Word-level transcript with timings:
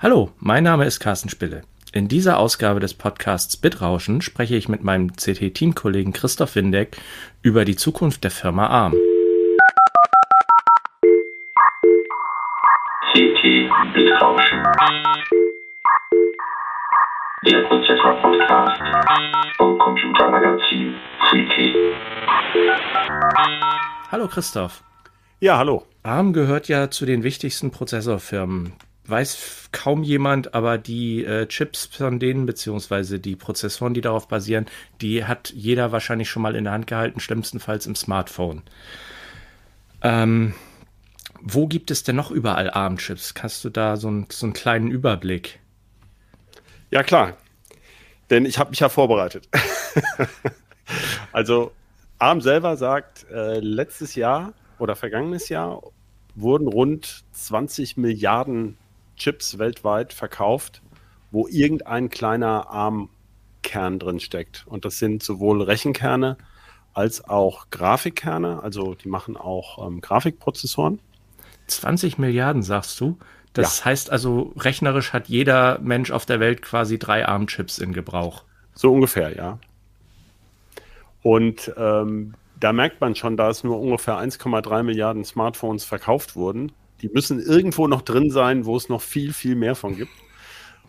Hallo, 0.00 0.30
mein 0.38 0.62
Name 0.62 0.84
ist 0.84 1.00
Carsten 1.00 1.28
Spille. 1.28 1.62
In 1.92 2.06
dieser 2.06 2.38
Ausgabe 2.38 2.78
des 2.78 2.94
Podcasts 2.94 3.56
Bitrauschen 3.56 4.22
spreche 4.22 4.54
ich 4.54 4.68
mit 4.68 4.84
meinem 4.84 5.12
CT-Teamkollegen 5.16 6.12
Christoph 6.12 6.54
Windeck 6.54 6.96
über 7.42 7.64
die 7.64 7.74
Zukunft 7.74 8.22
der 8.22 8.30
Firma 8.30 8.68
ARM. 8.68 8.92
CT 13.10 13.42
Bitrauschen. 13.92 14.62
Der 17.44 17.60
Prozessor-Podcast 17.62 18.80
vom 19.56 19.78
Computermagazin 19.80 20.94
CT. 21.28 21.74
Hallo 24.12 24.28
Christoph. 24.28 24.84
Ja, 25.40 25.58
hallo. 25.58 25.86
ARM 26.04 26.32
gehört 26.32 26.68
ja 26.68 26.88
zu 26.88 27.04
den 27.04 27.24
wichtigsten 27.24 27.72
Prozessorfirmen 27.72 28.74
weiß 29.08 29.68
kaum 29.72 30.02
jemand, 30.02 30.54
aber 30.54 30.78
die 30.78 31.24
äh, 31.24 31.46
Chips 31.46 31.86
von 31.86 32.18
denen, 32.18 32.46
beziehungsweise 32.46 33.18
die 33.18 33.36
Prozessoren, 33.36 33.94
die 33.94 34.00
darauf 34.00 34.28
basieren, 34.28 34.66
die 35.00 35.24
hat 35.24 35.50
jeder 35.50 35.92
wahrscheinlich 35.92 36.28
schon 36.28 36.42
mal 36.42 36.56
in 36.56 36.64
der 36.64 36.72
Hand 36.72 36.86
gehalten, 36.86 37.20
schlimmstenfalls 37.20 37.86
im 37.86 37.94
Smartphone. 37.94 38.62
Ähm, 40.02 40.54
wo 41.40 41.66
gibt 41.66 41.90
es 41.90 42.02
denn 42.02 42.16
noch 42.16 42.30
überall 42.30 42.70
ARM-Chips? 42.70 43.34
Hast 43.40 43.64
du 43.64 43.70
da 43.70 43.96
so, 43.96 44.10
ein, 44.10 44.26
so 44.30 44.46
einen 44.46 44.52
kleinen 44.52 44.90
Überblick? 44.90 45.60
Ja, 46.90 47.02
klar. 47.02 47.36
Denn 48.30 48.44
ich 48.44 48.58
habe 48.58 48.70
mich 48.70 48.80
ja 48.80 48.88
vorbereitet. 48.88 49.48
also 51.32 51.72
ARM 52.18 52.40
selber 52.40 52.76
sagt, 52.76 53.26
äh, 53.30 53.60
letztes 53.60 54.14
Jahr 54.14 54.52
oder 54.78 54.96
vergangenes 54.96 55.48
Jahr 55.48 55.82
wurden 56.34 56.68
rund 56.68 57.24
20 57.32 57.96
Milliarden 57.96 58.76
Chips 59.18 59.58
weltweit 59.58 60.12
verkauft, 60.12 60.82
wo 61.30 61.46
irgendein 61.48 62.08
kleiner 62.08 62.70
ARM-Kern 62.70 63.98
drin 63.98 64.20
steckt. 64.20 64.64
Und 64.66 64.84
das 64.84 64.98
sind 64.98 65.22
sowohl 65.22 65.62
Rechenkerne 65.62 66.36
als 66.94 67.28
auch 67.28 67.70
Grafikkerne. 67.70 68.62
Also 68.62 68.94
die 68.94 69.08
machen 69.08 69.36
auch 69.36 69.86
ähm, 69.86 70.00
Grafikprozessoren. 70.00 71.00
20 71.66 72.18
Milliarden, 72.18 72.62
sagst 72.62 72.98
du? 73.00 73.18
Das 73.52 73.80
ja. 73.80 73.86
heißt 73.86 74.10
also, 74.10 74.52
rechnerisch 74.56 75.12
hat 75.12 75.28
jeder 75.28 75.78
Mensch 75.80 76.10
auf 76.10 76.26
der 76.26 76.40
Welt 76.40 76.62
quasi 76.62 76.98
drei 76.98 77.26
ARM-Chips 77.26 77.78
in 77.78 77.92
Gebrauch. 77.92 78.44
So 78.74 78.92
ungefähr, 78.92 79.36
ja. 79.36 79.58
Und 81.22 81.72
ähm, 81.76 82.34
da 82.58 82.72
merkt 82.72 83.00
man 83.00 83.14
schon, 83.14 83.36
da 83.36 83.50
es 83.50 83.64
nur 83.64 83.80
ungefähr 83.80 84.14
1,3 84.14 84.82
Milliarden 84.82 85.24
Smartphones 85.24 85.84
verkauft 85.84 86.36
wurden, 86.36 86.72
die 87.02 87.08
müssen 87.08 87.40
irgendwo 87.40 87.86
noch 87.86 88.02
drin 88.02 88.30
sein, 88.30 88.64
wo 88.64 88.76
es 88.76 88.88
noch 88.88 89.02
viel, 89.02 89.32
viel 89.32 89.54
mehr 89.54 89.74
von 89.74 89.96
gibt. 89.96 90.12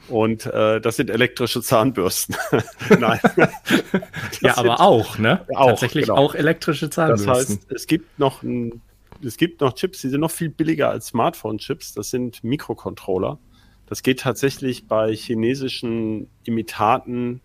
Und 0.07 0.45
äh, 0.47 0.81
das 0.81 0.95
sind 0.95 1.09
elektrische 1.09 1.61
Zahnbürsten. 1.61 2.35
Nein. 2.99 3.19
ja, 4.41 4.57
aber 4.57 4.79
auch, 4.79 5.17
ne? 5.19 5.45
Auch, 5.53 5.67
Tatsächlich 5.67 6.05
genau. 6.05 6.17
auch 6.17 6.35
elektrische 6.35 6.89
Zahnbürsten. 6.89 7.27
Das 7.27 7.49
heißt, 7.49 7.71
es 7.71 7.87
gibt 7.87 8.17
noch 8.17 8.41
ein, 8.41 8.81
es 9.23 9.37
gibt 9.37 9.61
noch 9.61 9.73
Chips, 9.73 10.01
die 10.01 10.09
sind 10.09 10.21
noch 10.21 10.31
viel 10.31 10.49
billiger 10.49 10.89
als 10.89 11.07
Smartphone-Chips. 11.07 11.93
Das 11.93 12.09
sind 12.09 12.43
Mikrocontroller. 12.43 13.37
Das 13.85 14.01
geht 14.01 14.21
tatsächlich 14.21 14.87
bei 14.87 15.13
chinesischen 15.13 16.29
Imitaten 16.43 17.41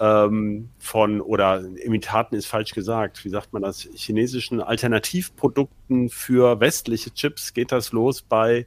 ähm, 0.00 0.70
von, 0.78 1.20
oder 1.20 1.64
Imitaten 1.76 2.36
ist 2.36 2.46
falsch 2.46 2.72
gesagt, 2.72 3.24
wie 3.24 3.28
sagt 3.28 3.52
man 3.52 3.62
das, 3.62 3.88
chinesischen 3.94 4.60
Alternativprodukten 4.60 6.08
für 6.08 6.60
westliche 6.60 7.12
Chips 7.12 7.54
geht 7.54 7.72
das 7.72 7.92
los 7.92 8.22
bei 8.22 8.66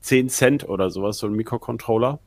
10 0.00 0.28
Cent 0.28 0.68
oder 0.68 0.90
sowas, 0.90 1.18
so 1.18 1.26
ein 1.26 1.32
Mikrocontroller. 1.32 2.20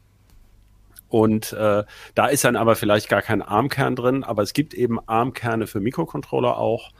Und 1.08 1.54
äh, 1.54 1.84
da 2.14 2.28
ist 2.28 2.44
dann 2.44 2.56
aber 2.56 2.76
vielleicht 2.76 3.10
gar 3.10 3.22
kein 3.22 3.42
ARM-Kern 3.42 3.96
drin, 3.96 4.24
aber 4.24 4.44
es 4.44 4.54
gibt 4.54 4.74
eben 4.74 5.00
ARM-Kerne 5.08 5.66
für 5.66 5.80
Mikrocontroller 5.80 6.58
auch, 6.58 6.92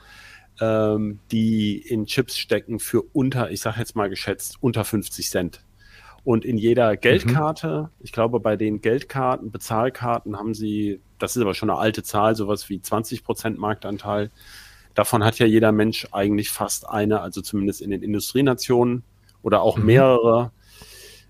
ähm, 0.62 1.20
die 1.32 1.78
in 1.78 2.06
Chips 2.06 2.38
stecken 2.38 2.80
für 2.80 3.04
unter, 3.14 3.52
ich 3.52 3.62
sage 3.62 3.80
jetzt 3.80 3.96
mal 3.96 4.10
geschätzt, 4.10 4.58
unter 4.62 4.84
50 4.84 5.30
Cent. 5.30 5.64
Und 6.24 6.46
in 6.46 6.58
jeder 6.58 6.98
Geldkarte, 6.98 7.84
mhm. 7.84 8.04
ich 8.04 8.12
glaube, 8.12 8.40
bei 8.40 8.56
den 8.56 8.82
Geldkarten, 8.82 9.52
Bezahlkarten 9.52 10.38
haben 10.38 10.54
sie, 10.54 11.02
das 11.18 11.36
ist 11.36 11.42
aber 11.42 11.54
schon 11.54 11.70
eine 11.70 11.80
alte 11.80 12.04
Zahl, 12.04 12.36
sowas 12.36 12.70
wie 12.70 12.82
20 12.82 13.24
Prozent 13.24 13.58
Marktanteil. 13.58 14.30
Davon 14.94 15.24
hat 15.24 15.40
ja 15.40 15.46
jeder 15.46 15.72
Mensch 15.72 16.08
eigentlich 16.12 16.50
fast 16.50 16.90
eine, 16.90 17.22
also 17.22 17.42
zumindest 17.42 17.82
in 17.82 17.92
den 17.92 18.04
Industrienationen 18.04 19.04
oder 19.42 19.62
auch 19.62 19.78
mhm. 19.78 19.86
mehrere. 19.86 20.52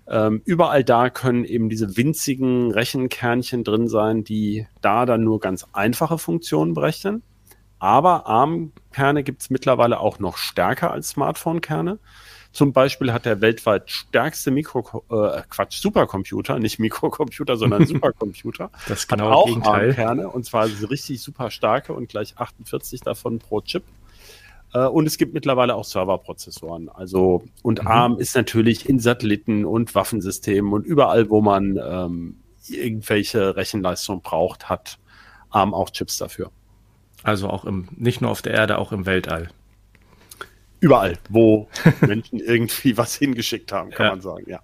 Ähm, 0.08 0.42
überall 0.44 0.82
da 0.82 1.08
können 1.08 1.44
eben 1.44 1.68
diese 1.68 1.96
winzigen 1.96 2.72
Rechenkernchen 2.72 3.62
drin 3.62 3.88
sein, 3.88 4.24
die 4.24 4.66
da 4.80 5.06
dann 5.06 5.22
nur 5.22 5.38
ganz 5.38 5.66
einfache 5.72 6.18
Funktionen 6.18 6.74
berechnen. 6.74 7.22
Aber 7.78 8.26
ARM-Kerne 8.26 9.22
gibt 9.22 9.42
es 9.42 9.50
mittlerweile 9.50 10.00
auch 10.00 10.18
noch 10.18 10.36
stärker 10.36 10.90
als 10.90 11.10
Smartphone-Kerne. 11.10 11.98
Zum 12.52 12.72
Beispiel 12.72 13.12
hat 13.12 13.26
der 13.26 13.40
weltweit 13.40 13.90
stärkste 13.90 14.50
Mikro, 14.50 15.04
äh, 15.10 15.42
Quatsch, 15.48 15.80
Supercomputer, 15.80 16.58
nicht 16.58 16.80
Mikrocomputer, 16.80 17.56
sondern 17.56 17.86
Supercomputer. 17.86 18.70
das 18.88 19.06
genau 19.06 19.46
hat 19.46 19.66
auch 19.66 19.94
Kerne 19.94 20.28
und 20.28 20.44
zwar 20.44 20.66
richtig 20.90 21.22
super 21.22 21.50
starke 21.50 21.92
und 21.92 22.08
gleich 22.08 22.38
48 22.38 23.02
davon 23.02 23.38
pro 23.38 23.60
Chip. 23.60 23.84
Äh, 24.72 24.86
und 24.86 25.06
es 25.06 25.16
gibt 25.16 25.34
mittlerweile 25.34 25.74
auch 25.74 25.84
Serverprozessoren. 25.84 26.88
Also, 26.88 27.44
und 27.62 27.82
mhm. 27.82 27.88
ARM 27.88 28.18
ist 28.18 28.34
natürlich 28.34 28.88
in 28.88 28.98
Satelliten 28.98 29.64
und 29.64 29.94
Waffensystemen 29.94 30.72
und 30.72 30.84
überall, 30.84 31.30
wo 31.30 31.40
man 31.40 31.78
ähm, 31.82 32.36
irgendwelche 32.68 33.56
Rechenleistung 33.56 34.22
braucht, 34.22 34.68
hat 34.68 34.98
ARM 35.50 35.74
auch 35.74 35.90
Chips 35.90 36.18
dafür. 36.18 36.50
Also 37.22 37.48
auch 37.48 37.64
im, 37.64 37.88
nicht 37.96 38.20
nur 38.20 38.30
auf 38.30 38.42
der 38.42 38.54
Erde, 38.54 38.78
auch 38.78 38.92
im 38.92 39.06
Weltall. 39.06 39.50
Überall, 40.80 41.18
wo 41.28 41.68
Menschen 42.00 42.40
irgendwie 42.40 42.96
was 42.96 43.14
hingeschickt 43.14 43.72
haben, 43.72 43.90
kann 43.90 44.06
ja. 44.06 44.12
man 44.12 44.20
sagen, 44.20 44.44
ja. 44.48 44.60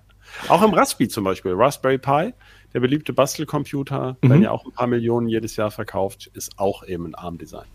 Auch 0.49 0.63
im 0.63 0.75
Raspi 0.75 1.09
zum 1.09 1.25
Beispiel, 1.25 1.53
Raspberry 1.55 1.99
Pi, 1.99 2.35
der 2.75 2.81
beliebte 2.81 3.13
Bastelcomputer, 3.13 4.17
mhm. 4.21 4.29
werden 4.29 4.43
ja 4.43 4.51
auch 4.51 4.65
ein 4.65 4.73
paar 4.73 4.87
Millionen 4.87 5.29
jedes 5.29 5.57
Jahr 5.57 5.71
verkauft, 5.71 6.31
ist 6.35 6.59
auch 6.59 6.87
eben 6.87 7.07
ein 7.07 7.15
ARM-Design. 7.15 7.67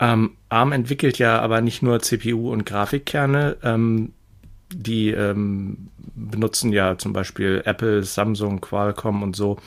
Ähm, 0.00 0.36
ARM 0.48 0.72
entwickelt 0.72 1.18
ja 1.18 1.40
aber 1.40 1.60
nicht 1.60 1.82
nur 1.82 2.00
CPU 2.00 2.50
und 2.50 2.66
Grafikkerne, 2.66 3.56
ähm, 3.62 4.12
die 4.70 5.10
ähm, 5.10 5.88
benutzen 6.14 6.72
ja 6.72 6.98
zum 6.98 7.12
Beispiel 7.12 7.62
Apple, 7.64 8.02
Samsung, 8.02 8.60
Qualcomm 8.60 9.22
und 9.22 9.36
so, 9.36 9.58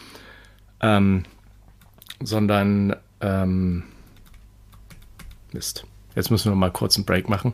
ähm, 0.81 1.23
sondern 2.21 2.95
ähm, 3.21 3.83
Mist. 5.53 5.85
Jetzt 6.15 6.31
müssen 6.31 6.51
wir 6.51 6.55
mal 6.55 6.71
kurz 6.71 6.95
einen 6.95 7.05
Break 7.05 7.29
machen. 7.29 7.53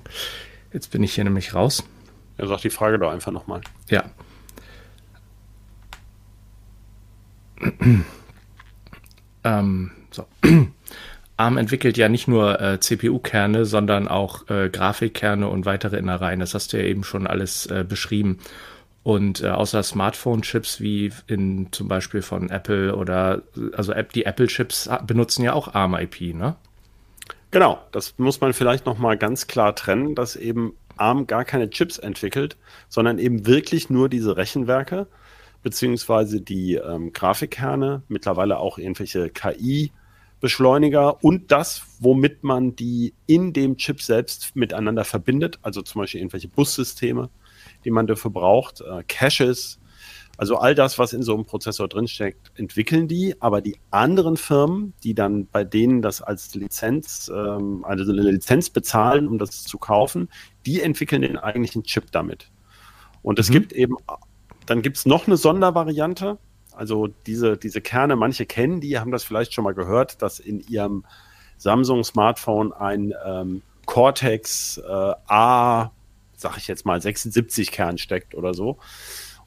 Jetzt 0.71 0.91
bin 0.91 1.03
ich 1.03 1.13
hier 1.13 1.23
nämlich 1.23 1.53
raus. 1.53 1.83
Ja, 2.37 2.47
sag 2.47 2.61
die 2.61 2.69
Frage 2.69 2.99
doch 2.99 3.11
einfach 3.11 3.31
nochmal. 3.31 3.61
Ja. 3.89 4.05
ähm, 9.43 9.91
so. 10.11 10.25
ARM 11.37 11.57
entwickelt 11.57 11.97
ja 11.97 12.07
nicht 12.07 12.27
nur 12.27 12.61
äh, 12.61 12.79
CPU-Kerne, 12.79 13.65
sondern 13.65 14.07
auch 14.07 14.47
äh, 14.49 14.69
Grafikkerne 14.69 15.47
und 15.47 15.65
weitere 15.65 15.97
Innereien. 15.97 16.39
Das 16.39 16.53
hast 16.53 16.71
du 16.71 16.77
ja 16.77 16.83
eben 16.83 17.03
schon 17.03 17.25
alles 17.25 17.65
äh, 17.65 17.83
beschrieben. 17.87 18.37
Und 19.01 19.41
äh, 19.41 19.49
außer 19.49 19.81
Smartphone-Chips 19.81 20.81
wie 20.81 21.11
in 21.25 21.69
zum 21.71 21.87
Beispiel 21.87 22.21
von 22.21 22.51
Apple 22.51 22.95
oder 22.95 23.41
also 23.73 23.93
die 24.13 24.25
Apple-Chips 24.25 24.89
benutzen 25.07 25.43
ja 25.43 25.53
auch 25.53 25.73
ARM-IP, 25.73 26.35
ne? 26.35 26.55
Genau, 27.51 27.79
das 27.91 28.17
muss 28.17 28.39
man 28.39 28.53
vielleicht 28.53 28.85
nochmal 28.85 29.17
ganz 29.17 29.47
klar 29.47 29.75
trennen, 29.75 30.15
dass 30.15 30.37
eben 30.37 30.73
ARM 30.95 31.27
gar 31.27 31.43
keine 31.43 31.69
Chips 31.69 31.97
entwickelt, 31.97 32.57
sondern 32.87 33.19
eben 33.19 33.45
wirklich 33.45 33.89
nur 33.89 34.07
diese 34.07 34.37
Rechenwerke 34.37 35.07
beziehungsweise 35.63 36.41
die 36.41 36.75
ähm, 36.75 37.13
Grafikkerne, 37.13 38.03
mittlerweile 38.07 38.57
auch 38.57 38.77
irgendwelche 38.77 39.29
KI-Beschleuniger 39.29 41.23
und 41.23 41.51
das, 41.51 41.83
womit 41.99 42.43
man 42.43 42.75
die 42.75 43.13
in 43.27 43.53
dem 43.53 43.77
Chip 43.77 44.01
selbst 44.01 44.55
miteinander 44.55 45.05
verbindet, 45.05 45.59
also 45.61 45.81
zum 45.81 46.01
Beispiel 46.01 46.21
irgendwelche 46.21 46.47
Bussysteme, 46.47 47.29
die 47.85 47.91
man 47.91 48.07
dafür 48.07 48.31
braucht, 48.31 48.81
äh, 48.81 49.03
Caches, 49.07 49.79
also 50.41 50.57
all 50.57 50.73
das, 50.73 50.97
was 50.97 51.13
in 51.13 51.21
so 51.21 51.35
einem 51.35 51.45
Prozessor 51.45 51.87
drinsteckt, 51.87 52.51
entwickeln 52.55 53.07
die, 53.07 53.39
aber 53.39 53.61
die 53.61 53.77
anderen 53.91 54.37
Firmen, 54.37 54.95
die 55.03 55.13
dann 55.13 55.45
bei 55.45 55.63
denen 55.63 56.01
das 56.01 56.23
als 56.23 56.55
Lizenz, 56.55 57.31
ähm, 57.31 57.85
also 57.85 58.11
eine 58.11 58.23
Lizenz 58.23 58.71
bezahlen, 58.71 59.27
um 59.27 59.37
das 59.37 59.65
zu 59.65 59.77
kaufen, 59.77 60.29
die 60.65 60.81
entwickeln 60.81 61.21
den 61.21 61.37
eigentlichen 61.37 61.83
Chip 61.83 62.11
damit. 62.11 62.49
Und 63.21 63.37
es 63.37 63.49
mhm. 63.49 63.53
gibt 63.53 63.73
eben, 63.73 63.97
dann 64.65 64.81
gibt 64.81 64.97
es 64.97 65.05
noch 65.05 65.27
eine 65.27 65.37
Sondervariante, 65.37 66.39
also 66.71 67.05
diese, 67.27 67.55
diese 67.55 67.79
Kerne, 67.79 68.15
manche 68.15 68.47
kennen 68.47 68.81
die, 68.81 68.97
haben 68.97 69.11
das 69.11 69.23
vielleicht 69.23 69.53
schon 69.53 69.63
mal 69.63 69.75
gehört, 69.75 70.23
dass 70.23 70.39
in 70.39 70.59
ihrem 70.61 71.05
Samsung-Smartphone 71.59 72.73
ein 72.73 73.13
ähm, 73.23 73.61
Cortex 73.85 74.79
äh, 74.79 75.13
A, 75.27 75.91
sag 76.35 76.57
ich 76.57 76.67
jetzt 76.67 76.83
mal, 76.83 76.99
76 76.99 77.71
Kern 77.71 77.99
steckt 77.99 78.33
oder 78.33 78.55
so. 78.55 78.79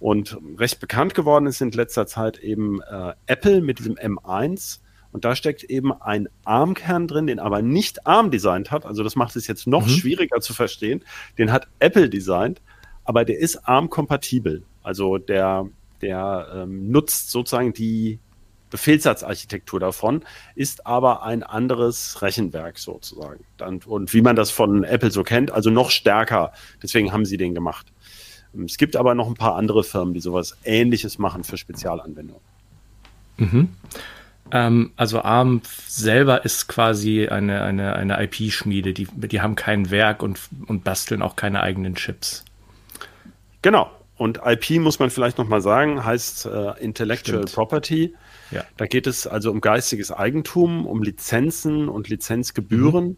Und 0.00 0.38
recht 0.58 0.80
bekannt 0.80 1.14
geworden 1.14 1.46
ist 1.46 1.60
in 1.60 1.70
letzter 1.70 2.06
Zeit 2.06 2.38
eben 2.38 2.80
äh, 2.82 3.14
Apple 3.26 3.60
mit 3.60 3.78
diesem 3.78 3.94
M1. 3.94 4.80
Und 5.12 5.24
da 5.24 5.36
steckt 5.36 5.62
eben 5.62 5.92
ein 5.92 6.28
ARM-Kern 6.44 7.06
drin, 7.06 7.28
den 7.28 7.38
aber 7.38 7.62
nicht 7.62 8.06
ARM 8.06 8.30
designt 8.30 8.70
hat. 8.70 8.84
Also 8.84 9.04
das 9.04 9.14
macht 9.14 9.36
es 9.36 9.46
jetzt 9.46 9.66
noch 9.66 9.86
mhm. 9.86 9.90
schwieriger 9.90 10.40
zu 10.40 10.54
verstehen. 10.54 11.04
Den 11.38 11.52
hat 11.52 11.68
Apple 11.78 12.08
designt, 12.08 12.60
aber 13.04 13.24
der 13.24 13.38
ist 13.38 13.68
ARM-kompatibel. 13.68 14.64
Also 14.82 15.18
der, 15.18 15.68
der 16.02 16.48
ähm, 16.54 16.90
nutzt 16.90 17.30
sozusagen 17.30 17.72
die 17.72 18.18
Befehlssatzarchitektur 18.70 19.78
davon, 19.78 20.24
ist 20.56 20.84
aber 20.84 21.22
ein 21.22 21.44
anderes 21.44 22.22
Rechenwerk 22.22 22.80
sozusagen. 22.80 23.44
Und, 23.60 23.86
und 23.86 24.12
wie 24.12 24.20
man 24.20 24.34
das 24.34 24.50
von 24.50 24.82
Apple 24.82 25.12
so 25.12 25.22
kennt, 25.22 25.52
also 25.52 25.70
noch 25.70 25.92
stärker. 25.92 26.52
Deswegen 26.82 27.12
haben 27.12 27.24
sie 27.24 27.36
den 27.36 27.54
gemacht. 27.54 27.92
Es 28.64 28.76
gibt 28.76 28.96
aber 28.96 29.14
noch 29.14 29.28
ein 29.28 29.34
paar 29.34 29.56
andere 29.56 29.84
Firmen, 29.84 30.14
die 30.14 30.20
sowas 30.20 30.56
Ähnliches 30.64 31.18
machen 31.18 31.44
für 31.44 31.56
Spezialanwendungen. 31.56 32.42
Mhm. 33.36 33.68
Ähm, 34.50 34.92
also 34.96 35.22
ARM 35.22 35.62
selber 35.86 36.44
ist 36.44 36.68
quasi 36.68 37.28
eine, 37.28 37.62
eine, 37.62 37.96
eine 37.96 38.22
IP-Schmiede. 38.22 38.92
Die, 38.92 39.08
die 39.12 39.40
haben 39.40 39.54
kein 39.54 39.90
Werk 39.90 40.22
und, 40.22 40.38
und 40.66 40.84
basteln 40.84 41.22
auch 41.22 41.36
keine 41.36 41.62
eigenen 41.62 41.94
Chips. 41.94 42.44
Genau. 43.62 43.90
Und 44.16 44.40
IP 44.44 44.78
muss 44.80 44.98
man 45.00 45.10
vielleicht 45.10 45.38
nochmal 45.38 45.60
sagen, 45.60 46.04
heißt 46.04 46.46
äh, 46.46 46.80
Intellectual 46.80 47.42
Stimmt. 47.42 47.54
Property. 47.54 48.14
Ja. 48.50 48.64
Da 48.76 48.86
geht 48.86 49.06
es 49.06 49.26
also 49.26 49.50
um 49.50 49.60
geistiges 49.60 50.12
Eigentum, 50.12 50.86
um 50.86 51.02
Lizenzen 51.02 51.88
und 51.88 52.08
Lizenzgebühren. 52.08 53.04
Mhm. 53.04 53.16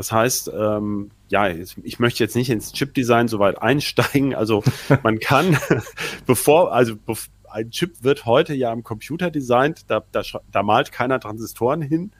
Das 0.00 0.12
heißt, 0.12 0.50
ähm, 0.58 1.10
ja, 1.28 1.48
ich 1.48 1.98
möchte 1.98 2.24
jetzt 2.24 2.34
nicht 2.34 2.48
ins 2.48 2.72
Chip-Design 2.72 3.28
so 3.28 3.38
weit 3.38 3.60
einsteigen. 3.60 4.34
Also 4.34 4.64
man 5.02 5.18
kann, 5.18 5.58
bevor, 6.26 6.72
also 6.72 6.94
ein 7.50 7.70
Chip 7.70 8.02
wird 8.02 8.24
heute 8.24 8.54
ja 8.54 8.72
im 8.72 8.82
Computer 8.82 9.30
designt, 9.30 9.90
da, 9.90 10.02
da, 10.10 10.22
da 10.50 10.62
malt 10.62 10.90
keiner 10.90 11.20
Transistoren 11.20 11.82
hin. 11.82 12.12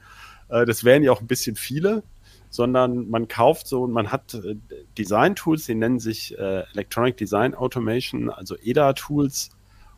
Äh, 0.49 0.67
das 0.67 0.83
wären 0.83 1.01
ja 1.01 1.11
auch 1.11 1.21
ein 1.21 1.27
bisschen 1.27 1.55
viele, 1.55 2.03
sondern 2.51 3.09
man 3.09 3.27
kauft 3.27 3.65
so 3.65 3.81
und 3.81 3.93
man 3.93 4.11
hat 4.11 4.35
äh, 4.35 4.57
Design-Tools, 4.99 5.65
die 5.65 5.73
nennen 5.73 5.97
sich 5.97 6.37
äh, 6.37 6.65
Electronic 6.73 7.17
Design 7.17 7.55
Automation, 7.55 8.29
also 8.29 8.55
EDA-Tools 8.61 9.49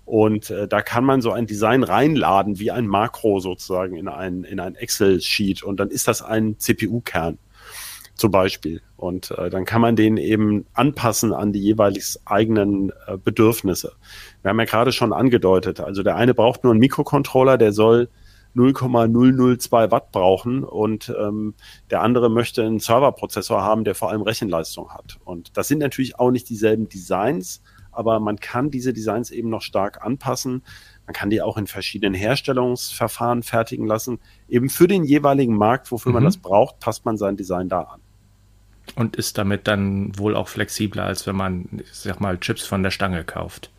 und 0.06 0.50
äh, 0.52 0.70
da 0.70 0.82
kann 0.82 1.04
man 1.04 1.22
so 1.22 1.34
ein 1.34 1.48
Design 1.48 1.84
reinladen, 1.84 2.60
wie 2.60 2.72
ein 2.72 2.88
Makro 2.88 3.42
sozusagen 3.42 3.98
in 3.98 4.08
ein, 4.08 4.46
in 4.46 4.62
ein 4.62 4.76
Excel-Sheet. 4.76 5.64
Und 5.64 5.82
dann 5.82 5.90
ist 5.90 6.08
das 6.08 6.22
ein 6.22 6.58
CPU-Kern 6.60 7.38
zum 8.16 8.32
Beispiel. 8.32 8.82
Und 8.98 9.32
äh, 9.32 9.50
dann 9.50 9.66
kann 9.66 9.82
man 9.82 9.96
den 9.96 10.18
eben 10.18 10.66
anpassen 10.74 11.34
an 11.34 11.52
die 11.52 11.62
jeweils 11.62 12.20
eigenen 12.26 12.92
äh, 13.08 13.18
Bedürfnisse. 13.18 13.94
Wir 14.42 14.50
haben 14.50 14.60
ja 14.60 14.66
gerade 14.66 14.92
schon 14.92 15.14
angedeutet, 15.14 15.80
also 15.80 16.04
der 16.04 16.16
eine 16.16 16.34
braucht 16.34 16.64
nur 16.64 16.72
einen 16.72 16.80
Mikrocontroller, 16.80 17.58
der 17.58 17.74
soll 17.74 18.10
0,002 18.56 19.92
Watt 19.92 20.12
brauchen 20.12 20.64
und 20.64 21.14
ähm, 21.20 21.56
der 21.90 22.02
andere 22.02 22.30
möchte 22.30 22.64
einen 22.64 22.80
Serverprozessor 22.80 23.64
haben, 23.64 23.84
der 23.84 23.96
vor 23.96 24.12
allem 24.12 24.22
Rechenleistung 24.22 24.92
hat. 24.92 25.18
Und 25.26 25.58
das 25.58 25.68
sind 25.68 25.80
natürlich 25.80 26.20
auch 26.20 26.32
nicht 26.32 26.50
dieselben 26.50 26.88
Designs, 26.88 27.64
aber 27.92 28.20
man 28.20 28.40
kann 28.40 28.72
diese 28.72 28.94
Designs 28.94 29.32
eben 29.32 29.50
noch 29.50 29.62
stark 29.62 30.06
anpassen. 30.06 30.64
Man 31.06 31.14
kann 31.14 31.30
die 31.30 31.42
auch 31.42 31.58
in 31.58 31.68
verschiedenen 31.68 32.14
Herstellungsverfahren 32.14 33.44
fertigen 33.44 33.86
lassen. 33.86 34.20
Eben 34.48 34.70
für 34.70 34.88
den 34.88 35.04
jeweiligen 35.04 35.56
Markt, 35.56 35.92
wofür 35.92 36.12
mhm. 36.12 36.16
man 36.16 36.24
das 36.24 36.38
braucht, 36.38 36.80
passt 36.80 37.06
man 37.06 37.18
sein 37.18 37.38
Design 37.38 37.70
da 37.70 37.82
an. 37.82 38.02
Und 38.96 39.16
ist 39.16 39.38
damit 39.38 39.68
dann 39.68 40.18
wohl 40.18 40.36
auch 40.36 40.48
flexibler, 40.48 41.06
als 41.06 41.26
wenn 41.26 41.36
man, 41.36 41.68
ich 41.80 41.94
sag 41.94 42.20
mal, 42.20 42.38
Chips 42.40 42.66
von 42.66 42.84
der 42.84 42.92
Stange 42.92 43.24
kauft. 43.24 43.72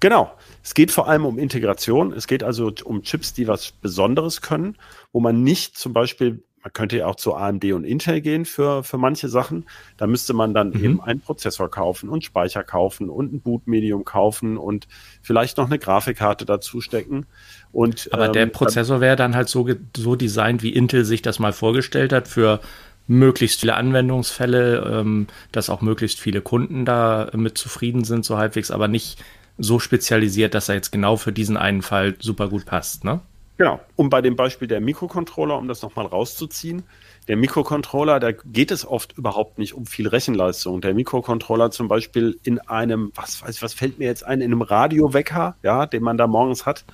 Genau. 0.00 0.32
Es 0.62 0.74
geht 0.74 0.90
vor 0.90 1.08
allem 1.08 1.24
um 1.24 1.38
Integration. 1.38 2.12
Es 2.12 2.26
geht 2.26 2.42
also 2.42 2.72
um 2.84 3.02
Chips, 3.02 3.34
die 3.34 3.48
was 3.48 3.72
Besonderes 3.72 4.40
können, 4.40 4.76
wo 5.12 5.20
man 5.20 5.42
nicht 5.42 5.76
zum 5.76 5.92
Beispiel 5.92 6.42
man 6.62 6.72
könnte 6.72 6.98
ja 6.98 7.06
auch 7.06 7.14
zu 7.14 7.34
AMD 7.34 7.64
und 7.72 7.84
Intel 7.84 8.20
gehen 8.20 8.44
für, 8.44 8.82
für 8.82 8.98
manche 8.98 9.28
Sachen. 9.28 9.64
Da 9.96 10.06
müsste 10.06 10.34
man 10.34 10.54
dann 10.54 10.70
mhm. 10.70 10.84
eben 10.84 11.00
einen 11.00 11.20
Prozessor 11.20 11.70
kaufen 11.70 12.08
und 12.08 12.24
Speicher 12.24 12.62
kaufen 12.64 13.08
und 13.08 13.32
ein 13.32 13.40
Bootmedium 13.40 14.04
kaufen 14.04 14.58
und 14.58 14.88
vielleicht 15.22 15.56
noch 15.56 15.66
eine 15.66 15.78
Grafikkarte 15.78 16.44
dazu 16.44 16.80
stecken. 16.80 17.26
Und, 17.72 18.08
Aber 18.12 18.26
ähm, 18.26 18.32
der 18.32 18.46
Prozessor 18.46 19.00
wäre 19.00 19.16
dann 19.16 19.34
halt 19.34 19.48
so, 19.48 19.68
so 19.96 20.16
designt, 20.16 20.62
wie 20.62 20.70
Intel 20.70 21.04
sich 21.04 21.22
das 21.22 21.38
mal 21.38 21.52
vorgestellt 21.52 22.12
hat, 22.12 22.28
für 22.28 22.60
möglichst 23.08 23.60
viele 23.60 23.74
Anwendungsfälle, 23.74 25.00
ähm, 25.00 25.26
dass 25.50 25.70
auch 25.70 25.80
möglichst 25.80 26.20
viele 26.20 26.40
Kunden 26.40 26.84
da 26.84 27.30
mit 27.34 27.58
zufrieden 27.58 28.04
sind, 28.04 28.24
so 28.24 28.38
halbwegs, 28.38 28.70
aber 28.70 28.86
nicht 28.86 29.22
so 29.56 29.80
spezialisiert, 29.80 30.54
dass 30.54 30.68
er 30.68 30.76
jetzt 30.76 30.92
genau 30.92 31.16
für 31.16 31.32
diesen 31.32 31.56
einen 31.56 31.82
Fall 31.82 32.14
super 32.20 32.48
gut 32.48 32.64
passt, 32.64 33.02
ne? 33.04 33.20
Genau. 33.56 33.80
Um 33.96 34.08
bei 34.08 34.22
dem 34.22 34.36
Beispiel 34.36 34.68
der 34.68 34.80
Mikrocontroller, 34.80 35.58
um 35.58 35.66
das 35.66 35.82
nochmal 35.82 36.06
rauszuziehen, 36.06 36.84
der 37.26 37.36
Mikrocontroller, 37.36 38.20
da 38.20 38.30
geht 38.30 38.70
es 38.70 38.86
oft 38.86 39.18
überhaupt 39.18 39.58
nicht 39.58 39.74
um 39.74 39.84
viel 39.84 40.06
Rechenleistung. 40.06 40.80
Der 40.80 40.94
Mikrocontroller 40.94 41.72
zum 41.72 41.88
Beispiel 41.88 42.38
in 42.44 42.60
einem, 42.60 43.10
was 43.16 43.42
weiß 43.42 43.56
ich, 43.56 43.62
was 43.62 43.74
fällt 43.74 43.98
mir 43.98 44.06
jetzt 44.06 44.24
ein, 44.24 44.40
in 44.40 44.52
einem 44.52 44.62
Radiowecker, 44.62 45.56
ja, 45.64 45.86
den 45.86 46.04
man 46.04 46.16
da 46.16 46.28
morgens 46.28 46.66
hat, 46.66 46.84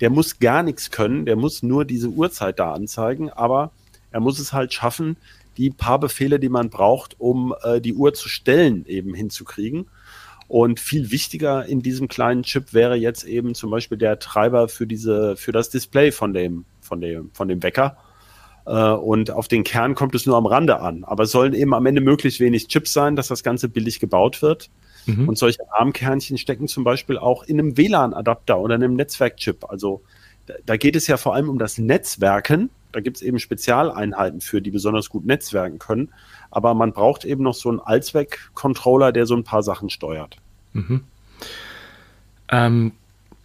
der 0.00 0.10
muss 0.10 0.38
gar 0.38 0.62
nichts 0.62 0.90
können, 0.90 1.24
der 1.24 1.36
muss 1.36 1.62
nur 1.62 1.86
diese 1.86 2.08
Uhrzeit 2.08 2.58
da 2.58 2.74
anzeigen, 2.74 3.30
aber 3.30 3.70
er 4.10 4.20
muss 4.20 4.38
es 4.38 4.52
halt 4.52 4.74
schaffen, 4.74 5.16
die 5.56 5.70
paar 5.70 5.98
Befehle, 5.98 6.38
die 6.38 6.48
man 6.48 6.70
braucht, 6.70 7.18
um 7.18 7.54
äh, 7.62 7.80
die 7.80 7.94
Uhr 7.94 8.14
zu 8.14 8.28
stellen, 8.28 8.84
eben 8.86 9.14
hinzukriegen. 9.14 9.86
Und 10.48 10.80
viel 10.80 11.12
wichtiger 11.12 11.64
in 11.66 11.80
diesem 11.80 12.08
kleinen 12.08 12.42
Chip 12.42 12.72
wäre 12.74 12.96
jetzt 12.96 13.24
eben 13.24 13.54
zum 13.54 13.70
Beispiel 13.70 13.98
der 13.98 14.18
Treiber 14.18 14.68
für 14.68 14.86
diese, 14.86 15.36
für 15.36 15.52
das 15.52 15.70
Display 15.70 16.10
von 16.10 16.34
dem, 16.34 16.64
von 16.80 17.00
dem, 17.00 17.30
von 17.32 17.46
dem 17.46 17.62
Wecker. 17.62 17.96
Äh, 18.66 18.72
und 18.72 19.30
auf 19.30 19.48
den 19.48 19.64
Kern 19.64 19.94
kommt 19.94 20.14
es 20.14 20.26
nur 20.26 20.36
am 20.36 20.46
Rande 20.46 20.80
an. 20.80 21.04
Aber 21.04 21.24
es 21.24 21.30
sollen 21.30 21.54
eben 21.54 21.72
am 21.72 21.86
Ende 21.86 22.00
möglichst 22.00 22.40
wenig 22.40 22.68
Chips 22.68 22.92
sein, 22.92 23.16
dass 23.16 23.28
das 23.28 23.42
Ganze 23.42 23.68
billig 23.68 24.00
gebaut 24.00 24.42
wird. 24.42 24.70
Mhm. 25.06 25.28
Und 25.28 25.38
solche 25.38 25.60
ARM-Kernchen 25.72 26.36
stecken 26.36 26.68
zum 26.68 26.84
Beispiel 26.84 27.16
auch 27.16 27.44
in 27.44 27.58
einem 27.58 27.76
WLAN-Adapter 27.76 28.58
oder 28.58 28.74
einem 28.74 28.94
Netzwerkchip. 28.94 29.70
Also 29.70 30.02
da, 30.46 30.54
da 30.66 30.76
geht 30.76 30.96
es 30.96 31.06
ja 31.06 31.16
vor 31.16 31.34
allem 31.34 31.48
um 31.48 31.58
das 31.58 31.78
Netzwerken. 31.78 32.70
Da 32.92 33.00
gibt 33.00 33.18
es 33.18 33.22
eben 33.22 33.38
Spezialeinheiten 33.38 34.40
für, 34.40 34.60
die 34.60 34.70
besonders 34.70 35.08
gut 35.08 35.24
netzwerken 35.26 35.78
können 35.78 36.10
aber 36.50 36.74
man 36.74 36.92
braucht 36.92 37.24
eben 37.24 37.42
noch 37.42 37.54
so 37.54 37.68
einen 37.68 37.80
Allzweck-Controller, 37.80 39.12
der 39.12 39.26
so 39.26 39.36
ein 39.36 39.44
paar 39.44 39.62
Sachen 39.62 39.90
steuert. 39.90 40.36
Mhm. 40.72 41.02
Ähm, 42.48 42.92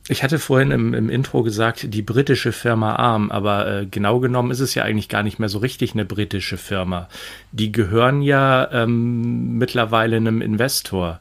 ich 0.08 0.24
hatte 0.24 0.40
vorhin 0.40 0.72
im, 0.72 0.94
im, 0.94 1.10
Intro 1.10 1.44
gesagt, 1.44 1.94
die 1.94 2.02
britische 2.02 2.52
Firma 2.52 2.96
ARM, 2.96 3.32
aber 3.32 3.68
äh, 3.68 3.86
genau 3.86 4.20
genommen 4.20 4.52
ist 4.52 4.60
es 4.60 4.76
ja 4.76 4.84
eigentlich 4.84 5.10
gar 5.10 5.24
nicht 5.24 5.40
mehr 5.40 5.50
so 5.50 5.60
richtig 5.60 5.94
eine 5.94 6.06
britische 6.06 6.58
Firma. 6.58 7.08
Die 7.52 7.72
gehören 7.72 8.22
ja 8.22 8.72
ähm, 8.72 9.58
mittlerweile 9.58 10.18
einem 10.18 10.42
Investor. 10.42 11.20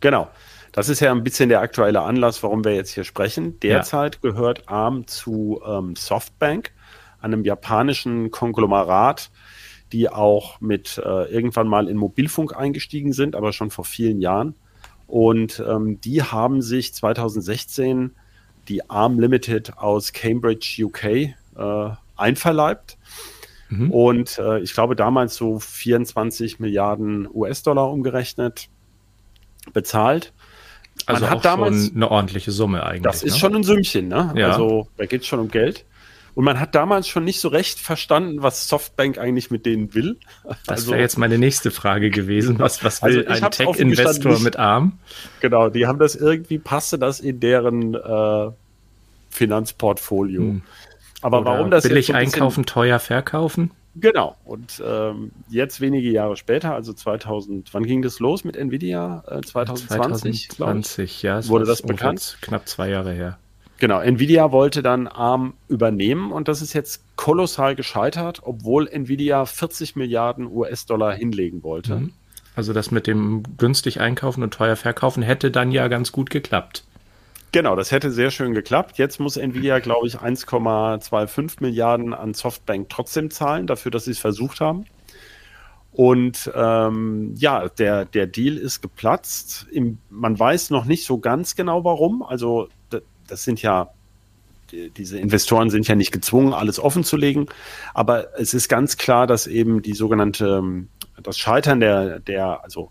Genau. 0.00 0.30
Das 0.72 0.88
ist 0.88 1.00
ja 1.00 1.12
ein 1.12 1.22
bisschen 1.22 1.50
der 1.50 1.60
aktuelle 1.60 2.00
Anlass, 2.00 2.42
warum 2.42 2.64
wir 2.64 2.74
jetzt 2.74 2.90
hier 2.90 3.04
sprechen. 3.04 3.60
Derzeit 3.60 4.16
ja. 4.16 4.30
gehört 4.30 4.68
ARM 4.68 5.06
zu 5.06 5.60
ähm, 5.66 5.94
Softbank, 5.96 6.72
einem 7.20 7.44
japanischen 7.44 8.30
Konglomerat, 8.30 9.30
die 9.92 10.08
auch 10.08 10.60
mit 10.62 10.96
äh, 10.98 11.30
irgendwann 11.30 11.68
mal 11.68 11.88
in 11.88 11.98
Mobilfunk 11.98 12.56
eingestiegen 12.56 13.12
sind, 13.12 13.36
aber 13.36 13.52
schon 13.52 13.70
vor 13.70 13.84
vielen 13.84 14.22
Jahren. 14.22 14.54
Und 15.06 15.62
ähm, 15.68 16.00
die 16.00 16.22
haben 16.22 16.62
sich 16.62 16.94
2016 16.94 18.12
die 18.68 18.88
ARM 18.88 19.18
Limited 19.20 19.76
aus 19.76 20.14
Cambridge, 20.14 20.82
UK 20.82 21.04
äh, 21.04 21.34
einverleibt. 22.16 22.96
Mhm. 23.68 23.90
Und 23.90 24.38
äh, 24.38 24.60
ich 24.60 24.72
glaube 24.72 24.96
damals 24.96 25.34
so 25.34 25.58
24 25.58 26.60
Milliarden 26.60 27.28
US-Dollar 27.30 27.90
umgerechnet 27.90 28.70
bezahlt. 29.74 30.32
Also 31.06 31.22
Man 31.22 31.30
hat 31.30 31.44
damals 31.44 31.92
eine 31.94 32.10
ordentliche 32.10 32.50
Summe 32.52 32.84
eigentlich. 32.84 33.02
Das 33.02 33.22
ist 33.22 33.34
ne? 33.34 33.38
schon 33.38 33.56
ein 33.56 33.64
Sümmchen, 33.64 34.08
ne? 34.08 34.32
Ja. 34.36 34.52
Also 34.52 34.88
da 34.96 35.06
geht 35.06 35.22
es 35.22 35.26
schon 35.26 35.40
um 35.40 35.48
Geld. 35.48 35.84
Und 36.34 36.44
man 36.44 36.58
hat 36.58 36.74
damals 36.74 37.08
schon 37.08 37.24
nicht 37.24 37.40
so 37.40 37.48
recht 37.48 37.78
verstanden, 37.78 38.42
was 38.42 38.66
Softbank 38.66 39.18
eigentlich 39.18 39.50
mit 39.50 39.66
denen 39.66 39.94
will. 39.94 40.16
Das 40.44 40.58
also, 40.68 40.92
wäre 40.92 41.02
jetzt 41.02 41.18
meine 41.18 41.36
nächste 41.36 41.70
Frage 41.70 42.10
gewesen. 42.10 42.58
Was, 42.58 42.82
was 42.82 43.02
will 43.02 43.26
also 43.26 43.44
ein 43.44 43.50
Tech-Investor 43.50 44.38
mit 44.40 44.56
ARM? 44.56 44.98
Genau, 45.40 45.68
die 45.68 45.86
haben 45.86 45.98
das 45.98 46.14
irgendwie, 46.14 46.58
passte 46.58 46.98
das 46.98 47.20
in 47.20 47.38
deren 47.40 47.94
äh, 47.94 48.50
Finanzportfolio. 49.28 50.40
Hm. 50.40 50.62
Aber 51.20 51.40
Oder 51.40 51.50
warum 51.50 51.70
das 51.70 51.86
billig 51.86 52.06
so 52.06 52.14
einkaufen, 52.14 52.64
teuer 52.64 52.98
verkaufen? 52.98 53.70
Genau. 53.94 54.36
Und 54.44 54.82
ähm, 54.84 55.32
jetzt 55.48 55.80
wenige 55.80 56.10
Jahre 56.10 56.36
später, 56.36 56.74
also 56.74 56.92
2000, 56.92 57.72
wann 57.74 57.84
ging 57.84 58.02
das 58.02 58.20
los 58.20 58.44
mit 58.44 58.56
Nvidia? 58.56 59.22
Äh, 59.26 59.42
2020, 59.42 60.50
2020, 60.50 61.22
ja. 61.22 61.46
Wurde 61.48 61.66
das 61.66 61.82
bekannt? 61.82 62.38
Knapp 62.40 62.68
zwei 62.68 62.88
Jahre 62.88 63.12
her. 63.12 63.38
Genau, 63.78 64.00
Nvidia 64.00 64.52
wollte 64.52 64.80
dann 64.82 65.08
ARM 65.08 65.54
übernehmen 65.68 66.30
und 66.30 66.46
das 66.46 66.62
ist 66.62 66.72
jetzt 66.72 67.02
kolossal 67.16 67.74
gescheitert, 67.74 68.40
obwohl 68.44 68.86
Nvidia 68.86 69.44
40 69.44 69.96
Milliarden 69.96 70.46
US-Dollar 70.46 71.12
hinlegen 71.14 71.64
wollte. 71.64 71.96
Mhm. 71.96 72.12
Also 72.54 72.72
das 72.72 72.90
mit 72.90 73.06
dem 73.06 73.42
günstig 73.58 74.00
einkaufen 74.00 74.42
und 74.42 74.54
teuer 74.54 74.76
verkaufen 74.76 75.22
hätte 75.22 75.50
dann 75.50 75.72
ja 75.72 75.88
ganz 75.88 76.12
gut 76.12 76.30
geklappt. 76.30 76.84
Genau, 77.52 77.76
das 77.76 77.92
hätte 77.92 78.10
sehr 78.10 78.30
schön 78.30 78.54
geklappt. 78.54 78.96
Jetzt 78.96 79.20
muss 79.20 79.36
Nvidia, 79.36 79.78
glaube 79.78 80.06
ich, 80.06 80.16
1,25 80.16 81.56
Milliarden 81.60 82.14
an 82.14 82.32
Softbank 82.32 82.88
trotzdem 82.88 83.30
zahlen, 83.30 83.66
dafür, 83.66 83.90
dass 83.90 84.06
sie 84.06 84.12
es 84.12 84.18
versucht 84.18 84.60
haben. 84.60 84.86
Und 85.92 86.50
ähm, 86.54 87.34
ja, 87.36 87.68
der, 87.68 88.06
der 88.06 88.26
Deal 88.26 88.56
ist 88.56 88.80
geplatzt. 88.80 89.66
Im, 89.70 89.98
man 90.08 90.38
weiß 90.38 90.70
noch 90.70 90.86
nicht 90.86 91.04
so 91.04 91.18
ganz 91.18 91.54
genau 91.54 91.84
warum. 91.84 92.22
Also 92.22 92.68
das 93.26 93.44
sind 93.44 93.60
ja, 93.60 93.90
diese 94.96 95.18
Investoren 95.18 95.68
sind 95.68 95.86
ja 95.86 95.94
nicht 95.94 96.12
gezwungen, 96.12 96.54
alles 96.54 96.80
offen 96.80 97.04
zu 97.04 97.18
legen. 97.18 97.46
Aber 97.92 98.38
es 98.38 98.54
ist 98.54 98.70
ganz 98.70 98.96
klar, 98.96 99.26
dass 99.26 99.46
eben 99.46 99.82
die 99.82 99.92
sogenannte, 99.92 100.62
das 101.22 101.36
Scheitern 101.36 101.80
der, 101.80 102.20
der, 102.20 102.64
also 102.64 102.90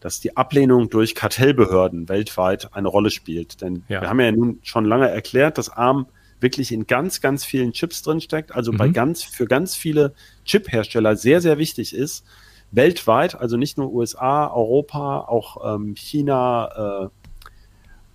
dass 0.00 0.20
die 0.20 0.36
Ablehnung 0.36 0.90
durch 0.90 1.14
Kartellbehörden 1.14 2.08
weltweit 2.08 2.74
eine 2.74 2.88
Rolle 2.88 3.10
spielt. 3.10 3.60
Denn 3.60 3.84
ja. 3.88 4.00
wir 4.00 4.08
haben 4.08 4.20
ja 4.20 4.32
nun 4.32 4.58
schon 4.62 4.84
lange 4.84 5.08
erklärt, 5.08 5.58
dass 5.58 5.68
ARM 5.68 6.06
wirklich 6.40 6.72
in 6.72 6.86
ganz, 6.86 7.20
ganz 7.20 7.44
vielen 7.44 7.72
Chips 7.72 8.02
drinsteckt, 8.02 8.54
also 8.54 8.72
mhm. 8.72 8.78
bei 8.78 8.88
ganz, 8.88 9.22
für 9.22 9.46
ganz 9.46 9.74
viele 9.74 10.14
Chip-Hersteller 10.44 11.16
sehr, 11.16 11.40
sehr 11.40 11.58
wichtig 11.58 11.94
ist, 11.94 12.24
weltweit, 12.70 13.34
also 13.34 13.56
nicht 13.56 13.78
nur 13.78 13.92
USA, 13.92 14.46
Europa, 14.46 15.20
auch 15.20 15.74
ähm, 15.74 15.94
China, 15.94 17.10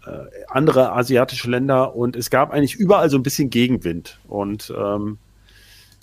äh, 0.05 0.09
äh, 0.09 0.25
andere 0.47 0.93
asiatische 0.93 1.49
Länder 1.49 1.95
und 1.95 2.15
es 2.15 2.29
gab 2.29 2.51
eigentlich 2.51 2.75
überall 2.75 3.09
so 3.09 3.17
ein 3.17 3.23
bisschen 3.23 3.49
Gegenwind. 3.49 4.19
Und 4.27 4.73
ähm, 4.75 5.17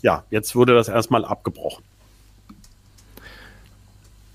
ja, 0.03 0.25
jetzt 0.31 0.55
wurde 0.55 0.75
das 0.75 0.89
erstmal 0.89 1.25
abgebrochen. 1.25 1.85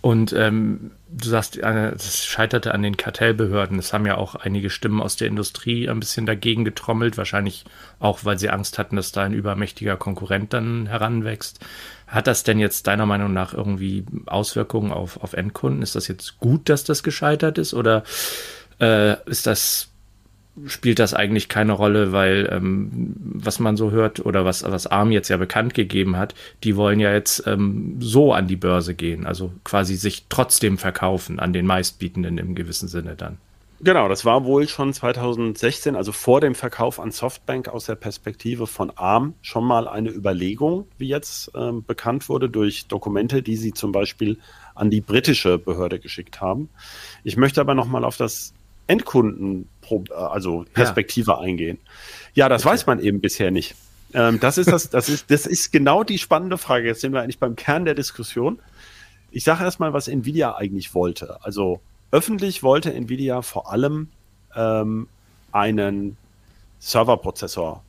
Und 0.01 0.33
ähm, 0.33 0.91
du 1.09 1.29
sagst, 1.29 1.57
es 1.57 2.25
scheiterte 2.25 2.73
an 2.73 2.83
den 2.83 2.97
Kartellbehörden. 2.97 3.79
Es 3.79 3.93
haben 3.93 4.05
ja 4.05 4.17
auch 4.17 4.35
einige 4.35 4.69
Stimmen 4.69 5.01
aus 5.01 5.15
der 5.15 5.27
Industrie 5.27 5.89
ein 5.89 5.99
bisschen 5.99 6.25
dagegen 6.25 6.65
getrommelt, 6.65 7.17
wahrscheinlich 7.17 7.65
auch, 7.99 8.25
weil 8.25 8.37
sie 8.37 8.49
Angst 8.49 8.77
hatten, 8.77 8.95
dass 8.95 9.11
da 9.11 9.23
ein 9.23 9.33
übermächtiger 9.33 9.97
Konkurrent 9.97 10.53
dann 10.53 10.87
heranwächst. 10.87 11.59
Hat 12.07 12.27
das 12.27 12.43
denn 12.43 12.59
jetzt 12.59 12.87
deiner 12.87 13.05
Meinung 13.05 13.33
nach 13.33 13.53
irgendwie 13.53 14.05
Auswirkungen 14.25 14.91
auf, 14.91 15.21
auf 15.23 15.33
Endkunden? 15.33 15.81
Ist 15.81 15.95
das 15.95 16.07
jetzt 16.07 16.39
gut, 16.39 16.69
dass 16.69 16.83
das 16.83 17.03
gescheitert 17.03 17.57
ist 17.57 17.73
oder 17.73 18.03
äh, 18.79 19.21
ist 19.29 19.47
das 19.47 19.86
spielt 20.65 20.99
das 20.99 21.13
eigentlich 21.13 21.49
keine 21.49 21.73
Rolle, 21.73 22.11
weil 22.11 22.49
ähm, 22.51 23.13
was 23.17 23.59
man 23.59 23.77
so 23.77 23.91
hört 23.91 24.25
oder 24.25 24.45
was, 24.45 24.63
was 24.63 24.87
ARM 24.87 25.11
jetzt 25.11 25.29
ja 25.29 25.37
bekannt 25.37 25.73
gegeben 25.73 26.17
hat, 26.17 26.33
die 26.63 26.75
wollen 26.75 26.99
ja 26.99 27.13
jetzt 27.13 27.45
ähm, 27.45 27.97
so 27.99 28.33
an 28.33 28.47
die 28.47 28.55
Börse 28.55 28.95
gehen, 28.95 29.25
also 29.25 29.51
quasi 29.63 29.95
sich 29.95 30.25
trotzdem 30.29 30.77
verkaufen 30.77 31.39
an 31.39 31.53
den 31.53 31.65
Meistbietenden 31.65 32.37
im 32.37 32.55
gewissen 32.55 32.87
Sinne 32.87 33.15
dann. 33.15 33.37
Genau, 33.79 34.09
das 34.09 34.25
war 34.25 34.43
wohl 34.43 34.67
schon 34.67 34.91
2016, 34.91 35.95
also 35.95 36.11
vor 36.11 36.41
dem 36.41 36.55
Verkauf 36.55 36.99
an 36.99 37.11
Softbank 37.11 37.67
aus 37.67 37.85
der 37.85 37.93
Perspektive 37.93 38.65
von 38.65 38.91
ARM 38.95 39.35
schon 39.43 39.65
mal 39.65 39.87
eine 39.87 40.09
Überlegung, 40.09 40.87
wie 40.97 41.07
jetzt 41.07 41.51
ähm, 41.53 41.83
bekannt 41.85 42.27
wurde 42.27 42.49
durch 42.49 42.87
Dokumente, 42.87 43.43
die 43.43 43.55
sie 43.55 43.73
zum 43.73 43.91
Beispiel 43.91 44.39
an 44.73 44.89
die 44.89 45.01
britische 45.01 45.59
Behörde 45.59 45.99
geschickt 45.99 46.41
haben. 46.41 46.69
Ich 47.23 47.37
möchte 47.37 47.61
aber 47.61 47.75
noch 47.75 47.85
mal 47.85 48.03
auf 48.03 48.17
das 48.17 48.53
Endkunden, 48.87 49.67
also 50.11 50.65
Perspektive 50.73 51.31
ja. 51.31 51.39
eingehen. 51.39 51.77
Ja, 52.33 52.49
das 52.49 52.63
okay. 52.63 52.73
weiß 52.73 52.85
man 52.87 52.99
eben 52.99 53.21
bisher 53.21 53.51
nicht. 53.51 53.75
Ähm, 54.13 54.39
das 54.39 54.57
ist 54.57 54.71
das, 54.71 54.89
das 54.89 55.09
ist, 55.09 55.29
das 55.29 55.45
ist 55.45 55.71
genau 55.71 56.03
die 56.03 56.17
spannende 56.17 56.57
Frage. 56.57 56.87
Jetzt 56.87 57.01
sind 57.01 57.13
wir 57.13 57.21
eigentlich 57.21 57.39
beim 57.39 57.55
Kern 57.55 57.85
der 57.85 57.95
Diskussion. 57.95 58.59
Ich 59.31 59.43
sage 59.43 59.63
erstmal, 59.63 59.93
was 59.93 60.07
Nvidia 60.07 60.55
eigentlich 60.55 60.93
wollte. 60.93 61.43
Also 61.43 61.81
öffentlich 62.11 62.63
wollte 62.63 62.93
Nvidia 62.93 63.41
vor 63.41 63.71
allem 63.71 64.09
ähm, 64.55 65.07
einen 65.51 66.17
Serverprozessor 66.79 67.83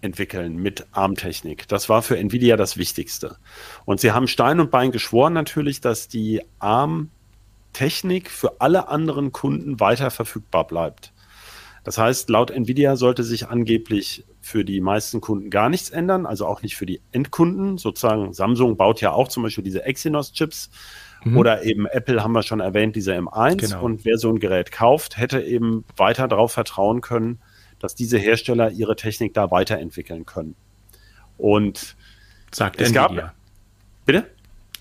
entwickeln 0.00 0.56
mit 0.56 0.86
ARM-Technik. 0.92 1.68
Das 1.68 1.88
war 1.88 2.02
für 2.02 2.18
Nvidia 2.18 2.56
das 2.56 2.76
Wichtigste. 2.76 3.36
Und 3.84 4.00
sie 4.00 4.10
haben 4.10 4.26
Stein 4.26 4.58
und 4.58 4.70
Bein 4.70 4.90
geschworen 4.90 5.32
natürlich, 5.32 5.80
dass 5.80 6.08
die 6.08 6.42
ARM 6.58 7.10
Technik 7.72 8.30
für 8.30 8.60
alle 8.60 8.88
anderen 8.88 9.32
Kunden 9.32 9.80
weiter 9.80 10.10
verfügbar 10.10 10.66
bleibt. 10.66 11.12
Das 11.84 11.98
heißt, 11.98 12.30
laut 12.30 12.50
Nvidia 12.50 12.96
sollte 12.96 13.24
sich 13.24 13.48
angeblich 13.48 14.24
für 14.40 14.64
die 14.64 14.80
meisten 14.80 15.20
Kunden 15.20 15.50
gar 15.50 15.68
nichts 15.68 15.90
ändern, 15.90 16.26
also 16.26 16.46
auch 16.46 16.62
nicht 16.62 16.76
für 16.76 16.86
die 16.86 17.00
Endkunden. 17.10 17.78
Sozusagen 17.78 18.32
Samsung 18.32 18.76
baut 18.76 19.00
ja 19.00 19.12
auch 19.12 19.28
zum 19.28 19.42
Beispiel 19.42 19.64
diese 19.64 19.84
Exynos-Chips 19.84 20.70
mhm. 21.24 21.36
oder 21.36 21.64
eben 21.64 21.86
Apple 21.86 22.22
haben 22.22 22.32
wir 22.32 22.42
schon 22.42 22.60
erwähnt, 22.60 22.94
diese 22.94 23.14
M1. 23.14 23.56
Genau. 23.56 23.82
Und 23.82 24.04
wer 24.04 24.16
so 24.18 24.28
ein 24.28 24.38
Gerät 24.38 24.70
kauft, 24.70 25.16
hätte 25.16 25.40
eben 25.40 25.84
weiter 25.96 26.28
darauf 26.28 26.52
vertrauen 26.52 27.00
können, 27.00 27.40
dass 27.80 27.96
diese 27.96 28.18
Hersteller 28.18 28.70
ihre 28.70 28.94
Technik 28.94 29.34
da 29.34 29.50
weiterentwickeln 29.50 30.24
können. 30.24 30.54
Und 31.36 31.96
sagt 32.52 32.80
es 32.80 32.90
Nvidia. 32.90 33.08
Gab, 33.08 33.34
bitte? 34.06 34.26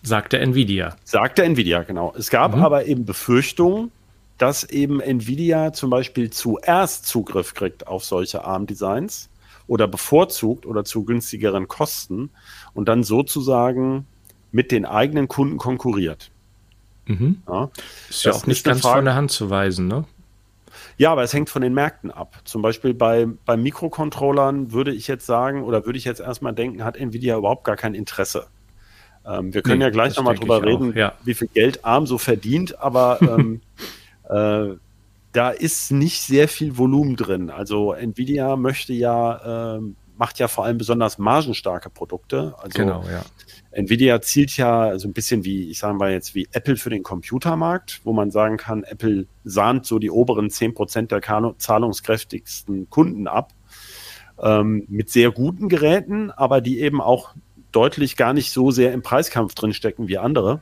Sagte 0.03 0.39
Nvidia. 0.39 0.96
Sagte 1.03 1.43
Nvidia, 1.43 1.84
genau. 1.84 2.13
Es 2.17 2.29
gab 2.29 2.55
mhm. 2.55 2.63
aber 2.63 2.86
eben 2.86 3.05
Befürchtungen, 3.05 3.91
dass 4.38 4.63
eben 4.63 5.00
Nvidia 5.00 5.74
zum 5.74 5.91
Beispiel 5.91 6.31
zuerst 6.31 7.05
Zugriff 7.05 7.53
kriegt 7.53 7.86
auf 7.88 8.03
solche 8.03 8.43
ARM-Designs 8.43 9.29
oder 9.67 9.88
bevorzugt 9.88 10.65
oder 10.65 10.84
zu 10.84 11.05
günstigeren 11.05 11.67
Kosten 11.67 12.31
und 12.74 12.89
dann 12.89 13.03
sozusagen 13.03 14.08
mit 14.51 14.72
den 14.72 14.86
eigenen 14.86 15.27
Kunden 15.27 15.58
konkurriert. 15.58 16.31
Mhm. 17.05 17.41
Ja, 17.48 17.70
ist 18.10 18.25
ja 18.25 18.31
auch 18.34 18.48
nicht 18.48 18.63
ganz 18.63 18.81
Frage, 18.81 18.98
von 18.98 19.05
der 19.05 19.15
Hand 19.15 19.31
zu 19.31 19.50
weisen, 19.50 19.88
ne? 19.88 20.05
Ja, 20.98 21.12
aber 21.12 21.24
es 21.24 21.34
hängt 21.34 21.50
von 21.50 21.62
den 21.62 21.74
Märkten 21.74 22.12
ab. 22.12 22.39
Zum 22.43 22.62
Beispiel 22.62 22.93
bei, 22.93 23.27
bei 23.46 23.58
Mikrocontrollern 23.58 24.72
würde 24.72 24.93
ich 24.93 25.08
jetzt 25.08 25.25
sagen 25.25 25.63
oder 25.63 25.86
würde 25.86 25.98
ich 25.98 26.05
jetzt 26.05 26.20
erstmal 26.20 26.53
denken, 26.53 26.84
hat 26.84 26.98
Nvidia 26.98 27.38
überhaupt 27.38 27.63
gar 27.63 27.75
kein 27.75 27.93
Interesse. 27.93 28.48
Ähm, 29.25 29.54
wir 29.54 29.62
können 29.62 29.80
nee, 29.80 29.86
ja 29.86 29.90
gleich 29.92 30.16
nochmal 30.16 30.36
drüber 30.36 30.63
reden, 30.63 30.94
ja. 30.96 31.13
wie 31.24 31.34
viel 31.34 31.48
Geld 31.48 31.86
Arm 31.86 32.08
so 32.08 32.18
verdient, 32.18 32.80
aber 32.80 33.20
ähm, 33.22 33.62
äh, 34.30 34.75
da 35.34 35.50
ist 35.50 35.92
nicht 35.92 36.22
sehr 36.22 36.48
viel 36.48 36.78
Volumen 36.78 37.16
drin. 37.16 37.50
Also 37.50 37.94
Nvidia 37.94 38.56
möchte 38.56 38.94
ja, 38.94 39.78
äh, 39.78 39.82
macht 40.18 40.40
ja 40.40 40.48
vor 40.48 40.66
allem 40.66 40.78
besonders 40.78 41.18
margenstarke 41.18 41.90
Produkte. 41.90 42.56
Also 42.58 42.78
genau, 42.78 43.04
ja. 43.10 43.24
Nvidia 43.72 44.22
zielt 44.22 44.58
ja 44.58 44.98
so 45.00 45.08
ein 45.08 45.13
bisschen 45.13 45.46
wie, 45.46 45.70
ich 45.70 45.80
sage 45.80 45.94
mal 45.96 46.12
jetzt, 46.12 46.36
wie 46.36 46.48
Apple 46.51 46.75
für 46.75 46.90
den 46.90 47.04
Computermarkt, 47.04 48.01
wo 48.04 48.12
man 48.12 48.30
sagen 48.30 48.58
kann, 48.58 48.84
Apple 48.84 49.28
sahnt 49.46 49.86
so 49.86 49.98
die 50.00 50.12
oberen 50.12 50.50
10% 50.50 51.08
der 51.08 51.56
zahlungskräftigsten 51.58 52.90
Kunden 52.90 53.28
ab. 53.28 53.54
Ähm, 54.44 54.86
mit 54.90 55.10
sehr 55.10 55.32
guten 55.32 55.70
Geräten, 55.70 56.32
aber 56.32 56.62
die 56.62 56.80
eben 56.80 57.00
auch 57.00 57.36
deutlich 57.72 58.18
gar 58.18 58.34
nicht 58.34 58.51
so 58.51 58.72
sehr 58.72 58.94
im 58.94 59.01
Preiskampf 59.01 59.56
drinstecken 59.56 60.08
wie 60.08 60.18
andere. 60.18 60.62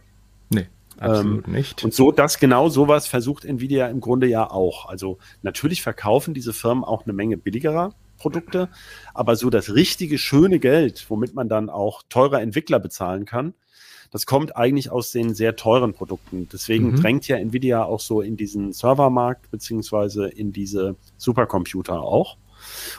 Nee, 0.49 0.67
absolut 0.97 1.47
ähm, 1.47 1.53
nicht. 1.53 1.83
Und 1.83 1.93
so, 1.93 2.11
das 2.11 2.39
genau 2.39 2.69
sowas 2.69 3.07
versucht 3.07 3.45
Nvidia 3.45 3.87
im 3.87 4.01
Grunde 4.01 4.27
ja 4.27 4.49
auch. 4.49 4.87
Also 4.87 5.17
natürlich 5.41 5.81
verkaufen 5.81 6.33
diese 6.33 6.53
Firmen 6.53 6.83
auch 6.83 7.05
eine 7.05 7.13
Menge 7.13 7.37
billigerer 7.37 7.93
Produkte, 8.17 8.69
aber 9.13 9.35
so 9.35 9.49
das 9.49 9.73
richtige, 9.73 10.17
schöne 10.17 10.59
Geld, 10.59 11.05
womit 11.09 11.33
man 11.33 11.49
dann 11.49 11.69
auch 11.69 12.03
teure 12.09 12.41
Entwickler 12.41 12.79
bezahlen 12.79 13.25
kann, 13.25 13.53
das 14.11 14.25
kommt 14.25 14.55
eigentlich 14.55 14.91
aus 14.91 15.11
den 15.11 15.35
sehr 15.35 15.55
teuren 15.55 15.93
Produkten. 15.93 16.49
Deswegen 16.51 16.91
mhm. 16.91 17.01
drängt 17.01 17.27
ja 17.27 17.37
Nvidia 17.37 17.83
auch 17.83 17.99
so 17.99 18.21
in 18.21 18.37
diesen 18.37 18.73
Servermarkt 18.73 19.51
beziehungsweise 19.51 20.27
in 20.27 20.51
diese 20.51 20.95
Supercomputer 21.17 22.01
auch. 22.01 22.37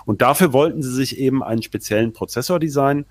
Und 0.07 0.23
dafür 0.23 0.53
wollten 0.53 0.83
sie 0.83 0.93
sich 0.93 1.19
eben 1.19 1.43
einen 1.43 1.63
speziellen 1.63 2.13
Prozessor 2.13 2.59
designen, 2.59 3.07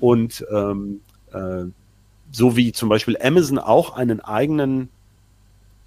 und 0.00 0.44
ähm, 0.52 1.00
äh, 1.32 1.64
so 2.30 2.56
wie 2.56 2.72
zum 2.72 2.88
Beispiel 2.88 3.16
Amazon 3.20 3.58
auch 3.58 3.96
einen 3.96 4.20
eigenen 4.20 4.90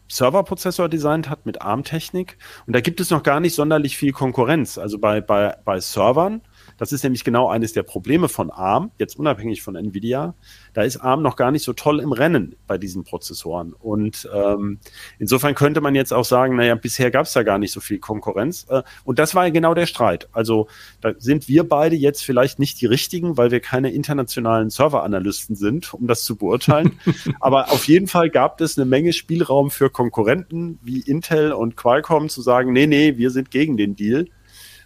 Serverprozessor 0.08 0.90
designt 0.90 1.30
hat 1.30 1.46
mit 1.46 1.62
ARM-Technik. 1.62 2.38
Und 2.66 2.76
da 2.76 2.82
gibt 2.82 3.00
es 3.00 3.12
noch 3.12 3.24
gar 3.24 3.40
nicht 3.40 3.54
sonderlich 3.54 3.98
viel 3.98 4.12
Konkurrenz. 4.12 4.78
Also 4.78 4.98
bei, 4.98 5.22
bei, 5.22 5.56
bei 5.64 5.80
Servern 5.80 6.42
das 6.80 6.94
ist 6.94 7.04
nämlich 7.04 7.26
genau 7.26 7.50
eines 7.50 7.74
der 7.74 7.84
Probleme 7.84 8.30
von 8.30 8.50
ARM, 8.50 8.92
jetzt 8.98 9.20
unabhängig 9.20 9.62
von 9.62 9.76
Nvidia. 9.76 10.34
Da 10.74 10.84
ist 10.84 10.98
ARM 10.98 11.22
noch 11.22 11.36
gar 11.36 11.52
nicht 11.52 11.64
so 11.64 11.74
toll 11.74 12.00
im 12.00 12.14
Rennen 12.14 12.56
bei 12.68 12.78
diesen 12.78 13.04
Prozessoren. 13.04 13.74
Und 13.74 14.28
ähm, 14.34 14.80
insofern 15.20 15.56
könnte 15.56 15.82
man 15.82 15.94
jetzt 15.94 16.14
auch 16.14 16.24
sagen, 16.24 16.56
naja, 16.56 16.76
bisher 16.76 17.12
gab 17.12 17.26
es 17.26 17.34
da 17.34 17.44
gar 17.44 17.60
nicht 17.60 17.74
so 17.74 17.82
viel 17.82 18.00
Konkurrenz. 18.00 18.66
Äh, 18.70 18.84
und 19.04 19.20
das 19.20 19.36
war 19.36 19.46
ja 19.46 19.52
genau 19.52 19.74
der 19.74 19.88
Streit. 19.88 20.30
Also 20.32 20.70
da 21.02 21.12
sind 21.18 21.50
wir 21.50 21.68
beide 21.68 21.98
jetzt 21.98 22.24
vielleicht 22.24 22.60
nicht 22.60 22.80
die 22.80 22.86
richtigen, 22.86 23.36
weil 23.36 23.52
wir 23.52 23.60
keine 23.60 23.92
internationalen 23.92 24.70
Serveranalysten 24.70 25.58
sind, 25.58 25.94
um 25.94 26.08
das 26.08 26.24
zu 26.24 26.38
beurteilen. 26.38 26.98
Aber 27.42 27.72
auf 27.72 27.90
jeden 27.90 28.08
Fall 28.08 28.30
gab 28.30 28.62
es 28.62 28.78
eine 28.78 28.86
Menge 28.86 29.12
Spielraum 29.12 29.70
für 29.70 29.90
Konkurrenten 29.90 30.80
wie 30.82 31.02
Intel 31.02 31.52
und 31.52 31.76
Qualcomm 31.76 32.30
zu 32.30 32.42
sagen, 32.42 32.72
nee, 32.72 32.88
nee, 32.88 33.18
wir 33.18 33.32
sind 33.32 33.52
gegen 33.52 33.76
den 33.76 33.98
Deal 33.98 34.28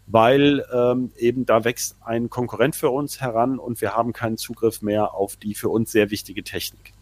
weil 0.07 0.65
ähm, 0.74 1.12
eben 1.17 1.45
da 1.45 1.63
wächst 1.63 1.95
ein 2.03 2.29
Konkurrent 2.29 2.75
für 2.75 2.89
uns 2.89 3.22
heran 3.22 3.60
und 3.60 3.81
wir 3.81 3.95
haben 3.95 4.13
keinen 4.13 4.38
Zugriff 4.38 4.81
mehr 4.81 5.13
auf 5.13 5.36
die 5.36 5.55
für 5.55 5.69
uns 5.69 5.91
sehr 5.91 6.12
wichtige 6.12 6.43
Technik. 6.43 6.93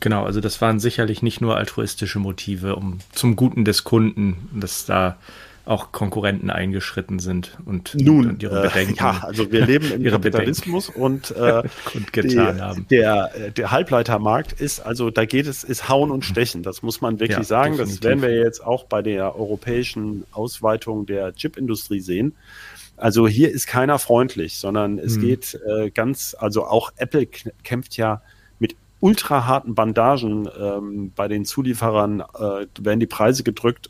Genau, 0.00 0.24
also 0.24 0.40
das 0.40 0.60
waren 0.60 0.80
sicherlich 0.80 1.22
nicht 1.22 1.40
nur 1.40 1.56
altruistische 1.56 2.18
Motive, 2.18 2.76
um 2.76 3.00
zum 3.12 3.36
Guten 3.36 3.64
des 3.64 3.84
Kunden, 3.84 4.48
dass 4.54 4.86
da 4.86 5.18
auch 5.70 5.92
Konkurrenten 5.92 6.50
eingeschritten 6.50 7.20
sind 7.20 7.56
und, 7.64 7.94
Nun, 7.94 8.28
und 8.28 8.42
ihre 8.42 8.62
Bedenken. 8.62 8.94
Äh, 8.94 8.96
ja, 8.98 9.20
also 9.22 9.50
wir 9.52 9.64
leben 9.64 9.90
im 9.92 10.02
Kapitalismus 10.10 10.88
und 10.94 11.30
äh, 11.30 11.62
getan 12.12 12.56
die, 12.56 12.60
haben. 12.60 12.86
Der, 12.90 13.30
der 13.56 13.70
Halbleitermarkt 13.70 14.52
ist, 14.52 14.80
also 14.80 15.10
da 15.10 15.24
geht 15.24 15.46
es, 15.46 15.62
ist 15.62 15.88
Hauen 15.88 16.10
und 16.10 16.24
Stechen. 16.24 16.64
Das 16.64 16.82
muss 16.82 17.00
man 17.00 17.20
wirklich 17.20 17.38
Ja, 17.38 17.44
sagen. 17.44 17.72
definitiv. 17.76 18.00
Das 18.00 18.08
werden 18.08 18.22
wir 18.22 18.34
jetzt 18.34 18.66
auch 18.66 18.84
bei 18.84 19.00
der 19.00 19.36
europäischen 19.36 20.24
Ausweitung 20.32 21.06
der 21.06 21.32
Chipindustrie 21.34 22.00
sehen. 22.00 22.34
Also 22.96 23.28
hier 23.28 23.50
ist 23.50 23.66
keiner 23.66 23.98
freundlich, 23.98 24.58
sondern 24.58 24.98
es 24.98 25.14
Hm. 25.14 25.22
geht 25.22 25.58
äh, 25.66 25.90
ganz, 25.90 26.36
also 26.38 26.66
auch 26.66 26.90
Apple 26.96 27.26
kämpft 27.62 27.96
ja 27.96 28.22
mit 28.58 28.74
ultra 28.98 29.46
harten 29.46 29.74
Bandagen 29.76 30.48
ähm, 30.60 31.12
bei 31.14 31.28
den 31.28 31.44
Zulieferern, 31.44 32.20
äh, 32.20 32.66
werden 32.80 33.00
die 33.00 33.06
Preise 33.06 33.44
gedrückt. 33.44 33.88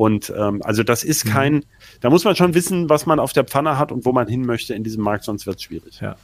Und 0.00 0.32
ähm, 0.34 0.62
also 0.64 0.82
das 0.82 1.04
ist 1.04 1.26
Mhm. 1.26 1.30
kein, 1.30 1.64
da 2.00 2.08
muss 2.08 2.24
man 2.24 2.34
schon 2.34 2.54
wissen, 2.54 2.88
was 2.88 3.04
man 3.04 3.20
auf 3.20 3.34
der 3.34 3.44
Pfanne 3.44 3.78
hat 3.78 3.92
und 3.92 4.06
wo 4.06 4.12
man 4.12 4.26
hin 4.26 4.46
möchte 4.46 4.72
in 4.72 4.82
diesem 4.82 5.04
Markt, 5.04 5.24
sonst 5.24 5.44
wird 5.46 5.56
es 5.58 5.64
schwierig. 5.64 6.00
Ja. 6.00 6.16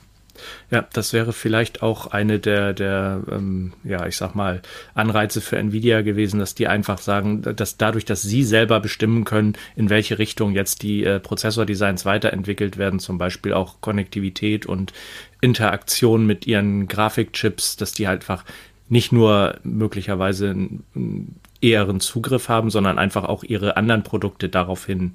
Ja, 0.70 0.86
das 0.94 1.12
wäre 1.12 1.34
vielleicht 1.34 1.82
auch 1.82 2.06
eine 2.06 2.38
der, 2.38 2.72
der 2.72 3.22
ähm, 3.30 3.74
ja, 3.84 4.06
ich 4.06 4.16
sag 4.16 4.34
mal, 4.34 4.62
Anreize 4.94 5.42
für 5.42 5.58
Nvidia 5.58 6.00
gewesen, 6.00 6.40
dass 6.40 6.54
die 6.54 6.68
einfach 6.68 6.96
sagen, 6.98 7.42
dass 7.42 7.76
dadurch, 7.76 8.06
dass 8.06 8.22
sie 8.22 8.44
selber 8.44 8.80
bestimmen 8.80 9.24
können, 9.24 9.56
in 9.76 9.90
welche 9.90 10.18
Richtung 10.18 10.52
jetzt 10.52 10.82
die 10.82 11.04
äh, 11.04 11.20
Prozessordesigns 11.20 12.06
weiterentwickelt 12.06 12.78
werden, 12.78 12.98
zum 12.98 13.18
Beispiel 13.18 13.52
auch 13.52 13.82
Konnektivität 13.82 14.64
und 14.64 14.94
Interaktion 15.42 16.26
mit 16.26 16.46
ihren 16.46 16.88
Grafikchips, 16.88 17.76
dass 17.76 17.92
die 17.92 18.08
halt 18.08 18.22
einfach 18.22 18.44
nicht 18.88 19.12
nur 19.12 19.58
möglicherweise 19.64 20.50
einen 20.50 21.40
eheren 21.66 22.00
Zugriff 22.00 22.48
haben, 22.48 22.70
sondern 22.70 22.98
einfach 22.98 23.24
auch 23.24 23.44
ihre 23.44 23.76
anderen 23.76 24.02
Produkte 24.02 24.48
daraufhin 24.48 25.14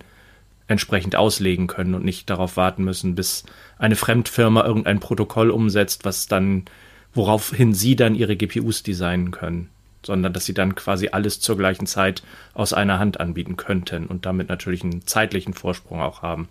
entsprechend 0.68 1.16
auslegen 1.16 1.68
können 1.68 1.96
und 1.96 2.06
nicht 2.06 2.30
darauf 2.30 2.58
warten 2.58 2.84
müssen, 2.84 3.16
bis 3.16 3.44
eine 3.78 3.96
Fremdfirma 3.96 4.64
irgendein 4.66 5.00
Protokoll 5.00 5.52
umsetzt, 5.52 6.06
was 6.06 6.28
dann, 6.28 6.66
woraufhin 7.14 7.74
sie 7.74 7.96
dann 7.96 8.16
ihre 8.16 8.38
GPUs 8.38 8.84
designen 8.84 9.32
können, 9.32 9.70
sondern 10.04 10.34
dass 10.34 10.46
sie 10.46 10.54
dann 10.54 10.76
quasi 10.76 11.10
alles 11.10 11.40
zur 11.42 11.58
gleichen 11.58 11.88
Zeit 11.88 12.24
aus 12.54 12.74
einer 12.74 13.00
Hand 13.00 13.20
anbieten 13.20 13.58
könnten 13.58 14.08
und 14.08 14.26
damit 14.26 14.50
natürlich 14.50 14.84
einen 14.84 15.06
zeitlichen 15.06 15.54
Vorsprung 15.54 16.02
auch 16.02 16.22
haben. 16.22 16.48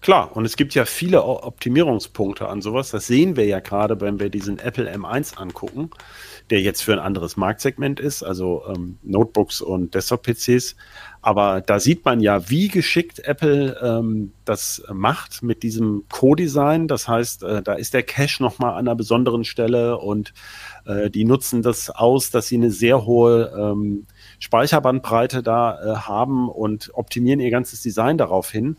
Klar, 0.00 0.36
und 0.36 0.44
es 0.44 0.56
gibt 0.56 0.74
ja 0.74 0.84
viele 0.84 1.24
Optimierungspunkte 1.24 2.48
an 2.48 2.62
sowas. 2.62 2.90
Das 2.90 3.08
sehen 3.08 3.36
wir 3.36 3.46
ja 3.46 3.58
gerade, 3.58 4.00
wenn 4.00 4.20
wir 4.20 4.30
diesen 4.30 4.60
Apple 4.60 4.88
M1 4.88 5.36
angucken, 5.36 5.90
der 6.50 6.60
jetzt 6.60 6.82
für 6.82 6.92
ein 6.92 7.00
anderes 7.00 7.36
Marktsegment 7.36 7.98
ist, 7.98 8.22
also 8.22 8.62
ähm, 8.68 8.98
Notebooks 9.02 9.60
und 9.60 9.94
Desktop-PCs. 9.94 10.76
Aber 11.20 11.60
da 11.60 11.80
sieht 11.80 12.04
man 12.04 12.20
ja, 12.20 12.48
wie 12.48 12.68
geschickt 12.68 13.18
Apple 13.18 13.76
ähm, 13.82 14.32
das 14.44 14.84
macht 14.92 15.42
mit 15.42 15.64
diesem 15.64 16.04
Co-Design. 16.08 16.86
Das 16.86 17.08
heißt, 17.08 17.42
äh, 17.42 17.62
da 17.62 17.72
ist 17.72 17.92
der 17.92 18.04
Cache 18.04 18.40
nochmal 18.40 18.74
an 18.74 18.86
einer 18.86 18.94
besonderen 18.94 19.44
Stelle 19.44 19.98
und 19.98 20.32
äh, 20.86 21.10
die 21.10 21.24
nutzen 21.24 21.60
das 21.60 21.90
aus, 21.90 22.30
dass 22.30 22.46
sie 22.46 22.56
eine 22.56 22.70
sehr 22.70 23.04
hohe 23.04 23.52
ähm, 23.58 24.06
Speicherbandbreite 24.38 25.42
da 25.42 25.82
äh, 25.82 25.96
haben 25.96 26.48
und 26.48 26.90
optimieren 26.94 27.40
ihr 27.40 27.50
ganzes 27.50 27.82
Design 27.82 28.16
darauf 28.16 28.48
hin 28.48 28.76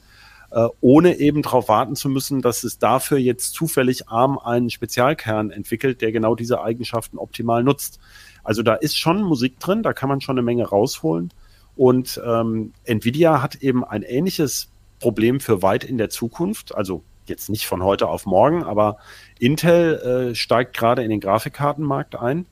äh, 0.51 0.67
ohne 0.81 1.17
eben 1.19 1.41
darauf 1.41 1.67
warten 1.67 1.95
zu 1.95 2.09
müssen, 2.09 2.41
dass 2.41 2.63
es 2.63 2.79
dafür 2.79 3.17
jetzt 3.17 3.53
zufällig 3.53 4.09
ARM 4.09 4.39
einen 4.39 4.69
Spezialkern 4.69 5.51
entwickelt, 5.51 6.01
der 6.01 6.11
genau 6.11 6.35
diese 6.35 6.61
Eigenschaften 6.61 7.17
optimal 7.17 7.63
nutzt. 7.63 7.99
Also 8.43 8.63
da 8.63 8.75
ist 8.75 8.97
schon 8.97 9.21
Musik 9.21 9.59
drin, 9.59 9.83
da 9.83 9.93
kann 9.93 10.09
man 10.09 10.21
schon 10.21 10.37
eine 10.37 10.45
Menge 10.45 10.67
rausholen. 10.67 11.31
Und 11.75 12.19
ähm, 12.25 12.73
Nvidia 12.83 13.41
hat 13.41 13.55
eben 13.55 13.83
ein 13.83 14.01
ähnliches 14.01 14.69
Problem 14.99 15.39
für 15.39 15.61
weit 15.61 15.83
in 15.83 15.97
der 15.97 16.09
Zukunft. 16.09 16.75
Also 16.75 17.03
jetzt 17.27 17.49
nicht 17.49 17.67
von 17.67 17.83
heute 17.83 18.07
auf 18.07 18.25
morgen, 18.25 18.63
aber 18.63 18.97
Intel 19.39 20.31
äh, 20.31 20.35
steigt 20.35 20.75
gerade 20.75 21.03
in 21.03 21.09
den 21.09 21.19
Grafikkartenmarkt 21.19 22.15
ein. 22.15 22.47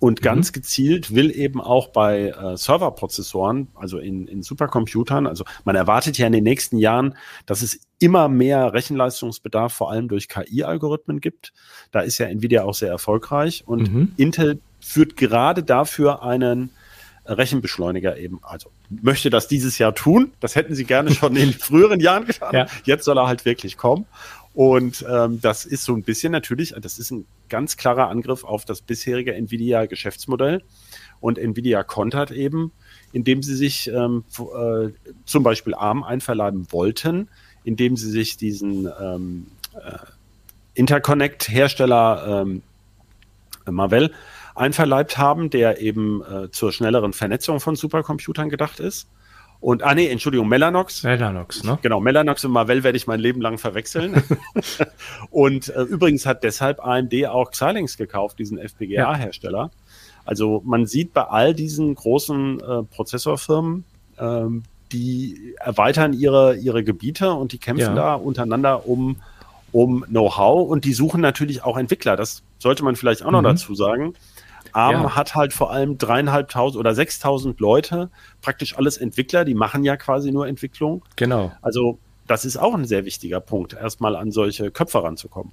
Und 0.00 0.22
ganz 0.22 0.52
gezielt 0.52 1.14
will 1.14 1.30
eben 1.30 1.60
auch 1.60 1.88
bei 1.88 2.28
äh, 2.28 2.56
Serverprozessoren, 2.56 3.68
also 3.74 3.98
in, 3.98 4.26
in 4.26 4.42
Supercomputern, 4.42 5.26
also 5.26 5.44
man 5.64 5.76
erwartet 5.76 6.18
ja 6.18 6.26
in 6.26 6.32
den 6.32 6.44
nächsten 6.44 6.76
Jahren, 6.76 7.16
dass 7.46 7.62
es 7.62 7.80
immer 7.98 8.28
mehr 8.28 8.72
Rechenleistungsbedarf, 8.72 9.72
vor 9.72 9.90
allem 9.90 10.08
durch 10.08 10.28
KI-Algorithmen 10.28 11.20
gibt. 11.20 11.52
Da 11.90 12.00
ist 12.00 12.18
ja 12.18 12.26
Nvidia 12.26 12.64
auch 12.64 12.74
sehr 12.74 12.90
erfolgreich 12.90 13.64
und 13.66 13.92
Mhm. 13.92 14.12
Intel 14.16 14.60
führt 14.80 15.16
gerade 15.16 15.62
dafür 15.62 16.22
einen 16.22 16.70
Rechenbeschleuniger 17.26 18.18
eben, 18.18 18.40
also 18.42 18.70
möchte 18.90 19.30
das 19.30 19.48
dieses 19.48 19.78
Jahr 19.78 19.94
tun. 19.94 20.32
Das 20.40 20.56
hätten 20.56 20.74
sie 20.74 20.84
gerne 20.84 21.12
schon 21.12 21.36
in 21.36 21.52
früheren 21.58 22.00
Jahren 22.00 22.26
getan. 22.26 22.54
Ja. 22.54 22.66
Jetzt 22.84 23.04
soll 23.04 23.18
er 23.18 23.26
halt 23.26 23.44
wirklich 23.44 23.76
kommen. 23.76 24.06
Und 24.54 25.04
ähm, 25.10 25.40
das 25.40 25.64
ist 25.64 25.84
so 25.84 25.94
ein 25.94 26.04
bisschen 26.04 26.30
natürlich, 26.30 26.74
das 26.80 27.00
ist 27.00 27.10
ein 27.10 27.26
ganz 27.48 27.76
klarer 27.76 28.08
Angriff 28.08 28.44
auf 28.44 28.64
das 28.64 28.80
bisherige 28.82 29.34
Nvidia-Geschäftsmodell. 29.34 30.62
Und 31.20 31.38
Nvidia 31.38 31.82
kontert 31.82 32.30
eben, 32.30 32.70
indem 33.12 33.42
sie 33.42 33.56
sich 33.56 33.88
ähm, 33.88 34.24
äh, 34.38 34.90
zum 35.24 35.42
Beispiel 35.42 35.74
ARM 35.74 36.04
einverleiben 36.04 36.68
wollten, 36.70 37.28
indem 37.64 37.96
sie 37.96 38.10
sich 38.10 38.36
diesen 38.36 38.88
ähm, 39.00 39.46
äh, 39.74 39.98
Interconnect-Hersteller 40.74 42.42
ähm, 42.42 42.62
Marvell 43.68 44.12
einverleibt 44.54 45.18
haben, 45.18 45.50
der 45.50 45.80
eben 45.80 46.22
äh, 46.22 46.50
zur 46.50 46.72
schnelleren 46.72 47.12
Vernetzung 47.12 47.58
von 47.58 47.74
Supercomputern 47.74 48.50
gedacht 48.50 48.78
ist. 48.78 49.08
Und, 49.64 49.82
ah 49.82 49.94
nee, 49.94 50.08
Entschuldigung, 50.08 50.46
Mellanox. 50.46 51.04
Mellanox, 51.04 51.64
ne? 51.64 51.78
Genau, 51.80 51.98
Mellanox 51.98 52.44
und 52.44 52.50
Marvell 52.52 52.82
werde 52.84 52.98
ich 52.98 53.06
mein 53.06 53.18
Leben 53.18 53.40
lang 53.40 53.56
verwechseln. 53.56 54.22
und 55.30 55.70
äh, 55.74 55.82
übrigens 55.84 56.26
hat 56.26 56.44
deshalb 56.44 56.84
AMD 56.84 57.14
auch 57.28 57.50
Xilinx 57.50 57.96
gekauft, 57.96 58.38
diesen 58.38 58.58
FPGA-Hersteller. 58.58 59.70
Also 60.26 60.60
man 60.66 60.84
sieht 60.84 61.14
bei 61.14 61.22
all 61.22 61.54
diesen 61.54 61.94
großen 61.94 62.60
äh, 62.60 62.82
Prozessorfirmen, 62.82 63.84
ähm, 64.18 64.64
die 64.92 65.54
erweitern 65.58 66.12
ihre, 66.12 66.56
ihre 66.56 66.84
Gebiete 66.84 67.32
und 67.32 67.52
die 67.52 67.58
kämpfen 67.58 67.80
Ja. 67.86 67.94
da 67.94 68.14
untereinander 68.16 68.86
um, 68.86 69.16
um 69.72 70.04
Know-how 70.08 70.68
und 70.68 70.84
die 70.84 70.92
suchen 70.92 71.22
natürlich 71.22 71.64
auch 71.64 71.78
Entwickler. 71.78 72.16
Das 72.16 72.42
sollte 72.58 72.84
man 72.84 72.96
vielleicht 72.96 73.24
auch 73.24 73.30
noch 73.30 73.40
Mhm. 73.40 73.44
dazu 73.46 73.74
sagen. 73.74 74.12
ARM 74.72 75.02
Ja. 75.02 75.16
hat 75.16 75.34
halt 75.34 75.52
vor 75.52 75.70
allem 75.70 75.98
dreieinhalbtausend 75.98 76.78
oder 76.78 76.94
sechstausend 76.94 77.60
Leute, 77.60 78.10
praktisch 78.40 78.76
alles 78.76 78.96
Entwickler, 78.96 79.44
die 79.44 79.54
machen 79.54 79.84
ja 79.84 79.96
quasi 79.96 80.32
nur 80.32 80.48
Entwicklung. 80.48 81.04
Genau. 81.16 81.52
Also 81.62 81.98
das 82.26 82.44
ist 82.44 82.56
auch 82.56 82.74
ein 82.74 82.84
sehr 82.84 83.04
wichtiger 83.04 83.40
Punkt, 83.40 83.74
erstmal 83.74 84.16
an 84.16 84.30
solche 84.30 84.70
Köpfe 84.70 85.02
ranzukommen. 85.02 85.52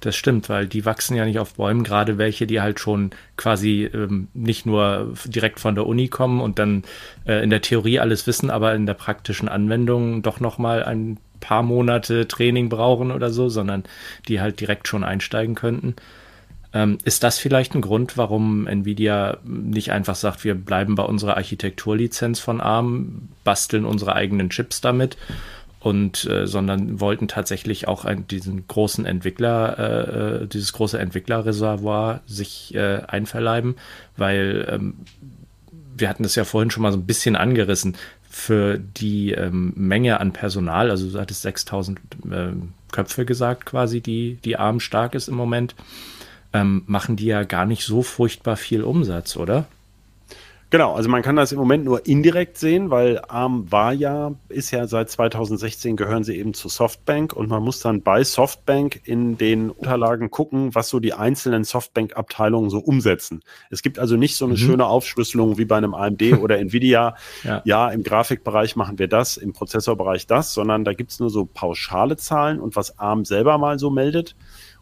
Das 0.00 0.16
stimmt, 0.16 0.48
weil 0.48 0.66
die 0.66 0.84
wachsen 0.84 1.16
ja 1.16 1.24
nicht 1.24 1.38
auf 1.38 1.54
Bäumen, 1.54 1.82
gerade 1.84 2.18
welche, 2.18 2.46
die 2.46 2.60
halt 2.60 2.80
schon 2.80 3.10
quasi 3.36 3.84
ähm, 3.92 4.28
nicht 4.34 4.66
nur 4.66 5.14
direkt 5.24 5.60
von 5.60 5.74
der 5.74 5.86
Uni 5.86 6.08
kommen 6.08 6.40
und 6.40 6.58
dann 6.58 6.84
äh, 7.26 7.42
in 7.42 7.50
der 7.50 7.62
Theorie 7.62 7.98
alles 7.98 8.26
wissen, 8.26 8.50
aber 8.50 8.74
in 8.74 8.86
der 8.86 8.94
praktischen 8.94 9.48
Anwendung 9.48 10.22
doch 10.22 10.40
noch 10.40 10.58
mal 10.58 10.82
ein 10.84 11.18
paar 11.40 11.62
Monate 11.62 12.28
Training 12.28 12.68
brauchen 12.68 13.10
oder 13.10 13.30
so, 13.30 13.48
sondern 13.48 13.84
die 14.28 14.40
halt 14.40 14.60
direkt 14.60 14.88
schon 14.88 15.04
einsteigen 15.04 15.54
könnten. 15.54 15.94
Ähm, 16.76 16.98
ist 17.04 17.22
das 17.22 17.38
vielleicht 17.38 17.74
ein 17.74 17.80
Grund, 17.80 18.18
warum 18.18 18.66
Nvidia 18.66 19.38
nicht 19.44 19.92
einfach 19.92 20.14
sagt, 20.14 20.44
wir 20.44 20.54
bleiben 20.54 20.94
bei 20.94 21.04
unserer 21.04 21.38
Architekturlizenz 21.38 22.38
von 22.38 22.60
ARM, 22.60 23.30
basteln 23.44 23.86
unsere 23.86 24.14
eigenen 24.14 24.50
Chips 24.50 24.82
damit 24.82 25.16
und 25.80 26.26
äh, 26.26 26.46
sondern 26.46 27.00
wollten 27.00 27.28
tatsächlich 27.28 27.88
auch 27.88 28.04
ein, 28.04 28.28
diesen 28.28 28.68
großen 28.68 29.06
Entwickler, 29.06 29.78
äh, 29.78 30.42
äh, 30.42 30.46
dieses 30.48 30.74
große 30.74 30.98
Entwicklerreservoir 30.98 32.20
sich 32.26 32.74
äh, 32.74 33.00
einverleiben, 33.08 33.76
weil 34.18 34.68
ähm, 34.70 34.96
wir 35.96 36.10
hatten 36.10 36.24
das 36.24 36.34
ja 36.34 36.44
vorhin 36.44 36.70
schon 36.70 36.82
mal 36.82 36.92
so 36.92 36.98
ein 36.98 37.06
bisschen 37.06 37.36
angerissen. 37.36 37.96
Für 38.28 38.76
die 38.76 39.32
ähm, 39.32 39.72
Menge 39.76 40.20
an 40.20 40.34
Personal, 40.34 40.90
also 40.90 41.08
du 41.08 41.18
hattest 41.18 41.40
6000 41.40 41.98
ähm, 42.30 42.74
Köpfe 42.92 43.24
gesagt 43.24 43.64
quasi, 43.64 44.02
die 44.02 44.36
die 44.44 44.58
ARM 44.58 44.80
stark 44.80 45.14
ist 45.14 45.28
im 45.28 45.36
Moment, 45.36 45.74
ähm, 46.52 46.82
machen 46.86 47.16
die 47.16 47.26
ja 47.26 47.44
gar 47.44 47.66
nicht 47.66 47.84
so 47.84 48.02
furchtbar 48.02 48.56
viel 48.56 48.82
Umsatz, 48.82 49.36
oder? 49.36 49.66
Genau, 50.68 50.94
also 50.94 51.08
man 51.08 51.22
kann 51.22 51.36
das 51.36 51.52
im 51.52 51.58
Moment 51.58 51.84
nur 51.84 52.06
indirekt 52.06 52.58
sehen, 52.58 52.90
weil 52.90 53.20
ARM 53.28 53.70
war 53.70 53.92
ja, 53.92 54.32
ist 54.48 54.72
ja 54.72 54.88
seit 54.88 55.08
2016 55.08 55.94
gehören 55.94 56.24
sie 56.24 56.36
eben 56.36 56.54
zu 56.54 56.68
Softbank 56.68 57.32
und 57.32 57.48
man 57.48 57.62
muss 57.62 57.78
dann 57.78 58.02
bei 58.02 58.24
Softbank 58.24 59.00
in 59.04 59.38
den 59.38 59.70
Unterlagen 59.70 60.28
gucken, 60.28 60.74
was 60.74 60.88
so 60.88 60.98
die 60.98 61.14
einzelnen 61.14 61.62
Softbank-Abteilungen 61.62 62.68
so 62.68 62.78
umsetzen. 62.78 63.42
Es 63.70 63.80
gibt 63.80 64.00
also 64.00 64.16
nicht 64.16 64.34
so 64.34 64.44
eine 64.44 64.56
schöne 64.56 64.86
Aufschlüsselung 64.86 65.56
wie 65.56 65.66
bei 65.66 65.76
einem 65.76 65.94
AMD 65.94 66.22
oder 66.40 66.58
Nvidia. 66.58 67.14
Ja. 67.44 67.62
ja, 67.64 67.88
im 67.90 68.02
Grafikbereich 68.02 68.74
machen 68.74 68.98
wir 68.98 69.06
das, 69.06 69.36
im 69.36 69.52
Prozessorbereich 69.52 70.26
das, 70.26 70.52
sondern 70.52 70.84
da 70.84 70.94
gibt's 70.94 71.20
nur 71.20 71.30
so 71.30 71.46
pauschale 71.46 72.16
Zahlen 72.16 72.58
und 72.58 72.74
was 72.74 72.98
ARM 72.98 73.24
selber 73.24 73.56
mal 73.58 73.78
so 73.78 73.90
meldet. 73.90 74.34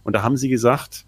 Und 0.02 0.14
da 0.14 0.22
haben 0.22 0.38
sie 0.38 0.48
gesagt, 0.48 1.04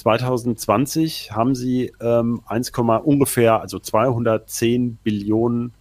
2020 0.00 1.32
haben 1.32 1.54
sie 1.54 1.92
ähm, 2.00 2.42
1, 2.46 2.72
ungefähr, 3.04 3.60
also 3.60 3.78
210 3.78 4.96
Billionen 5.02 5.72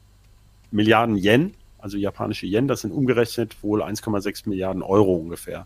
Milliarden 0.71 1.15
Yen, 1.15 1.53
also 1.79 1.97
japanische 1.97 2.45
Yen, 2.45 2.67
das 2.67 2.82
sind 2.82 2.91
umgerechnet 2.91 3.55
wohl 3.63 3.82
1,6 3.82 4.49
Milliarden 4.49 4.82
Euro 4.82 5.15
ungefähr. 5.15 5.65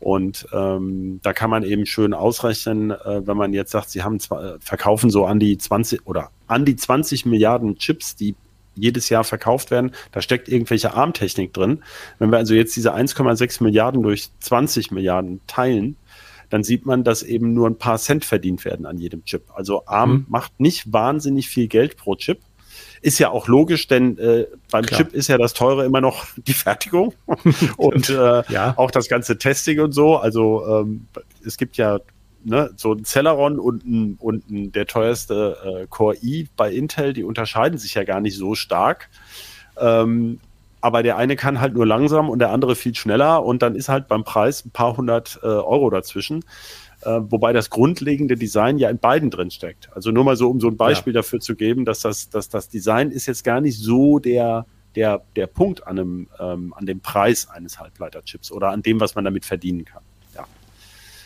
Und 0.00 0.48
ähm, 0.52 1.20
da 1.22 1.32
kann 1.32 1.50
man 1.50 1.62
eben 1.62 1.86
schön 1.86 2.14
ausrechnen, 2.14 2.90
äh, 2.90 3.26
wenn 3.26 3.36
man 3.36 3.52
jetzt 3.52 3.70
sagt, 3.70 3.90
sie 3.90 4.02
haben 4.02 4.18
zwar, 4.18 4.54
äh, 4.54 4.58
verkaufen 4.60 5.10
so 5.10 5.26
an 5.26 5.38
die 5.38 5.56
20 5.58 6.06
oder 6.06 6.30
an 6.46 6.64
die 6.64 6.76
20 6.76 7.26
Milliarden 7.26 7.76
Chips, 7.76 8.16
die 8.16 8.34
jedes 8.76 9.08
Jahr 9.08 9.24
verkauft 9.24 9.70
werden. 9.70 9.92
Da 10.10 10.20
steckt 10.20 10.48
irgendwelche 10.48 10.94
Armtechnik 10.94 11.52
drin. 11.52 11.82
Wenn 12.18 12.30
wir 12.30 12.38
also 12.38 12.54
jetzt 12.54 12.74
diese 12.74 12.94
1,6 12.94 13.62
Milliarden 13.62 14.02
durch 14.02 14.30
20 14.40 14.90
Milliarden 14.90 15.40
teilen, 15.46 15.96
dann 16.50 16.64
sieht 16.64 16.86
man, 16.86 17.04
dass 17.04 17.22
eben 17.22 17.52
nur 17.52 17.68
ein 17.68 17.78
paar 17.78 17.98
Cent 17.98 18.24
verdient 18.24 18.64
werden 18.64 18.86
an 18.86 18.98
jedem 18.98 19.24
Chip. 19.24 19.44
Also 19.54 19.86
ARM 19.86 20.10
mhm. 20.10 20.26
macht 20.28 20.60
nicht 20.60 20.92
wahnsinnig 20.92 21.48
viel 21.48 21.68
Geld 21.68 21.96
pro 21.96 22.16
Chip. 22.16 22.40
Ist 23.02 23.18
ja 23.18 23.30
auch 23.30 23.48
logisch, 23.48 23.86
denn 23.86 24.18
äh, 24.18 24.46
beim 24.70 24.84
Klar. 24.86 25.02
Chip 25.02 25.12
ist 25.12 25.28
ja 25.28 25.36
das 25.36 25.52
Teure 25.52 25.84
immer 25.84 26.00
noch 26.00 26.26
die 26.36 26.54
Fertigung 26.54 27.14
und 27.76 28.08
äh, 28.08 28.42
ja. 28.50 28.74
auch 28.76 28.90
das 28.90 29.08
ganze 29.08 29.38
Testing 29.38 29.80
und 29.80 29.92
so. 29.92 30.16
Also 30.16 30.66
ähm, 30.66 31.06
es 31.44 31.56
gibt 31.56 31.76
ja 31.76 32.00
ne, 32.44 32.70
so 32.76 32.92
ein 32.92 33.04
Celeron 33.04 33.58
und 33.58 33.84
ein, 33.84 34.16
und 34.18 34.50
ein, 34.50 34.72
der 34.72 34.86
teuerste 34.86 35.82
äh, 35.82 35.86
Core 35.88 36.16
i 36.22 36.48
bei 36.56 36.72
Intel, 36.72 37.12
die 37.12 37.24
unterscheiden 37.24 37.78
sich 37.78 37.94
ja 37.94 38.04
gar 38.04 38.20
nicht 38.20 38.36
so 38.36 38.54
stark. 38.54 39.08
Ähm, 39.78 40.40
aber 40.84 41.02
der 41.02 41.16
eine 41.16 41.34
kann 41.34 41.62
halt 41.62 41.72
nur 41.72 41.86
langsam 41.86 42.28
und 42.28 42.40
der 42.40 42.50
andere 42.50 42.76
viel 42.76 42.94
schneller 42.94 43.42
und 43.42 43.62
dann 43.62 43.74
ist 43.74 43.88
halt 43.88 44.06
beim 44.06 44.22
Preis 44.22 44.66
ein 44.66 44.70
paar 44.70 44.98
hundert 44.98 45.40
äh, 45.42 45.46
Euro 45.46 45.88
dazwischen. 45.88 46.44
Äh, 47.00 47.20
wobei 47.22 47.54
das 47.54 47.70
grundlegende 47.70 48.34
Design 48.34 48.76
ja 48.76 48.90
in 48.90 48.98
beiden 48.98 49.30
drin 49.30 49.50
steckt. 49.50 49.88
Also 49.94 50.10
nur 50.10 50.24
mal 50.24 50.36
so, 50.36 50.50
um 50.50 50.60
so 50.60 50.68
ein 50.68 50.76
Beispiel 50.76 51.14
ja. 51.14 51.20
dafür 51.20 51.40
zu 51.40 51.56
geben, 51.56 51.86
dass 51.86 52.00
das, 52.00 52.28
dass 52.28 52.50
das 52.50 52.68
Design 52.68 53.10
ist 53.12 53.24
jetzt 53.24 53.44
gar 53.44 53.62
nicht 53.62 53.78
so 53.78 54.18
der, 54.18 54.66
der, 54.94 55.22
der 55.36 55.46
Punkt 55.46 55.86
an, 55.86 55.98
einem, 55.98 56.28
ähm, 56.38 56.74
an 56.76 56.84
dem 56.84 57.00
Preis 57.00 57.48
eines 57.48 57.80
Halbleiterchips 57.80 58.52
oder 58.52 58.68
an 58.68 58.82
dem, 58.82 59.00
was 59.00 59.14
man 59.14 59.24
damit 59.24 59.46
verdienen 59.46 59.86
kann. 59.86 60.02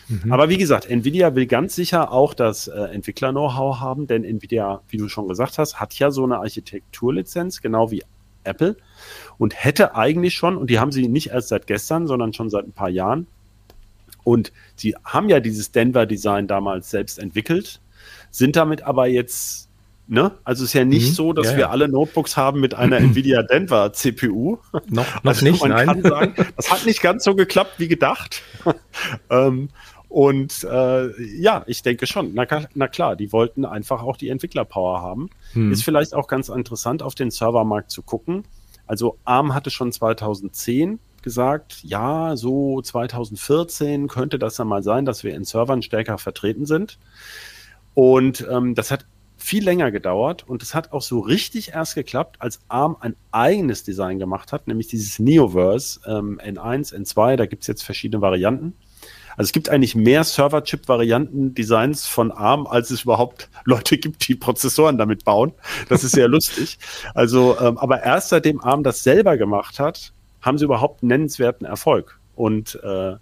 Mhm. 0.07 0.31
Aber 0.31 0.49
wie 0.49 0.57
gesagt, 0.57 0.89
Nvidia 0.89 1.35
will 1.35 1.45
ganz 1.45 1.75
sicher 1.75 2.11
auch 2.11 2.33
das 2.33 2.67
äh, 2.67 2.79
Entwickler-Know-how 2.79 3.79
haben, 3.79 4.07
denn 4.07 4.23
Nvidia, 4.23 4.81
wie 4.89 4.97
du 4.97 5.07
schon 5.07 5.27
gesagt 5.27 5.59
hast, 5.59 5.79
hat 5.79 5.93
ja 5.99 6.09
so 6.09 6.23
eine 6.23 6.37
Architekturlizenz, 6.39 7.61
genau 7.61 7.91
wie 7.91 8.03
Apple 8.49 8.75
und 9.37 9.55
hätte 9.55 9.95
eigentlich 9.95 10.33
schon, 10.33 10.57
und 10.57 10.69
die 10.69 10.79
haben 10.79 10.91
sie 10.91 11.07
nicht 11.07 11.29
erst 11.29 11.49
seit 11.49 11.67
gestern, 11.67 12.07
sondern 12.07 12.33
schon 12.33 12.49
seit 12.49 12.65
ein 12.65 12.73
paar 12.73 12.89
Jahren. 12.89 13.27
Und 14.23 14.51
sie 14.75 14.95
haben 15.05 15.29
ja 15.29 15.39
dieses 15.39 15.71
Denver-Design 15.71 16.47
damals 16.47 16.89
selbst 16.89 17.19
entwickelt, 17.19 17.79
sind 18.31 18.55
damit 18.55 18.81
aber 18.81 19.07
jetzt 19.07 19.69
Ne? 20.11 20.31
Also 20.43 20.63
es 20.63 20.71
ist 20.71 20.73
ja 20.73 20.85
nicht 20.85 21.09
mhm, 21.09 21.13
so, 21.13 21.33
dass 21.33 21.51
ja, 21.51 21.53
wir 21.53 21.59
ja. 21.65 21.69
alle 21.69 21.87
Notebooks 21.87 22.35
haben 22.35 22.59
mit 22.59 22.73
einer 22.73 22.97
Nvidia 22.99 23.43
Denver 23.43 23.93
CPU. 23.93 24.57
Noch, 24.87 25.05
noch 25.23 25.23
also 25.23 25.45
nicht, 25.45 25.61
man 25.61 25.69
nein. 25.69 25.85
Kann 25.85 26.01
sagen, 26.01 26.33
das 26.55 26.71
hat 26.71 26.87
nicht 26.87 27.03
ganz 27.03 27.23
so 27.23 27.35
geklappt 27.35 27.75
wie 27.77 27.87
gedacht. 27.87 28.41
ähm, 29.29 29.69
und 30.09 30.63
äh, 30.63 31.21
ja, 31.39 31.63
ich 31.67 31.83
denke 31.83 32.07
schon. 32.07 32.33
Na, 32.33 32.45
na, 32.73 32.87
klar, 32.87 33.15
die 33.15 33.31
wollten 33.31 33.63
einfach 33.63 34.01
auch 34.01 34.17
die 34.17 34.29
Entwicklerpower 34.29 35.01
haben. 35.01 35.29
Hm. 35.53 35.71
Ist 35.71 35.83
vielleicht 35.83 36.15
auch 36.15 36.27
ganz 36.27 36.49
interessant, 36.49 37.03
auf 37.03 37.13
den 37.13 37.29
Servermarkt 37.29 37.91
zu 37.91 38.01
gucken. 38.01 38.43
Also 38.87 39.19
ARM 39.23 39.53
hatte 39.53 39.69
schon 39.69 39.91
2010 39.91 40.99
gesagt, 41.21 41.83
ja, 41.83 42.35
so 42.35 42.81
2014 42.81 44.07
könnte 44.07 44.39
das 44.39 44.57
ja 44.57 44.65
mal 44.65 44.81
sein, 44.81 45.05
dass 45.05 45.23
wir 45.23 45.35
in 45.35 45.45
Servern 45.45 45.83
stärker 45.83 46.17
vertreten 46.17 46.65
sind. 46.65 46.97
Und 47.93 48.47
ähm, 48.49 48.73
das 48.73 48.89
hat 48.89 49.05
viel 49.37 49.63
länger 49.63 49.91
gedauert 49.91 50.47
und 50.47 50.63
es 50.63 50.73
hat 50.73 50.91
auch 50.91 51.01
so 51.03 51.19
richtig 51.19 51.69
erst 51.73 51.95
geklappt, 51.95 52.37
als 52.39 52.61
ARM 52.67 52.97
ein 52.99 53.15
eigenes 53.31 53.83
Design 53.83 54.17
gemacht 54.17 54.51
hat, 54.51 54.67
nämlich 54.67 54.87
dieses 54.87 55.19
Neoverse 55.19 55.99
ähm, 56.07 56.39
N1, 56.43 56.95
N2, 56.95 57.35
da 57.35 57.45
gibt 57.45 57.63
es 57.63 57.67
jetzt 57.67 57.83
verschiedene 57.83 58.21
Varianten. 58.21 58.73
Also 59.39 59.47
es 59.47 59.53
gibt 59.53 59.69
eigentlich 59.69 59.95
mehr 59.95 60.25
Server-Chip-Varianten, 60.25 61.55
Designs 61.55 62.05
von 62.05 62.29
ARM, 62.29 62.67
als 62.67 62.91
es 62.91 63.03
überhaupt 63.03 63.47
Leute 63.63 63.97
gibt, 63.97 64.27
die 64.27 64.35
Prozessoren 64.35 64.97
damit 64.97 65.23
bauen. 65.23 65.53
Das 65.87 66.03
ist 66.03 66.11
sehr 66.11 66.27
lustig. 66.27 66.77
Also, 67.13 67.57
ähm, 67.57 67.77
aber 67.77 68.03
erst 68.03 68.29
seitdem 68.29 68.59
ARM 68.59 68.83
das 68.83 69.01
selber 69.01 69.37
gemacht 69.37 69.79
hat, 69.79 70.11
haben 70.41 70.57
sie 70.57 70.65
überhaupt 70.65 71.03
nennenswerten 71.03 71.65
Erfolg. 71.65 72.19
Und 72.35 72.81
äh, 72.83 73.15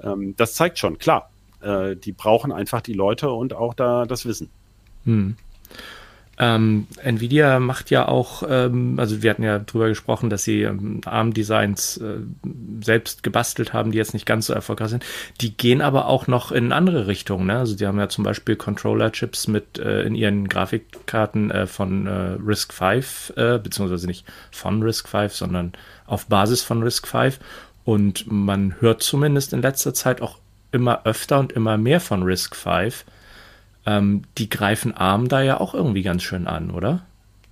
ähm, 0.00 0.36
das 0.36 0.54
zeigt 0.54 0.78
schon, 0.78 0.96
klar, 0.96 1.28
äh, 1.60 1.96
die 1.96 2.12
brauchen 2.12 2.52
einfach 2.52 2.80
die 2.80 2.94
Leute 2.94 3.28
und 3.30 3.52
auch 3.52 3.74
da 3.74 4.06
das 4.06 4.26
Wissen. 4.26 4.50
Hm. 5.06 5.34
Ähm, 6.38 6.86
Nvidia 7.02 7.58
macht 7.58 7.90
ja 7.90 8.06
auch, 8.06 8.44
ähm, 8.48 8.98
also 8.98 9.22
wir 9.22 9.30
hatten 9.30 9.42
ja 9.42 9.58
drüber 9.58 9.88
gesprochen, 9.88 10.30
dass 10.30 10.44
sie 10.44 10.62
ähm, 10.62 11.00
ARM-Designs 11.04 11.96
äh, 11.96 12.18
selbst 12.80 13.24
gebastelt 13.24 13.72
haben, 13.72 13.90
die 13.90 13.98
jetzt 13.98 14.14
nicht 14.14 14.26
ganz 14.26 14.46
so 14.46 14.52
erfolgreich 14.52 14.90
sind. 14.90 15.04
Die 15.40 15.56
gehen 15.56 15.82
aber 15.82 16.06
auch 16.06 16.28
noch 16.28 16.52
in 16.52 16.72
andere 16.72 17.08
Richtungen. 17.08 17.46
Ne? 17.48 17.58
Also 17.58 17.74
die 17.74 17.86
haben 17.86 17.98
ja 17.98 18.08
zum 18.08 18.22
Beispiel 18.22 18.54
Controller-Chips 18.54 19.48
mit 19.48 19.78
äh, 19.78 20.02
in 20.02 20.14
ihren 20.14 20.48
Grafikkarten 20.48 21.50
äh, 21.50 21.66
von 21.66 22.06
äh, 22.06 22.36
RISC 22.44 22.72
V, 22.72 22.92
äh, 23.34 23.58
beziehungsweise 23.58 24.06
nicht 24.06 24.24
von 24.52 24.80
RISC 24.82 25.08
V, 25.08 25.28
sondern 25.28 25.72
auf 26.06 26.26
Basis 26.26 26.62
von 26.62 26.82
RISC 26.84 27.08
V. 27.08 27.30
Und 27.84 28.30
man 28.30 28.76
hört 28.80 29.02
zumindest 29.02 29.52
in 29.52 29.62
letzter 29.62 29.92
Zeit 29.92 30.22
auch 30.22 30.38
immer 30.70 31.04
öfter 31.04 31.40
und 31.40 31.52
immer 31.52 31.78
mehr 31.78 32.00
von 32.00 32.22
RISC 32.22 32.54
V 32.54 32.90
ähm, 33.88 34.22
die 34.36 34.50
greifen 34.50 34.94
ARM 34.94 35.28
da 35.28 35.40
ja 35.40 35.60
auch 35.60 35.72
irgendwie 35.72 36.02
ganz 36.02 36.22
schön 36.22 36.46
an, 36.46 36.70
oder? 36.70 37.06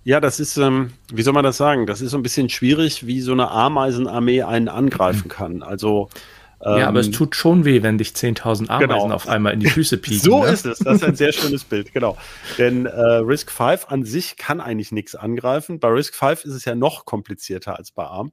Ja, 0.05 0.21
das 0.21 0.39
ist, 0.39 0.57
ähm, 0.59 0.93
wie 1.13 1.23
soll 1.23 1.33
man 1.33 1.43
das 1.43 1.57
sagen? 1.57 1.87
Das 1.87 2.01
ist 2.01 2.11
so 2.11 2.19
ein 2.19 2.23
bisschen 2.23 2.49
schwierig, 2.49 3.07
wie 3.07 3.21
so 3.21 3.33
eine 3.33 3.51
Ameisenarmee 3.51 4.43
einen 4.43 4.69
angreifen 4.69 5.29
kann. 5.29 5.63
Also 5.63 6.11
ähm, 6.61 6.79
ja, 6.79 6.89
aber 6.89 7.01
es 7.01 7.07
ähm, 7.07 7.13
tut 7.13 7.37
schon 7.37 7.65
weh, 7.65 7.83
wenn 7.83 7.99
dich 7.99 8.11
10.000 8.11 8.69
Ameisen 8.69 8.89
genau. 8.89 9.15
auf 9.15 9.29
einmal 9.29 9.55
in 9.55 9.61
die 9.61 9.69
Füße 9.69 9.97
pieken. 9.99 10.21
so 10.21 10.45
ne? 10.45 10.51
ist 10.51 10.67
es. 10.67 10.79
Das 10.79 10.97
ist 10.97 11.05
ein 11.05 11.17
sehr 11.17 11.33
schönes 11.33 11.65
Bild, 11.65 11.93
genau. 11.93 12.17
Denn 12.59 12.87
äh, 12.87 13.01
Risk 13.01 13.51
5 13.51 13.87
an 13.89 14.05
sich 14.05 14.37
kann 14.37 14.61
eigentlich 14.61 14.93
nichts 14.93 15.15
angreifen. 15.15 15.81
Bei 15.81 15.89
Risk 15.89 16.15
5 16.15 16.45
ist 16.45 16.55
es 16.55 16.65
ja 16.65 16.75
noch 16.75 17.05
komplizierter 17.05 17.77
als 17.77 17.91
bei 17.91 18.05
ARM. 18.05 18.33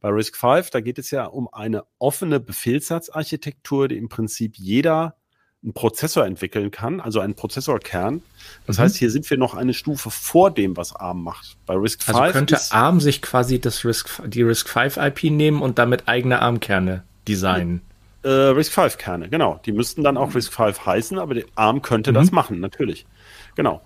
Bei 0.00 0.08
Risk 0.08 0.36
5, 0.36 0.70
da 0.70 0.80
geht 0.80 0.98
es 0.98 1.10
ja 1.10 1.26
um 1.26 1.48
eine 1.52 1.84
offene 1.98 2.40
Befehlssatzarchitektur, 2.40 3.88
die 3.88 3.98
im 3.98 4.08
Prinzip 4.08 4.56
jeder 4.56 5.16
einen 5.62 5.74
Prozessor 5.74 6.24
entwickeln 6.24 6.70
kann, 6.70 7.00
also 7.00 7.20
einen 7.20 7.34
Prozessorkern. 7.34 8.22
Das 8.66 8.78
mhm. 8.78 8.82
heißt, 8.82 8.96
hier 8.96 9.10
sind 9.10 9.28
wir 9.28 9.36
noch 9.36 9.54
eine 9.54 9.74
Stufe 9.74 10.10
vor 10.10 10.50
dem, 10.50 10.76
was 10.76 10.94
ARM 10.96 11.22
macht. 11.22 11.56
Bei 11.66 11.74
RISC. 11.74 12.08
Also 12.08 12.32
könnte 12.32 12.58
ARM 12.70 13.00
sich 13.00 13.20
quasi 13.20 13.60
das 13.60 13.84
RISC, 13.84 14.22
die 14.26 14.42
RISC 14.42 14.68
V 14.68 15.00
IP 15.00 15.24
nehmen 15.24 15.60
und 15.60 15.78
damit 15.78 16.08
eigene 16.08 16.40
ARM-Kerne 16.40 17.02
designen. 17.28 17.82
Äh, 18.22 18.28
RISC 18.28 18.72
V 18.72 18.88
Kerne, 18.96 19.28
genau. 19.28 19.60
Die 19.66 19.72
müssten 19.72 20.02
dann 20.02 20.16
auch 20.16 20.34
RISC 20.34 20.52
V 20.52 20.86
heißen, 20.86 21.18
aber 21.18 21.36
ARM 21.54 21.82
könnte 21.82 22.12
mhm. 22.12 22.14
das 22.14 22.32
machen, 22.32 22.60
natürlich. 22.60 23.06
Genau. 23.54 23.82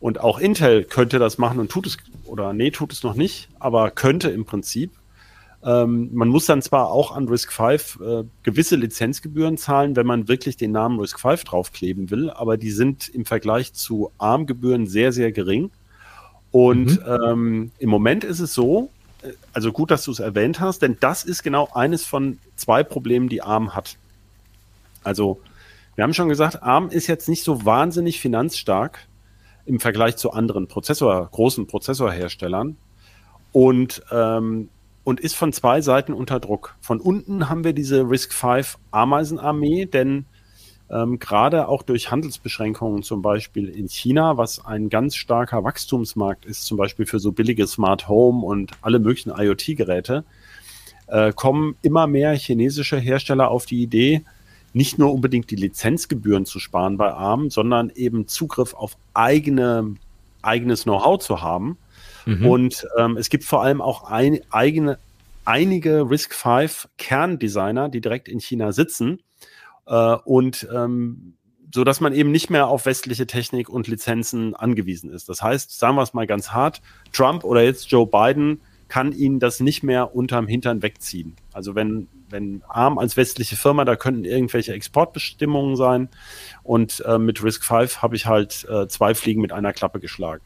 Und 0.00 0.18
auch 0.18 0.38
Intel 0.40 0.82
könnte 0.84 1.20
das 1.20 1.38
machen 1.38 1.60
und 1.60 1.70
tut 1.70 1.86
es, 1.86 1.96
oder 2.24 2.52
nee, 2.52 2.72
tut 2.72 2.92
es 2.92 3.04
noch 3.04 3.14
nicht, 3.14 3.48
aber 3.60 3.92
könnte 3.92 4.30
im 4.30 4.44
Prinzip. 4.44 4.90
Ähm, 5.64 6.10
man 6.12 6.28
muss 6.28 6.46
dann 6.46 6.60
zwar 6.60 6.90
auch 6.90 7.14
an 7.14 7.28
Risk 7.28 7.52
5 7.52 8.00
äh, 8.00 8.24
gewisse 8.42 8.76
Lizenzgebühren 8.76 9.56
zahlen, 9.56 9.94
wenn 9.94 10.06
man 10.06 10.26
wirklich 10.26 10.56
den 10.56 10.72
Namen 10.72 10.98
Risk 10.98 11.20
5 11.20 11.44
draufkleben 11.44 12.10
will, 12.10 12.30
aber 12.30 12.56
die 12.56 12.72
sind 12.72 13.08
im 13.08 13.24
Vergleich 13.24 13.72
zu 13.72 14.10
ARM-Gebühren 14.18 14.86
sehr, 14.86 15.12
sehr 15.12 15.30
gering. 15.30 15.70
Und 16.50 17.00
mhm. 17.00 17.24
ähm, 17.24 17.70
im 17.78 17.90
Moment 17.90 18.24
ist 18.24 18.40
es 18.40 18.54
so, 18.54 18.90
äh, 19.22 19.32
also 19.52 19.72
gut, 19.72 19.92
dass 19.92 20.04
du 20.04 20.10
es 20.10 20.18
erwähnt 20.18 20.58
hast, 20.58 20.82
denn 20.82 20.96
das 20.98 21.22
ist 21.22 21.44
genau 21.44 21.68
eines 21.74 22.04
von 22.06 22.38
zwei 22.56 22.82
Problemen, 22.82 23.28
die 23.28 23.42
ARM 23.42 23.74
hat. 23.74 23.96
Also, 25.04 25.40
wir 25.94 26.04
haben 26.04 26.14
schon 26.14 26.28
gesagt, 26.28 26.62
ARM 26.62 26.88
ist 26.88 27.06
jetzt 27.06 27.28
nicht 27.28 27.44
so 27.44 27.64
wahnsinnig 27.64 28.20
finanzstark 28.20 29.06
im 29.64 29.78
Vergleich 29.78 30.16
zu 30.16 30.32
anderen 30.32 30.66
Prozessor, 30.66 31.28
großen 31.30 31.66
Prozessorherstellern. 31.68 32.76
Und 33.52 34.02
ähm, 34.10 34.68
und 35.04 35.20
ist 35.20 35.34
von 35.34 35.52
zwei 35.52 35.80
Seiten 35.80 36.12
unter 36.12 36.40
Druck. 36.40 36.76
Von 36.80 37.00
unten 37.00 37.48
haben 37.48 37.64
wir 37.64 37.72
diese 37.72 38.08
Risk 38.08 38.32
5 38.32 38.78
Ameisenarmee, 38.90 39.86
denn 39.86 40.26
ähm, 40.90 41.18
gerade 41.18 41.68
auch 41.68 41.82
durch 41.82 42.10
Handelsbeschränkungen, 42.10 43.02
zum 43.02 43.22
Beispiel 43.22 43.68
in 43.68 43.88
China, 43.88 44.36
was 44.36 44.64
ein 44.64 44.90
ganz 44.90 45.16
starker 45.16 45.64
Wachstumsmarkt 45.64 46.44
ist, 46.44 46.64
zum 46.66 46.76
Beispiel 46.76 47.06
für 47.06 47.18
so 47.18 47.32
billige 47.32 47.66
Smart 47.66 48.08
Home 48.08 48.44
und 48.44 48.72
alle 48.82 48.98
möglichen 48.98 49.30
IoT-Geräte, 49.30 50.24
äh, 51.06 51.32
kommen 51.32 51.76
immer 51.82 52.06
mehr 52.06 52.36
chinesische 52.36 52.98
Hersteller 52.98 53.50
auf 53.50 53.66
die 53.66 53.82
Idee, 53.82 54.22
nicht 54.74 54.98
nur 54.98 55.12
unbedingt 55.12 55.50
die 55.50 55.56
Lizenzgebühren 55.56 56.46
zu 56.46 56.58
sparen 56.58 56.96
bei 56.96 57.12
ARM, 57.12 57.50
sondern 57.50 57.90
eben 57.90 58.28
Zugriff 58.28 58.74
auf 58.74 58.96
eigene, 59.14 59.94
eigenes 60.42 60.84
Know-how 60.84 61.18
zu 61.18 61.42
haben 61.42 61.76
Mhm. 62.26 62.46
Und 62.46 62.86
ähm, 62.98 63.16
es 63.16 63.28
gibt 63.28 63.44
vor 63.44 63.62
allem 63.62 63.80
auch 63.80 64.04
ein, 64.04 64.40
eigene, 64.50 64.98
einige 65.44 66.08
Risk 66.08 66.34
5 66.34 66.88
Kerndesigner, 66.98 67.88
die 67.88 68.00
direkt 68.00 68.28
in 68.28 68.40
China 68.40 68.72
sitzen. 68.72 69.20
Äh, 69.86 70.16
und 70.24 70.66
ähm, 70.74 71.34
so 71.74 71.84
dass 71.84 72.00
man 72.00 72.12
eben 72.12 72.30
nicht 72.30 72.50
mehr 72.50 72.68
auf 72.68 72.84
westliche 72.84 73.26
Technik 73.26 73.68
und 73.70 73.88
Lizenzen 73.88 74.54
angewiesen 74.54 75.10
ist. 75.10 75.28
Das 75.28 75.40
heißt, 75.40 75.78
sagen 75.78 75.96
wir 75.96 76.02
es 76.02 76.12
mal 76.12 76.26
ganz 76.26 76.50
hart, 76.50 76.82
Trump 77.12 77.44
oder 77.44 77.62
jetzt 77.62 77.90
Joe 77.90 78.06
Biden 78.06 78.60
kann 78.92 79.12
ihnen 79.12 79.40
das 79.40 79.60
nicht 79.60 79.82
mehr 79.82 80.14
unterm 80.14 80.46
Hintern 80.46 80.82
wegziehen. 80.82 81.34
Also 81.54 81.74
wenn, 81.74 82.08
wenn 82.28 82.60
ARM 82.68 82.98
als 82.98 83.16
westliche 83.16 83.56
Firma, 83.56 83.86
da 83.86 83.96
könnten 83.96 84.26
irgendwelche 84.26 84.74
Exportbestimmungen 84.74 85.76
sein 85.76 86.10
und 86.62 87.02
äh, 87.06 87.16
mit 87.16 87.42
Risk 87.42 87.64
5 87.64 88.02
habe 88.02 88.16
ich 88.16 88.26
halt 88.26 88.66
äh, 88.68 88.86
zwei 88.88 89.14
Fliegen 89.14 89.40
mit 89.40 89.50
einer 89.50 89.72
Klappe 89.72 89.98
geschlagen. 89.98 90.42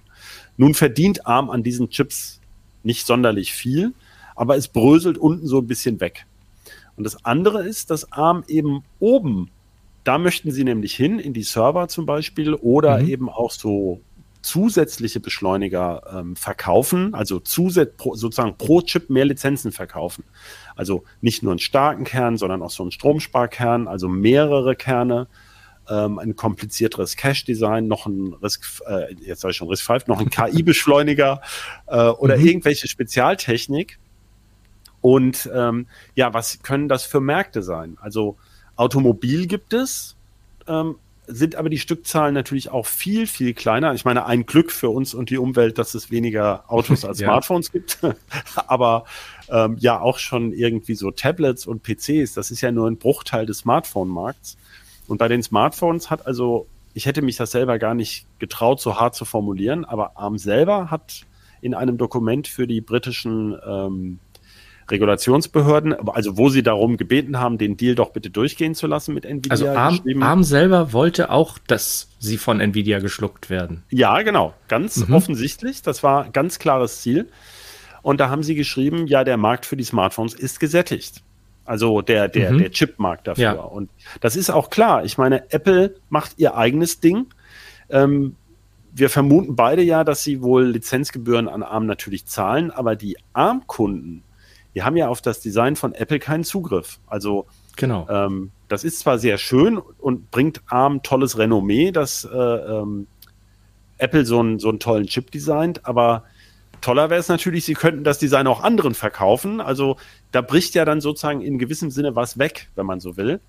Nun 0.57 0.75
verdient 0.75 1.27
ARM 1.27 1.51
an 1.51 1.65
diesen 1.65 1.91
Chips 1.91 2.41
nicht 2.85 3.05
sonderlich 3.05 3.53
viel, 3.53 3.95
aber 4.37 4.57
es 4.57 4.69
bröselt 4.69 5.19
unten 5.19 5.49
so 5.49 5.59
ein 5.59 5.67
bisschen 5.67 5.99
weg. 5.99 6.25
Und 6.95 7.03
das 7.03 7.25
andere 7.25 7.65
ist, 7.65 7.91
dass 7.91 8.13
ARM 8.13 8.45
eben 8.47 8.85
oben 9.01 9.51
da 10.05 10.19
möchten 10.19 10.53
sie 10.53 10.63
nämlich 10.63 10.95
hin, 10.95 11.19
in 11.19 11.33
die 11.33 11.43
Server 11.43 11.89
zum 11.89 12.07
Beispiel 12.07 12.55
oder 12.55 13.01
mhm. 13.01 13.09
eben 13.09 13.29
auch 13.29 13.51
so 13.51 14.03
zusätzliche 14.47 15.21
Beschleuniger 15.21 16.03
ähm, 16.11 16.37
verkaufen, 16.37 17.15
also 17.15 17.41
zusätzlich 17.41 17.97
sozusagen 18.15 18.57
pro 18.57 18.81
Chip 18.81 19.11
mehr 19.11 19.25
Lizenzen 19.25 19.73
verkaufen. 19.73 20.25
Also 20.77 21.05
nicht 21.21 21.43
nur 21.43 21.53
einen 21.53 21.59
starken 21.59 22.05
Kern, 22.05 22.37
sondern 22.37 22.63
auch 22.63 22.71
so 22.71 22.83
einen 22.83 22.93
Stromsparkern, 22.93 23.89
also 23.89 24.09
mehrere 24.09 24.77
Kerne, 24.77 25.27
ähm, 25.89 26.19
ein 26.19 26.37
komplizierteres 26.37 27.17
Cache-Design, 27.17 27.89
noch 27.89 28.07
ein 28.07 28.35
Risk, 28.35 28.83
äh, 28.87 29.15
jetzt 29.15 29.41
sage 29.41 29.51
ich 29.51 29.57
schon 29.57 29.69
Risk 29.69 29.85
5, 29.85 30.07
noch 30.07 30.21
ein 30.21 30.31
KI-Beschleuniger 30.31 31.41
äh, 31.87 32.09
oder 32.09 32.37
mhm. 32.37 32.47
irgendwelche 32.47 32.87
Spezialtechnik. 32.87 33.99
Und 35.01 35.51
ähm, 35.53 35.87
ja, 36.15 36.33
was 36.35 36.63
können 36.63 36.89
das 36.89 37.05
für 37.05 37.21
Märkte 37.21 37.63
sein? 37.63 37.97
Also 38.01 38.37
Automobil 38.77 39.47
gibt 39.47 39.73
es, 39.73 40.17
ähm, 40.69 40.97
sind 41.27 41.57
aber 41.57 41.69
die 41.69 41.79
Stückzahlen 41.79 42.35
natürlich 42.35 42.71
auch 42.71 42.87
viel, 42.87 43.27
viel 43.27 43.55
kleiner. 43.55 43.95
Ich 43.95 44.05
meine, 44.05 44.27
ein 44.27 44.47
Glück 44.47 44.71
für 44.71 44.91
uns 44.91 45.15
und 45.15 45.31
die 45.31 45.39
Umwelt, 45.39 45.79
dass 45.79 45.95
es 45.95 46.11
weniger 46.11 46.65
Autos 46.69 47.05
als 47.05 47.19
ja. 47.21 47.29
Smartphones 47.29 47.73
gibt. 47.73 47.99
aber 48.67 49.05
ähm, 49.49 49.77
ja, 49.79 50.01
auch 50.01 50.19
schon 50.19 50.53
irgendwie 50.53 50.95
so 50.95 51.11
Tablets 51.11 51.67
und 51.67 51.83
PCs, 51.83 52.35
das 52.35 52.51
ist 52.51 52.61
ja 52.61 52.71
nur 52.71 52.89
ein 52.89 52.97
Bruchteil 52.97 53.47
des 53.47 53.59
Smartphone-Markts. 53.59 54.57
Und 55.09 55.19
bei 55.19 55.29
den 55.29 55.43
Smartphones 55.43 56.11
hat 56.11 56.27
also, 56.27 56.67
ich 56.95 57.07
hätte 57.07 57.23
mich 57.23 57.37
das 57.37 57.51
selber 57.51 57.79
gar 57.79 57.95
nicht 57.95 58.27
getraut, 58.39 58.81
so 58.81 58.99
hart 58.99 59.15
zu 59.15 59.25
formulieren, 59.25 59.85
aber 59.85 60.17
ARM 60.17 60.39
selber 60.39 60.91
hat 60.91 61.27
in 61.61 61.75
einem 61.75 61.99
Dokument 61.99 62.49
für 62.49 62.67
die 62.67 62.81
britischen 62.81 63.57
ähm, 63.67 64.19
Regulationsbehörden, 64.91 65.95
also 66.09 66.37
wo 66.39 66.49
sie 66.49 66.63
darum 66.63 66.97
gebeten 66.97 67.39
haben, 67.39 67.59
den 67.59 67.77
Deal 67.77 67.95
doch 67.95 68.11
bitte 68.11 68.31
durchgehen 68.31 68.75
zu 68.75 68.87
lassen 68.87 69.15
mit 69.15 69.25
Nvidia. 69.25 69.51
Also 69.51 69.69
ARM, 69.69 70.23
ARM 70.23 70.45
selber 70.45 70.93
wollte 70.93 71.31
auch, 71.31 71.59
dass 71.59 72.09
sie 72.19 72.39
von 72.39 72.61
Nvidia 72.61 73.01
geschluckt 73.01 73.51
werden. 73.51 73.83
Ja, 73.91 74.23
genau, 74.23 74.55
ganz 74.69 75.09
mhm. 75.09 75.15
offensichtlich. 75.15 75.83
Das 75.83 76.03
war 76.03 76.31
ganz 76.31 76.59
klares 76.59 77.01
Ziel. 77.01 77.29
Und 78.03 78.21
da 78.21 78.31
haben 78.31 78.45
sie 78.45 78.55
geschrieben, 78.55 79.09
ja, 79.09 79.25
der 79.25 79.37
Markt 79.37 79.67
für 79.67 79.77
die 79.77 79.85
Smartphones 79.85 80.35
ist 80.35 80.61
gesättigt. 80.61 81.23
Also 81.65 82.01
der, 82.01 82.29
der, 82.29 82.53
mhm. 82.53 82.59
der 82.59 82.71
Chipmarkt 82.71 83.27
dafür. 83.27 83.43
Ja. 83.43 83.53
Und 83.55 83.91
das 84.21 84.37
ist 84.37 84.51
auch 84.51 84.71
klar. 84.71 85.05
Ich 85.05 85.19
meine, 85.19 85.51
Apple 85.51 85.97
macht 86.09 86.35
ihr 86.37 86.57
eigenes 86.57 87.01
Ding. 87.01 87.27
Ähm, 87.91 88.37
wir 88.93 89.11
vermuten 89.11 89.57
beide 89.57 89.83
ja, 89.83 90.05
dass 90.05 90.23
sie 90.23 90.41
wohl 90.41 90.65
Lizenzgebühren 90.65 91.49
an 91.49 91.63
ARM 91.63 91.87
natürlich 91.87 92.27
zahlen, 92.27 92.71
aber 92.71 92.97
die 92.97 93.19
ARM-Kunden, 93.35 94.23
die 94.77 94.83
haben 94.83 94.97
ja 94.99 95.09
auf 95.09 95.23
das 95.23 95.41
Design 95.41 95.75
von 95.75 95.95
Apple 95.95 96.19
keinen 96.19 96.45
Zugriff. 96.45 96.99
Also 97.07 97.47
genau. 97.77 98.07
Ähm, 98.11 98.51
das 98.69 98.85
ist 98.85 98.99
zwar 98.99 99.19
sehr 99.19 99.39
schön 99.39 99.79
und 99.79 100.31
bringt 100.31 100.61
ARM 100.67 101.03
tolles 101.03 101.39
Renommee, 101.39 101.93
dass 101.93 102.25
äh, 102.25 102.37
ähm, 102.37 103.07
Apple 103.97 104.27
so, 104.27 104.43
ein, 104.43 104.59
so 104.59 104.69
einen 104.69 104.79
tollen 104.79 105.07
Chip 105.07 105.31
designt, 105.31 105.87
aber 105.87 106.25
toller 106.83 107.09
wäre 107.09 107.19
es 107.19 107.29
natürlich, 107.29 107.65
sie 107.65 107.73
könnten 107.73 108.05
das 108.05 108.19
Design 108.19 108.47
auch 108.47 108.63
anderen 108.63 108.93
verkaufen. 108.93 109.63
Also 109.63 109.97
da 110.31 110.43
bricht 110.43 110.75
ja 110.75 110.85
dann 110.85 111.01
sozusagen 111.01 111.41
in 111.41 111.59
gewissem 111.59 111.91
Sinne 111.91 112.15
was 112.15 112.39
weg, 112.39 112.69
wenn 112.75 112.85
man 112.85 113.01
so 113.01 113.17
will. 113.17 113.41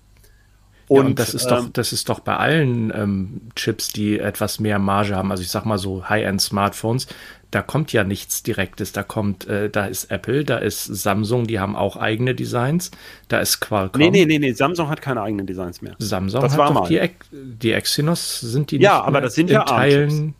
Und, 0.88 0.96
ja, 0.96 1.06
und 1.08 1.18
das 1.18 1.34
ist 1.34 1.44
ähm, 1.44 1.50
doch, 1.50 1.68
das 1.74 1.92
ist 1.92 2.08
doch 2.08 2.20
bei 2.20 2.38
allen 2.38 2.90
ähm, 2.96 3.40
Chips, 3.54 3.88
die 3.88 4.18
etwas 4.18 4.60
mehr 4.60 4.78
Marge 4.78 5.14
haben. 5.14 5.30
Also 5.30 5.42
ich 5.42 5.50
sag 5.50 5.66
mal 5.66 5.76
so 5.76 6.08
High-End-Smartphones, 6.08 7.06
da 7.50 7.62
kommt 7.62 7.92
ja 7.92 8.04
nichts 8.04 8.42
Direktes. 8.42 8.92
Da 8.92 9.02
kommt, 9.02 9.46
äh, 9.46 9.70
da 9.70 9.86
ist 9.86 10.10
Apple, 10.10 10.44
da 10.44 10.58
ist 10.58 10.84
Samsung, 10.84 11.46
die 11.46 11.58
haben 11.58 11.76
auch 11.76 11.96
eigene 11.96 12.34
Designs. 12.34 12.90
Da 13.28 13.40
ist 13.40 13.60
Qualcomm. 13.60 14.00
Nee, 14.00 14.10
nee, 14.10 14.26
nee, 14.26 14.38
nee, 14.38 14.52
Samsung 14.52 14.88
hat 14.88 15.00
keine 15.00 15.22
eigenen 15.22 15.46
Designs 15.46 15.80
mehr. 15.80 15.94
Samsung 15.98 16.42
das 16.42 16.52
hat 16.52 16.58
war 16.58 16.68
doch 16.68 16.82
mal. 16.82 16.88
die, 16.88 17.10
die 17.32 17.72
Exynos 17.72 18.40
sind 18.40 18.70
die 18.70 18.78
Ja, 18.78 19.02
aber 19.02 19.20
das 19.20 19.34
sind 19.34 19.50
ja 19.50 19.64
Teilen. 19.64 20.34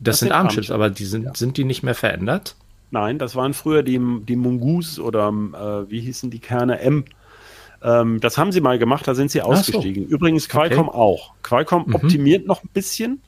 Das, 0.00 0.14
das, 0.14 0.20
sind 0.20 0.32
ARM-Chips, 0.32 0.70
aber 0.70 0.90
die 0.90 1.04
sind, 1.04 1.24
ja. 1.24 1.32
sind 1.34 1.56
die 1.56 1.64
nicht 1.64 1.82
mehr 1.82 1.94
verändert? 1.94 2.54
Nein, 2.90 3.18
das 3.18 3.36
waren 3.36 3.52
früher 3.52 3.82
die, 3.82 4.00
die 4.26 4.36
Mongoose 4.36 5.02
oder 5.02 5.28
äh, 5.28 5.90
wie 5.90 6.00
hießen 6.00 6.30
die 6.30 6.38
Kerne 6.38 6.80
M. 6.80 7.04
Ähm, 7.82 8.20
das 8.20 8.38
haben 8.38 8.52
sie 8.52 8.60
mal 8.60 8.78
gemacht, 8.78 9.06
da 9.06 9.14
sind 9.14 9.30
sie 9.30 9.42
ausgestiegen. 9.42 10.08
So. 10.08 10.14
Übrigens 10.14 10.48
Qualcomm 10.48 10.88
okay. 10.88 10.96
auch. 10.96 11.32
Qualcomm 11.42 11.84
mhm. 11.86 11.94
optimiert 11.96 12.46
noch 12.46 12.62
ein 12.64 12.70
bisschen, 12.72 13.20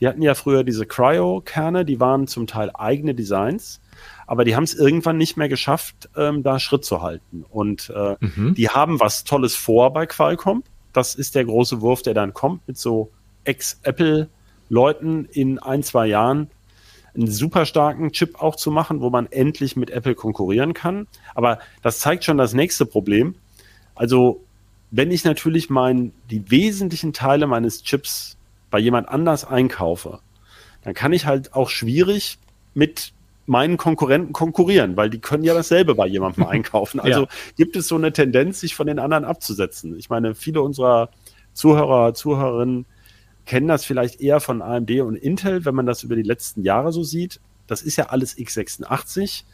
die 0.00 0.06
hatten 0.06 0.22
ja 0.22 0.34
früher 0.34 0.64
diese 0.64 0.86
Cryo-Kerne, 0.86 1.84
die 1.84 2.00
waren 2.00 2.26
zum 2.26 2.46
Teil 2.46 2.70
eigene 2.74 3.14
Designs, 3.14 3.80
aber 4.26 4.44
die 4.44 4.54
haben 4.54 4.64
es 4.64 4.74
irgendwann 4.74 5.16
nicht 5.16 5.36
mehr 5.36 5.48
geschafft, 5.48 6.08
ähm, 6.16 6.42
da 6.42 6.58
Schritt 6.58 6.84
zu 6.84 7.02
halten. 7.02 7.44
Und 7.50 7.90
äh, 7.94 8.16
mhm. 8.20 8.54
die 8.54 8.68
haben 8.68 9.00
was 9.00 9.24
Tolles 9.24 9.56
vor 9.56 9.92
bei 9.92 10.06
Qualcomm. 10.06 10.62
Das 10.92 11.14
ist 11.14 11.34
der 11.34 11.44
große 11.44 11.80
Wurf, 11.80 12.02
der 12.02 12.14
dann 12.14 12.34
kommt 12.34 12.66
mit 12.68 12.78
so 12.78 13.10
Ex-Apple-Leuten 13.44 15.26
in 15.26 15.58
ein, 15.58 15.82
zwei 15.82 16.06
Jahren 16.06 16.50
einen 17.14 17.30
super 17.30 17.66
starken 17.66 18.12
Chip 18.12 18.40
auch 18.40 18.56
zu 18.56 18.70
machen, 18.70 19.00
wo 19.00 19.10
man 19.10 19.26
endlich 19.26 19.76
mit 19.76 19.90
Apple 19.90 20.14
konkurrieren 20.14 20.74
kann. 20.74 21.06
Aber 21.34 21.58
das 21.82 21.98
zeigt 21.98 22.24
schon 22.24 22.38
das 22.38 22.54
nächste 22.54 22.86
Problem. 22.86 23.34
Also, 23.94 24.44
wenn 24.90 25.10
ich 25.10 25.24
natürlich 25.24 25.68
mein, 25.68 26.12
die 26.30 26.50
wesentlichen 26.50 27.12
Teile 27.12 27.46
meines 27.46 27.82
Chips 27.82 28.37
bei 28.70 28.78
jemand 28.78 29.08
anders 29.08 29.44
einkaufe, 29.44 30.20
dann 30.82 30.94
kann 30.94 31.12
ich 31.12 31.26
halt 31.26 31.54
auch 31.54 31.70
schwierig 31.70 32.38
mit 32.74 33.12
meinen 33.46 33.78
Konkurrenten 33.78 34.32
konkurrieren, 34.32 34.96
weil 34.96 35.08
die 35.08 35.20
können 35.20 35.42
ja 35.42 35.54
dasselbe 35.54 35.94
bei 35.94 36.06
jemandem 36.06 36.44
einkaufen. 36.48 37.00
Also 37.00 37.22
ja. 37.22 37.28
gibt 37.56 37.76
es 37.76 37.88
so 37.88 37.96
eine 37.96 38.12
Tendenz, 38.12 38.60
sich 38.60 38.74
von 38.74 38.86
den 38.86 38.98
anderen 38.98 39.24
abzusetzen. 39.24 39.98
Ich 39.98 40.10
meine, 40.10 40.34
viele 40.34 40.62
unserer 40.62 41.08
Zuhörer, 41.54 42.14
Zuhörerinnen 42.14 42.86
kennen 43.46 43.66
das 43.66 43.84
vielleicht 43.84 44.20
eher 44.20 44.40
von 44.40 44.60
AMD 44.60 44.90
und 45.00 45.16
Intel, 45.16 45.64
wenn 45.64 45.74
man 45.74 45.86
das 45.86 46.02
über 46.02 46.14
die 46.14 46.22
letzten 46.22 46.62
Jahre 46.62 46.92
so 46.92 47.02
sieht. 47.02 47.40
Das 47.66 47.80
ist 47.80 47.96
ja 47.96 48.06
alles 48.06 48.36
x86. 48.36 49.44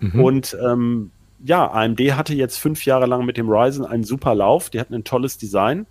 Mhm. 0.00 0.24
Und 0.24 0.56
ähm, 0.64 1.10
ja, 1.44 1.70
AMD 1.70 2.00
hatte 2.16 2.34
jetzt 2.34 2.56
fünf 2.58 2.86
Jahre 2.86 3.06
lang 3.06 3.26
mit 3.26 3.36
dem 3.36 3.50
Ryzen 3.50 3.84
einen 3.84 4.04
super 4.04 4.34
Lauf. 4.34 4.70
Die 4.70 4.80
hatten 4.80 4.94
ein 4.94 5.04
tolles 5.04 5.36
Design 5.36 5.86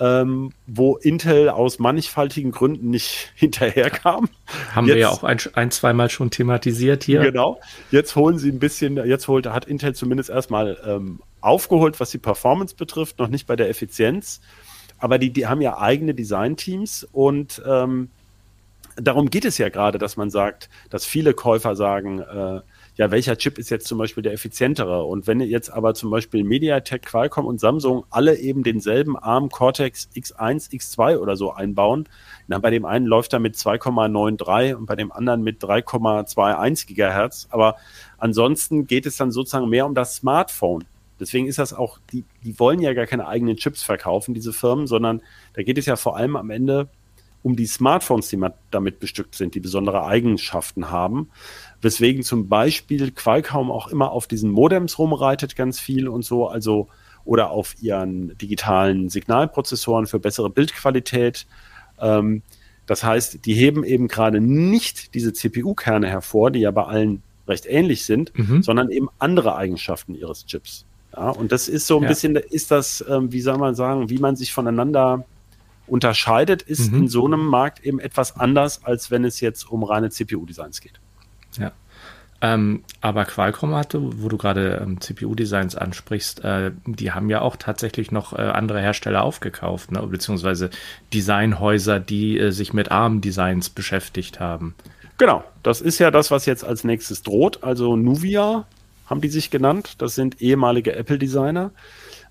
ähm, 0.00 0.52
wo 0.66 0.96
Intel 0.96 1.48
aus 1.48 1.78
mannigfaltigen 1.78 2.50
Gründen 2.50 2.90
nicht 2.90 3.32
hinterherkam. 3.34 4.28
Haben 4.72 4.86
jetzt, 4.86 4.94
wir 4.94 5.00
ja 5.00 5.10
auch 5.10 5.24
ein, 5.24 5.38
ein 5.54 5.70
zweimal 5.70 6.10
schon 6.10 6.30
thematisiert 6.30 7.04
hier. 7.04 7.20
Genau. 7.20 7.60
Jetzt 7.90 8.16
holen 8.16 8.38
sie 8.38 8.50
ein 8.50 8.58
bisschen, 8.58 8.96
jetzt 9.06 9.28
holt, 9.28 9.46
hat 9.46 9.64
Intel 9.64 9.94
zumindest 9.94 10.30
erstmal 10.30 10.78
ähm, 10.86 11.20
aufgeholt, 11.40 12.00
was 12.00 12.10
die 12.10 12.18
Performance 12.18 12.74
betrifft, 12.74 13.18
noch 13.18 13.28
nicht 13.28 13.46
bei 13.46 13.56
der 13.56 13.68
Effizienz. 13.68 14.40
Aber 14.98 15.18
die, 15.18 15.30
die 15.30 15.46
haben 15.46 15.60
ja 15.60 15.78
eigene 15.78 16.14
Design-Teams 16.14 17.06
und 17.12 17.62
ähm, 17.66 18.10
darum 18.96 19.30
geht 19.30 19.44
es 19.44 19.58
ja 19.58 19.68
gerade, 19.68 19.98
dass 19.98 20.16
man 20.16 20.30
sagt, 20.30 20.68
dass 20.90 21.06
viele 21.06 21.34
Käufer 21.34 21.76
sagen, 21.76 22.20
äh, 22.20 22.60
ja, 22.98 23.12
welcher 23.12 23.38
Chip 23.38 23.58
ist 23.58 23.70
jetzt 23.70 23.86
zum 23.86 23.96
Beispiel 23.96 24.24
der 24.24 24.32
effizientere? 24.32 25.04
Und 25.04 25.28
wenn 25.28 25.40
jetzt 25.40 25.70
aber 25.70 25.94
zum 25.94 26.10
Beispiel 26.10 26.42
MediaTek, 26.42 27.02
Qualcomm 27.02 27.46
und 27.46 27.60
Samsung 27.60 28.04
alle 28.10 28.36
eben 28.36 28.64
denselben 28.64 29.16
ARM 29.16 29.50
Cortex 29.50 30.08
X1, 30.16 30.72
X2 30.72 31.18
oder 31.18 31.36
so 31.36 31.52
einbauen, 31.52 32.08
dann 32.48 32.60
bei 32.60 32.70
dem 32.70 32.84
einen 32.84 33.06
läuft 33.06 33.32
er 33.34 33.38
mit 33.38 33.54
2,93 33.54 34.74
und 34.74 34.86
bei 34.86 34.96
dem 34.96 35.12
anderen 35.12 35.44
mit 35.44 35.62
3,21 35.62 36.88
Gigahertz. 36.88 37.46
Aber 37.50 37.76
ansonsten 38.18 38.88
geht 38.88 39.06
es 39.06 39.16
dann 39.16 39.30
sozusagen 39.30 39.68
mehr 39.68 39.86
um 39.86 39.94
das 39.94 40.16
Smartphone. 40.16 40.84
Deswegen 41.20 41.46
ist 41.46 41.60
das 41.60 41.72
auch, 41.72 42.00
die, 42.10 42.24
die 42.42 42.58
wollen 42.58 42.80
ja 42.80 42.94
gar 42.94 43.06
keine 43.06 43.28
eigenen 43.28 43.56
Chips 43.56 43.84
verkaufen, 43.84 44.34
diese 44.34 44.52
Firmen, 44.52 44.88
sondern 44.88 45.22
da 45.52 45.62
geht 45.62 45.78
es 45.78 45.86
ja 45.86 45.94
vor 45.94 46.16
allem 46.16 46.34
am 46.34 46.50
Ende 46.50 46.88
um 47.48 47.56
die 47.56 47.66
Smartphones, 47.66 48.28
die 48.28 48.38
damit 48.70 49.00
bestückt 49.00 49.34
sind, 49.34 49.54
die 49.54 49.60
besondere 49.60 50.04
Eigenschaften 50.04 50.90
haben 50.90 51.30
weswegen 51.82 52.22
zum 52.22 52.48
Beispiel 52.48 53.10
Qualcomm 53.10 53.70
auch 53.70 53.88
immer 53.88 54.10
auf 54.10 54.26
diesen 54.26 54.50
Modems 54.50 54.98
rumreitet 54.98 55.56
ganz 55.56 55.78
viel 55.78 56.08
und 56.08 56.24
so, 56.24 56.48
also 56.48 56.88
oder 57.24 57.50
auf 57.50 57.74
ihren 57.80 58.36
digitalen 58.38 59.10
Signalprozessoren 59.10 60.06
für 60.06 60.18
bessere 60.18 60.50
Bildqualität. 60.50 61.46
Ähm, 62.00 62.42
das 62.86 63.04
heißt, 63.04 63.44
die 63.44 63.54
heben 63.54 63.84
eben 63.84 64.08
gerade 64.08 64.40
nicht 64.40 65.14
diese 65.14 65.32
CPU-Kerne 65.32 66.08
hervor, 66.08 66.50
die 66.50 66.60
ja 66.60 66.70
bei 66.70 66.84
allen 66.84 67.22
recht 67.46 67.66
ähnlich 67.66 68.04
sind, 68.06 68.36
mhm. 68.36 68.62
sondern 68.62 68.90
eben 68.90 69.08
andere 69.18 69.56
Eigenschaften 69.56 70.14
ihres 70.14 70.46
Chips. 70.46 70.86
Ja, 71.14 71.30
und 71.30 71.52
das 71.52 71.68
ist 71.68 71.86
so 71.86 71.98
ein 71.98 72.02
ja. 72.04 72.08
bisschen, 72.08 72.36
ist 72.36 72.70
das, 72.70 73.04
ähm, 73.08 73.32
wie 73.32 73.40
soll 73.40 73.58
man 73.58 73.74
sagen, 73.74 74.10
wie 74.10 74.18
man 74.18 74.36
sich 74.36 74.52
voneinander 74.52 75.24
unterscheidet, 75.88 76.62
ist 76.62 76.92
Mhm. 76.92 76.98
in 76.98 77.08
so 77.08 77.26
einem 77.26 77.44
Markt 77.46 77.80
eben 77.84 77.98
etwas 78.00 78.36
anders, 78.36 78.84
als 78.84 79.10
wenn 79.10 79.24
es 79.24 79.40
jetzt 79.40 79.68
um 79.70 79.82
reine 79.84 80.10
CPU-Designs 80.10 80.80
geht. 80.80 81.00
Ja. 81.58 81.72
Ähm, 82.40 82.84
aber 83.00 83.24
Qualcomm 83.24 83.74
hatte, 83.74 84.00
wo 84.22 84.28
du 84.28 84.36
gerade 84.36 84.80
ähm, 84.80 85.00
CPU-Designs 85.00 85.74
ansprichst, 85.74 86.44
äh, 86.44 86.70
die 86.86 87.10
haben 87.10 87.30
ja 87.30 87.40
auch 87.40 87.56
tatsächlich 87.56 88.12
noch 88.12 88.32
äh, 88.32 88.42
andere 88.42 88.80
Hersteller 88.80 89.24
aufgekauft, 89.24 89.90
ne? 89.90 90.06
beziehungsweise 90.06 90.70
Designhäuser, 91.12 91.98
die 91.98 92.38
äh, 92.38 92.52
sich 92.52 92.72
mit 92.72 92.92
ARM-Designs 92.92 93.70
beschäftigt 93.70 94.38
haben. 94.38 94.76
Genau, 95.18 95.42
das 95.64 95.80
ist 95.80 95.98
ja 95.98 96.12
das, 96.12 96.30
was 96.30 96.46
jetzt 96.46 96.64
als 96.64 96.84
nächstes 96.84 97.24
droht. 97.24 97.64
Also 97.64 97.96
Nuvia 97.96 98.66
haben 99.06 99.20
die 99.20 99.28
sich 99.28 99.50
genannt. 99.50 99.94
Das 99.98 100.14
sind 100.14 100.40
ehemalige 100.40 100.94
Apple-Designer. 100.94 101.72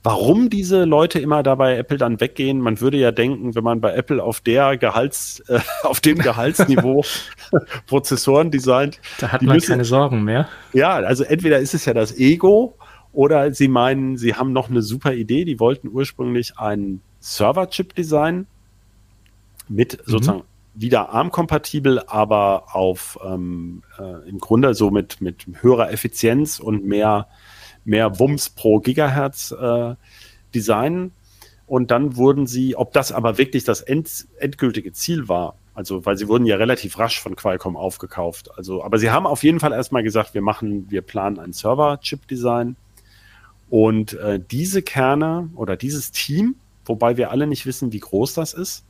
Warum 0.07 0.49
diese 0.49 0.85
Leute 0.85 1.19
immer 1.19 1.43
da 1.43 1.55
bei 1.55 1.77
Apple 1.77 1.97
dann 1.97 2.19
weggehen? 2.21 2.59
Man 2.61 2.79
würde 2.81 2.97
ja 2.97 3.11
denken, 3.11 3.55
wenn 3.55 3.63
man 3.63 3.81
bei 3.81 3.93
Apple 3.93 4.23
auf 4.23 4.39
der 4.41 4.77
Gehalts, 4.77 5.41
äh, 5.47 5.59
auf 5.83 5.99
dem 6.01 6.17
Gehaltsniveau 6.19 7.03
Prozessoren 7.87 8.51
designt, 8.51 8.99
Da 9.19 9.31
hat 9.31 9.41
Die 9.41 9.45
man 9.45 9.55
müssen- 9.55 9.69
keine 9.71 9.85
Sorgen 9.85 10.23
mehr. 10.23 10.47
ja, 10.73 10.95
also 10.95 11.23
entweder 11.23 11.59
ist 11.59 11.73
es 11.73 11.85
ja 11.85 11.93
das 11.93 12.17
Ego 12.17 12.75
oder 13.13 13.53
sie 13.53 13.67
meinen, 13.67 14.17
sie 14.17 14.35
haben 14.35 14.53
noch 14.53 14.69
eine 14.69 14.81
super 14.81 15.13
Idee. 15.13 15.43
Die 15.45 15.59
wollten 15.59 15.87
ursprünglich 15.89 16.57
einen 16.57 17.01
Server-Chip 17.19 17.95
designen 17.95 18.47
mit 19.67 19.99
sozusagen 20.05 20.43
wieder 20.75 21.09
ARM-kompatibel, 21.09 22.03
aber 22.05 22.75
auf 22.75 23.17
ähm, 23.25 23.81
äh, 23.97 24.29
im 24.29 24.37
Grunde 24.37 24.73
so 24.75 24.91
mit, 24.91 25.19
mit 25.21 25.45
höherer 25.61 25.91
Effizienz 25.91 26.59
und 26.59 26.85
mehr, 26.85 27.27
mehr 27.87 28.19
Wumms 28.19 28.49
pro 28.49 28.79
Gigahertz 28.79 29.51
äh, 29.51 29.95
designen. 30.53 31.11
Und 31.65 31.91
dann 31.91 32.15
wurden 32.15 32.47
sie, 32.47 32.75
ob 32.75 32.93
das 32.93 33.11
aber 33.11 33.37
wirklich 33.37 33.63
das 33.63 33.81
end, 33.81 34.27
endgültige 34.39 34.93
Ziel 34.93 35.27
war, 35.27 35.55
also 35.73 36.05
weil 36.05 36.17
sie 36.17 36.27
wurden 36.27 36.45
ja 36.45 36.55
relativ 36.55 36.97
rasch 36.97 37.19
von 37.19 37.35
Qualcomm 37.35 37.75
aufgekauft. 37.75 38.49
Also, 38.57 38.83
aber 38.83 38.97
sie 38.97 39.11
haben 39.11 39.25
auf 39.27 39.43
jeden 39.43 39.59
Fall 39.59 39.73
erstmal 39.73 40.03
gesagt, 40.03 40.33
wir 40.33 40.41
machen, 40.41 40.89
wir 40.89 41.01
planen 41.01 41.39
ein 41.39 41.53
Server-Chip-Design. 41.53 42.75
Und 43.69 44.13
äh, 44.13 44.39
diese 44.39 44.81
Kerne 44.81 45.49
oder 45.55 45.75
dieses 45.75 46.11
Team, 46.11 46.55
wobei 46.85 47.17
wir 47.17 47.31
alle 47.31 47.47
nicht 47.47 47.65
wissen, 47.65 47.91
wie 47.91 47.99
groß 47.99 48.33
das 48.33 48.53
ist, 48.53 48.85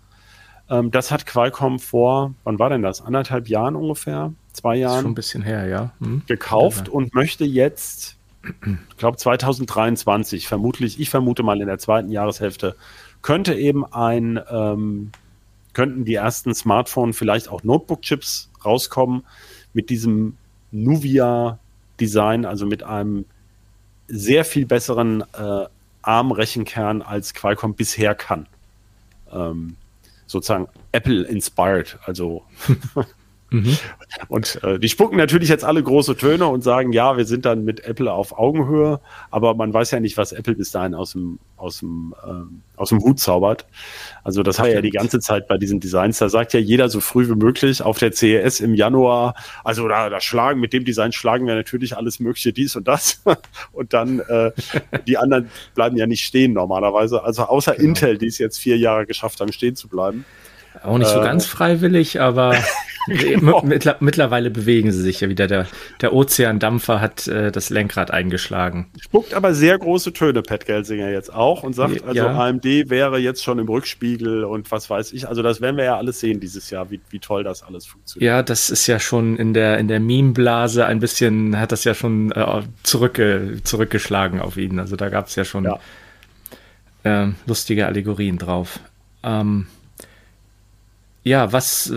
ähm, 0.69 0.91
das 0.91 1.11
hat 1.11 1.25
Qualcomm 1.25 1.79
vor, 1.79 2.33
wann 2.43 2.59
war 2.59 2.69
denn 2.69 2.81
das? 2.81 3.01
Anderthalb 3.01 3.47
Jahren 3.47 3.75
ungefähr? 3.75 4.33
Zwei 4.53 4.75
Jahren? 4.75 5.01
schon 5.01 5.11
ein 5.11 5.15
bisschen 5.15 5.43
her, 5.43 5.67
ja. 5.67 5.91
Hm? 5.99 6.23
gekauft 6.27 6.89
und 6.89 7.13
möchte 7.13 7.45
jetzt, 7.45 8.17
ich 8.43 8.97
glaube 8.97 9.17
2023, 9.17 10.47
vermutlich, 10.47 10.99
ich 10.99 11.09
vermute 11.09 11.43
mal 11.43 11.59
in 11.59 11.67
der 11.67 11.79
zweiten 11.79 12.11
Jahreshälfte, 12.11 12.75
könnte 13.21 13.55
eben 13.55 13.85
ein, 13.85 14.39
ähm, 14.49 15.11
könnten 15.73 16.05
die 16.05 16.15
ersten 16.15 16.53
Smartphone, 16.53 17.13
vielleicht 17.13 17.49
auch 17.49 17.63
Notebook-Chips 17.63 18.49
rauskommen 18.63 19.25
mit 19.73 19.89
diesem 19.89 20.37
Nuvia-Design, 20.71 22.45
also 22.45 22.65
mit 22.65 22.83
einem 22.83 23.25
sehr 24.07 24.45
viel 24.45 24.65
besseren 24.65 25.21
äh, 25.33 25.65
ARM-Rechenkern, 26.01 27.01
als 27.01 27.33
Qualcomm 27.33 27.73
bisher 27.73 28.15
kann. 28.15 28.47
Ähm, 29.31 29.75
sozusagen 30.25 30.67
Apple-inspired, 30.91 31.99
also 32.05 32.43
Mhm. 33.49 33.77
und 34.27 34.61
äh, 34.63 34.77
die 34.77 34.89
spucken 34.89 35.17
natürlich 35.17 35.47
jetzt 35.47 35.63
alle 35.63 35.81
große 35.81 36.17
Töne 36.17 36.47
und 36.47 36.63
sagen, 36.63 36.91
ja, 36.91 37.15
wir 37.15 37.23
sind 37.23 37.45
dann 37.45 37.63
mit 37.63 37.85
Apple 37.85 38.11
auf 38.11 38.37
Augenhöhe, 38.37 38.99
aber 39.31 39.53
man 39.55 39.73
weiß 39.73 39.91
ja 39.91 40.01
nicht, 40.01 40.17
was 40.17 40.33
Apple 40.33 40.55
bis 40.55 40.71
dahin 40.71 40.93
aus 40.93 41.13
dem, 41.13 41.39
aus 41.55 41.79
dem, 41.79 42.13
ähm, 42.27 42.61
aus 42.75 42.89
dem 42.89 42.99
Hut 42.99 43.19
zaubert. 43.19 43.65
Also 44.25 44.43
das 44.43 44.59
hat 44.59 44.67
ja 44.67 44.81
die 44.81 44.89
ganze 44.89 45.21
Zeit 45.21 45.47
bei 45.47 45.57
diesen 45.57 45.79
Designs, 45.79 46.17
da 46.17 46.27
sagt 46.27 46.53
ja 46.53 46.59
jeder 46.59 46.89
so 46.89 46.99
früh 46.99 47.29
wie 47.29 47.35
möglich 47.35 47.81
auf 47.81 47.97
der 47.99 48.11
CES 48.11 48.59
im 48.59 48.73
Januar, 48.73 49.33
also 49.63 49.87
da, 49.87 50.09
da 50.09 50.19
schlagen, 50.19 50.59
mit 50.59 50.73
dem 50.73 50.83
Design 50.83 51.13
schlagen 51.13 51.47
wir 51.47 51.55
natürlich 51.55 51.95
alles 51.95 52.19
mögliche 52.19 52.51
dies 52.51 52.75
und 52.75 52.87
das 52.87 53.23
und 53.71 53.93
dann 53.93 54.19
äh, 54.19 54.51
die 55.07 55.17
anderen 55.17 55.49
bleiben 55.73 55.95
ja 55.95 56.05
nicht 56.05 56.25
stehen 56.25 56.51
normalerweise, 56.51 57.23
also 57.23 57.43
außer 57.43 57.77
Genau. 57.77 57.89
Intel, 57.89 58.17
die 58.17 58.27
es 58.27 58.37
jetzt 58.37 58.57
vier 58.57 58.77
Jahre 58.77 59.05
geschafft 59.05 59.39
haben, 59.39 59.51
stehen 59.51 59.75
zu 59.75 59.87
bleiben. 59.87 60.25
Auch 60.83 60.97
nicht 60.97 61.09
so 61.09 61.19
Äh, 61.19 61.23
ganz 61.23 61.45
freiwillig, 61.45 62.19
aber 62.21 62.55
Genau. 63.09 63.61
mittler, 63.63 63.95
mittlerweile 64.01 64.49
bewegen 64.51 64.91
sie 64.91 65.01
sich 65.01 65.21
ja 65.21 65.29
wieder. 65.29 65.47
Der, 65.47 65.65
der 66.01 66.11
Ozeandampfer 66.11 66.99
hat 66.99 67.25
äh, 67.29 67.53
das 67.53 67.69
Lenkrad 67.69 68.11
eingeschlagen. 68.11 68.87
Spuckt 68.99 69.33
aber 69.33 69.53
sehr 69.53 69.77
große 69.79 70.11
Töne, 70.11 70.41
Pat 70.41 70.65
Gelsinger 70.65 71.09
jetzt 71.09 71.33
auch 71.33 71.63
und 71.63 71.71
sagt, 71.73 72.03
also 72.03 72.13
Ja. 72.19 72.37
AMD 72.37 72.65
wäre 72.65 73.17
jetzt 73.17 73.45
schon 73.45 73.59
im 73.59 73.67
Rückspiegel 73.69 74.43
und 74.43 74.69
was 74.71 74.89
weiß 74.89 75.13
ich. 75.13 75.25
Also 75.29 75.41
das 75.41 75.61
werden 75.61 75.77
wir 75.77 75.85
ja 75.85 75.95
alles 75.95 76.19
sehen 76.19 76.41
dieses 76.41 76.69
Jahr, 76.69 76.91
wie, 76.91 76.99
wie 77.09 77.19
toll 77.19 77.45
das 77.45 77.63
alles 77.63 77.85
funktioniert. 77.85 78.27
Ja, 78.27 78.43
das 78.43 78.69
ist 78.69 78.87
ja 78.87 78.99
schon 78.99 79.37
in 79.37 79.53
der, 79.53 79.77
in 79.77 79.87
der 79.87 80.01
Meme-Blase 80.01 80.85
ein 80.85 80.99
bisschen, 80.99 81.57
hat 81.57 81.71
das 81.71 81.85
ja 81.85 81.93
schon 81.93 82.33
äh, 82.33 82.61
zurückge, 82.83 83.59
zurückgeschlagen 83.63 84.41
auf 84.41 84.57
ihn. 84.57 84.79
Also 84.81 84.97
da 84.97 85.07
gab 85.07 85.27
es 85.27 85.35
ja 85.37 85.45
schon 85.45 85.63
Ja. 85.63 85.79
ähm, 87.05 87.35
lustige 87.45 87.85
Allegorien 87.85 88.37
drauf. 88.37 88.81
Ähm, 89.23 89.67
ja, 91.27 91.51
was, 91.53 91.93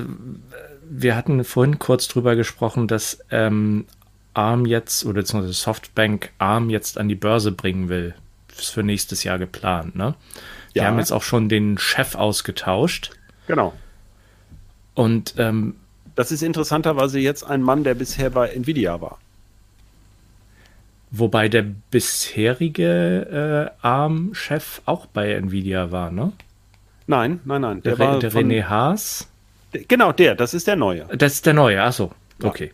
wir 0.89 1.17
hatten 1.17 1.45
vorhin 1.45 1.79
kurz 1.79 2.09
drüber 2.09 2.37
gesprochen, 2.37 2.89
dass 2.89 3.19
ähm, 3.31 3.87
ARM 4.35 4.67
jetzt, 4.67 5.05
oder 5.05 5.21
beziehungsweise 5.23 5.55
Softbank 5.55 6.31
ARM 6.39 6.71
jetzt 6.71 6.99
an 6.99 7.09
die 7.09 7.15
Börse 7.15 7.53
bringen 7.53 7.89
will. 7.89 8.15
Ist 8.59 8.71
für 8.71 8.83
nächstes 8.83 9.25
Jahr 9.25 9.39
geplant, 9.39 9.97
ne? 9.97 10.15
Die 10.75 10.79
Ja. 10.79 10.85
haben 10.87 10.99
jetzt 10.99 11.13
auch 11.13 11.23
schon 11.23 11.49
den 11.49 11.79
Chef 11.79 12.15
ausgetauscht. 12.15 13.11
Genau. 13.47 13.73
Und 14.95 15.35
ähm, 15.39 15.77
Das 16.15 16.31
ist 16.31 16.43
interessanterweise 16.43 17.19
jetzt 17.19 17.43
ein 17.45 17.63
Mann, 17.63 17.85
der 17.85 17.95
bisher 17.95 18.31
bei 18.31 18.49
Nvidia 18.49 19.01
war. 19.01 19.19
Wobei 21.11 21.49
der 21.49 21.63
bisherige 21.91 23.73
äh, 23.83 23.87
ARM-Chef 23.87 24.83
auch 24.87 25.07
bei 25.07 25.33
Nvidia 25.33 25.91
war, 25.91 26.11
ne? 26.13 26.33
Nein, 27.11 27.41
nein, 27.45 27.61
nein. 27.61 27.83
Der, 27.83 27.97
Der, 27.97 28.07
war 28.07 28.19
der 28.21 28.33
René 28.33 28.63
Haas. 28.69 29.29
Genau, 29.89 30.13
der, 30.13 30.37
das 30.37 30.55
ist 30.55 30.69
der 30.69 30.77
neue. 30.77 31.07
Das 31.17 31.33
ist 31.35 31.45
der 31.45 31.55
neue, 31.55 31.83
achso. 31.83 32.13
Okay. 32.41 32.71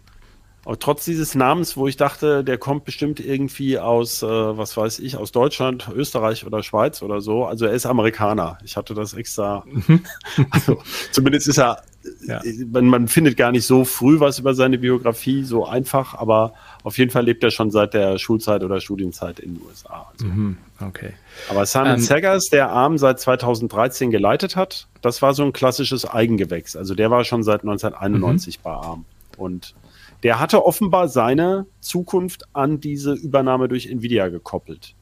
Aber 0.67 0.79
trotz 0.79 1.07
dieses 1.07 1.35
Namens, 1.35 1.77
wo 1.79 1.87
ich 1.89 1.97
dachte, 1.97 2.45
der 2.45 2.59
kommt 2.59 2.85
bestimmt 2.85 3.19
irgendwie 3.19 3.79
aus, 3.79 4.23
äh, 4.23 4.27
was 4.27 4.77
weiß 4.77 4.99
ich, 4.99 5.17
aus 5.17 5.33
Deutschland, 5.33 5.89
Österreich 5.95 6.45
oder 6.45 6.63
Schweiz 6.63 7.01
oder 7.03 7.23
so. 7.23 7.47
Also 7.47 7.65
er 7.65 7.73
ist 7.73 7.87
Amerikaner. 7.87 8.59
Ich 8.63 8.77
hatte 8.77 8.93
das 8.93 9.15
extra. 9.15 9.65
also, 10.51 10.83
zumindest 11.13 11.49
ist 11.49 11.59
er, 11.59 11.83
Ja. 12.27 12.43
man, 12.71 12.87
man 12.87 13.09
findet 13.09 13.39
gar 13.39 13.53
nicht 13.53 13.65
so 13.65 13.85
früh 13.85 14.21
was 14.21 14.39
über 14.39 14.55
seine 14.55 14.77
Biografie, 14.77 15.45
so 15.45 15.65
einfach, 15.67 16.15
aber 16.15 16.53
auf 16.83 16.99
jeden 16.99 17.11
Fall 17.11 17.25
lebt 17.25 17.43
er 17.43 17.51
schon 17.53 17.71
seit 17.71 17.95
der 17.95 18.19
Schulzeit 18.19 18.63
oder 18.63 18.81
Studienzeit 18.81 19.39
in 19.41 19.55
den 19.55 19.63
USA. 19.67 20.11
Also. 20.13 20.27
Mhm, 20.27 20.59
okay. 20.81 21.15
Aber 21.49 21.67
Simon 21.67 22.01
Ähm, 22.09 22.41
der 22.53 22.71
ARM 22.71 22.99
seit 22.99 23.21
2013 23.21 24.11
geleitet 24.11 24.57
hat, 24.57 24.89
das 25.03 25.23
war 25.23 25.35
so 25.35 25.43
ein 25.45 25.53
klassisches 25.53 26.05
Eigengewächs. 26.05 26.77
Also 26.77 26.95
der 26.95 27.11
war 27.11 27.25
schon 27.25 27.43
seit 27.43 27.63
1991 27.63 28.61
bei 28.61 28.71
ARM. 28.71 29.05
Und 29.37 29.75
der 30.23 30.41
hatte 30.41 30.65
offenbar 30.65 31.09
seine 31.09 31.67
Zukunft 31.81 32.45
an 32.53 32.81
diese 32.81 33.13
Übernahme 33.13 33.69
durch 33.69 33.87
Nvidia 33.87 34.29
gekoppelt. 34.29 34.95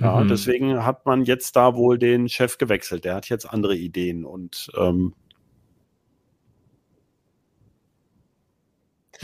Ja, 0.00 0.20
Mhm. 0.20 0.28
deswegen 0.28 0.84
hat 0.84 1.06
man 1.06 1.24
jetzt 1.24 1.56
da 1.56 1.74
wohl 1.74 1.98
den 1.98 2.28
Chef 2.28 2.58
gewechselt. 2.58 3.04
Der 3.04 3.14
hat 3.14 3.28
jetzt 3.28 3.46
andere 3.46 3.74
Ideen 3.74 4.24
und 4.24 4.70
ähm, 4.78 5.14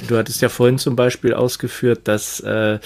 Du 0.08 0.16
hattest 0.16 0.42
ja 0.42 0.48
vorhin 0.48 0.78
zum 0.78 0.96
Beispiel 0.96 1.34
ausgeführt, 1.34 2.08
dass 2.08 2.40
äh, 2.40 2.80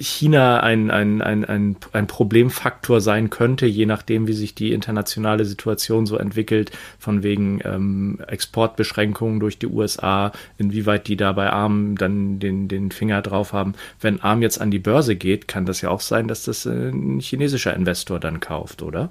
China 0.00 0.60
ein, 0.60 0.90
ein, 0.90 1.20
ein, 1.20 1.44
ein, 1.44 1.76
ein 1.92 2.06
Problemfaktor 2.06 3.02
sein 3.02 3.28
könnte, 3.28 3.66
je 3.66 3.84
nachdem, 3.84 4.26
wie 4.26 4.32
sich 4.32 4.54
die 4.54 4.72
internationale 4.72 5.44
Situation 5.44 6.06
so 6.06 6.16
entwickelt, 6.16 6.72
von 6.98 7.22
wegen 7.22 7.60
ähm, 7.64 8.18
Exportbeschränkungen 8.26 9.40
durch 9.40 9.58
die 9.58 9.66
USA, 9.66 10.32
inwieweit 10.56 11.06
die 11.06 11.16
da 11.16 11.32
bei 11.32 11.50
ARM 11.50 11.96
dann 11.98 12.38
den, 12.38 12.66
den 12.66 12.90
Finger 12.92 13.20
drauf 13.20 13.52
haben. 13.52 13.74
Wenn 14.00 14.22
ARM 14.22 14.40
jetzt 14.40 14.58
an 14.58 14.70
die 14.70 14.78
Börse 14.78 15.16
geht, 15.16 15.48
kann 15.48 15.66
das 15.66 15.82
ja 15.82 15.90
auch 15.90 16.00
sein, 16.00 16.28
dass 16.28 16.44
das 16.44 16.64
äh, 16.64 16.88
ein 16.88 17.20
chinesischer 17.20 17.74
Investor 17.74 18.18
dann 18.18 18.40
kauft, 18.40 18.82
oder? 18.82 19.10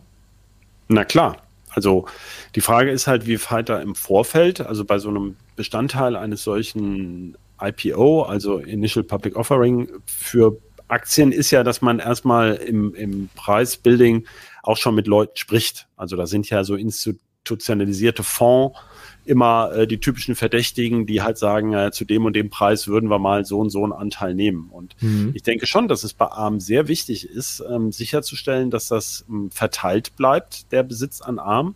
Na 0.87 1.05
klar. 1.05 1.37
Also 1.71 2.07
die 2.55 2.61
Frage 2.61 2.89
ist 2.89 3.05
halt, 3.05 3.27
wie 3.27 3.39
weit 3.39 3.69
da 3.69 3.79
im 3.79 3.93
Vorfeld, 3.93 4.59
also 4.59 4.85
bei 4.85 4.97
so 4.97 5.09
einem 5.09 5.35
Bestandteil 5.55 6.15
eines 6.15 6.43
solchen 6.43 7.37
IPO, 7.61 8.23
also 8.23 8.57
Initial 8.57 9.03
Public 9.03 9.35
Offering 9.35 9.87
für 10.05 10.57
Aktien 10.89 11.31
ist 11.31 11.51
ja, 11.51 11.63
dass 11.63 11.81
man 11.81 11.99
erstmal 11.99 12.55
im, 12.55 12.93
im 12.95 13.29
Preisbuilding 13.35 14.25
auch 14.63 14.77
schon 14.77 14.95
mit 14.95 15.07
Leuten 15.07 15.37
spricht. 15.37 15.87
Also 15.95 16.15
da 16.15 16.27
sind 16.27 16.49
ja 16.49 16.63
so 16.63 16.75
institutionalisierte 16.75 18.23
Fonds 18.23 18.77
immer 19.25 19.71
äh, 19.73 19.87
die 19.87 19.99
typischen 19.99 20.35
Verdächtigen, 20.35 21.05
die 21.05 21.21
halt 21.21 21.37
sagen, 21.37 21.73
äh, 21.73 21.91
zu 21.91 22.03
dem 22.03 22.25
und 22.25 22.35
dem 22.35 22.49
Preis 22.49 22.87
würden 22.87 23.09
wir 23.09 23.19
mal 23.19 23.45
so 23.45 23.59
und 23.59 23.69
so 23.69 23.83
einen 23.83 23.93
Anteil 23.93 24.33
nehmen. 24.33 24.69
Und 24.71 24.95
mhm. 25.01 25.31
ich 25.35 25.43
denke 25.43 25.67
schon, 25.67 25.87
dass 25.87 26.03
es 26.03 26.13
bei 26.13 26.25
ARM 26.25 26.59
sehr 26.59 26.87
wichtig 26.87 27.29
ist, 27.29 27.63
ähm, 27.69 27.91
sicherzustellen, 27.91 28.71
dass 28.71 28.87
das 28.87 29.25
ähm, 29.29 29.51
verteilt 29.51 30.15
bleibt, 30.15 30.71
der 30.71 30.83
Besitz 30.83 31.21
an 31.21 31.37
ARM. 31.37 31.75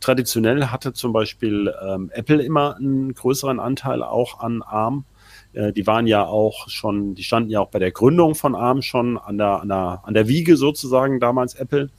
Traditionell 0.00 0.66
hatte 0.66 0.92
zum 0.92 1.12
Beispiel 1.12 1.72
ähm, 1.86 2.10
Apple 2.12 2.42
immer 2.42 2.76
einen 2.76 3.14
größeren 3.14 3.60
Anteil 3.60 4.02
auch 4.02 4.40
an 4.40 4.62
ARM. 4.62 5.04
Äh, 5.52 5.72
die 5.72 5.86
waren 5.86 6.06
ja 6.06 6.26
auch 6.26 6.68
schon, 6.68 7.14
die 7.14 7.22
standen 7.22 7.50
ja 7.50 7.60
auch 7.60 7.70
bei 7.70 7.78
der 7.78 7.90
Gründung 7.90 8.34
von 8.34 8.54
ARM 8.54 8.82
schon 8.82 9.18
an 9.18 9.38
der, 9.38 9.60
an 9.60 9.68
der, 9.68 10.02
an 10.04 10.14
der 10.14 10.28
Wiege 10.28 10.56
sozusagen 10.56 11.20
damals 11.20 11.54
Apple. 11.54 11.90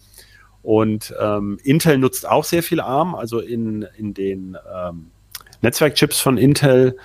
Und 0.62 1.14
ähm, 1.20 1.58
Intel 1.64 1.98
nutzt 1.98 2.28
auch 2.28 2.44
sehr 2.44 2.64
viel 2.64 2.82
ARM, 2.82 3.16
also 3.16 3.40
in, 3.40 3.86
in 3.98 4.14
den 4.14 4.58
ähm, 4.76 5.12
Netzwerkchips 5.62 6.20
von 6.20 6.38
Intel 6.38 6.98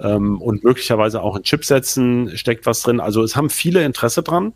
ähm, 0.00 0.40
und 0.40 0.64
möglicherweise 0.64 1.22
auch 1.22 1.36
in 1.36 1.42
Chipsätzen 1.42 2.36
steckt 2.36 2.66
was 2.66 2.82
drin. 2.82 3.00
Also 3.00 3.22
es 3.22 3.36
haben 3.36 3.50
viele 3.50 3.84
Interesse 3.84 4.22
dran. 4.22 4.52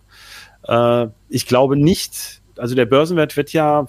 Äh, 0.66 1.08
ich 1.28 1.46
glaube 1.46 1.76
nicht, 1.76 2.42
also 2.56 2.74
der 2.74 2.86
Börsenwert 2.86 3.36
wird 3.36 3.52
ja, 3.52 3.86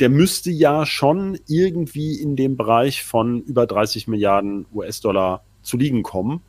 der 0.00 0.08
müsste 0.08 0.50
ja 0.50 0.86
schon 0.86 1.38
irgendwie 1.46 2.20
in 2.20 2.36
dem 2.36 2.56
Bereich 2.56 3.02
von 3.02 3.40
über 3.42 3.66
30 3.66 4.08
Milliarden 4.08 4.66
US-Dollar 4.72 5.44
zu 5.62 5.76
liegen 5.76 6.02
kommen. 6.02 6.42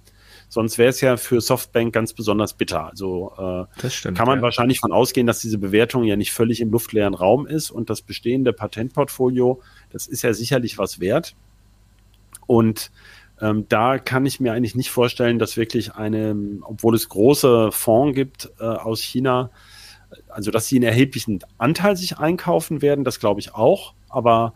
Sonst 0.53 0.77
wäre 0.77 0.91
es 0.91 1.01
ja 1.01 1.17
für 1.17 1.41
Softbank 1.41 1.95
ganz 1.95 2.13
besonders 2.13 2.53
bitter. 2.53 2.87
Also 2.87 3.67
äh, 3.81 3.89
stimmt, 3.89 4.15
kann 4.15 4.27
man 4.27 4.37
ja. 4.37 4.43
wahrscheinlich 4.43 4.79
von 4.79 4.91
ausgehen, 4.91 5.25
dass 5.25 5.39
diese 5.39 5.57
Bewertung 5.57 6.03
ja 6.03 6.15
nicht 6.15 6.31
völlig 6.31 6.61
im 6.61 6.69
luftleeren 6.69 7.15
Raum 7.15 7.47
ist 7.47 7.71
und 7.71 7.89
das 7.89 8.03
bestehende 8.03 8.53
Patentportfolio, 8.53 9.63
das 9.91 10.05
ist 10.05 10.21
ja 10.21 10.31
sicherlich 10.31 10.77
was 10.77 10.99
wert. 10.99 11.33
Und 12.45 12.91
ähm, 13.41 13.65
da 13.67 13.97
kann 13.97 14.27
ich 14.27 14.39
mir 14.39 14.53
eigentlich 14.53 14.75
nicht 14.75 14.91
vorstellen, 14.91 15.39
dass 15.39 15.57
wirklich 15.57 15.95
eine, 15.95 16.35
obwohl 16.61 16.93
es 16.93 17.09
große 17.09 17.71
Fonds 17.71 18.13
gibt 18.13 18.51
äh, 18.59 18.63
aus 18.65 19.01
China, 19.01 19.49
also 20.29 20.51
dass 20.51 20.67
sie 20.67 20.75
einen 20.75 20.83
erheblichen 20.83 21.39
Anteil 21.57 21.97
sich 21.97 22.19
einkaufen 22.19 22.83
werden, 22.83 23.03
das 23.03 23.19
glaube 23.19 23.39
ich 23.39 23.55
auch. 23.55 23.95
Aber 24.07 24.53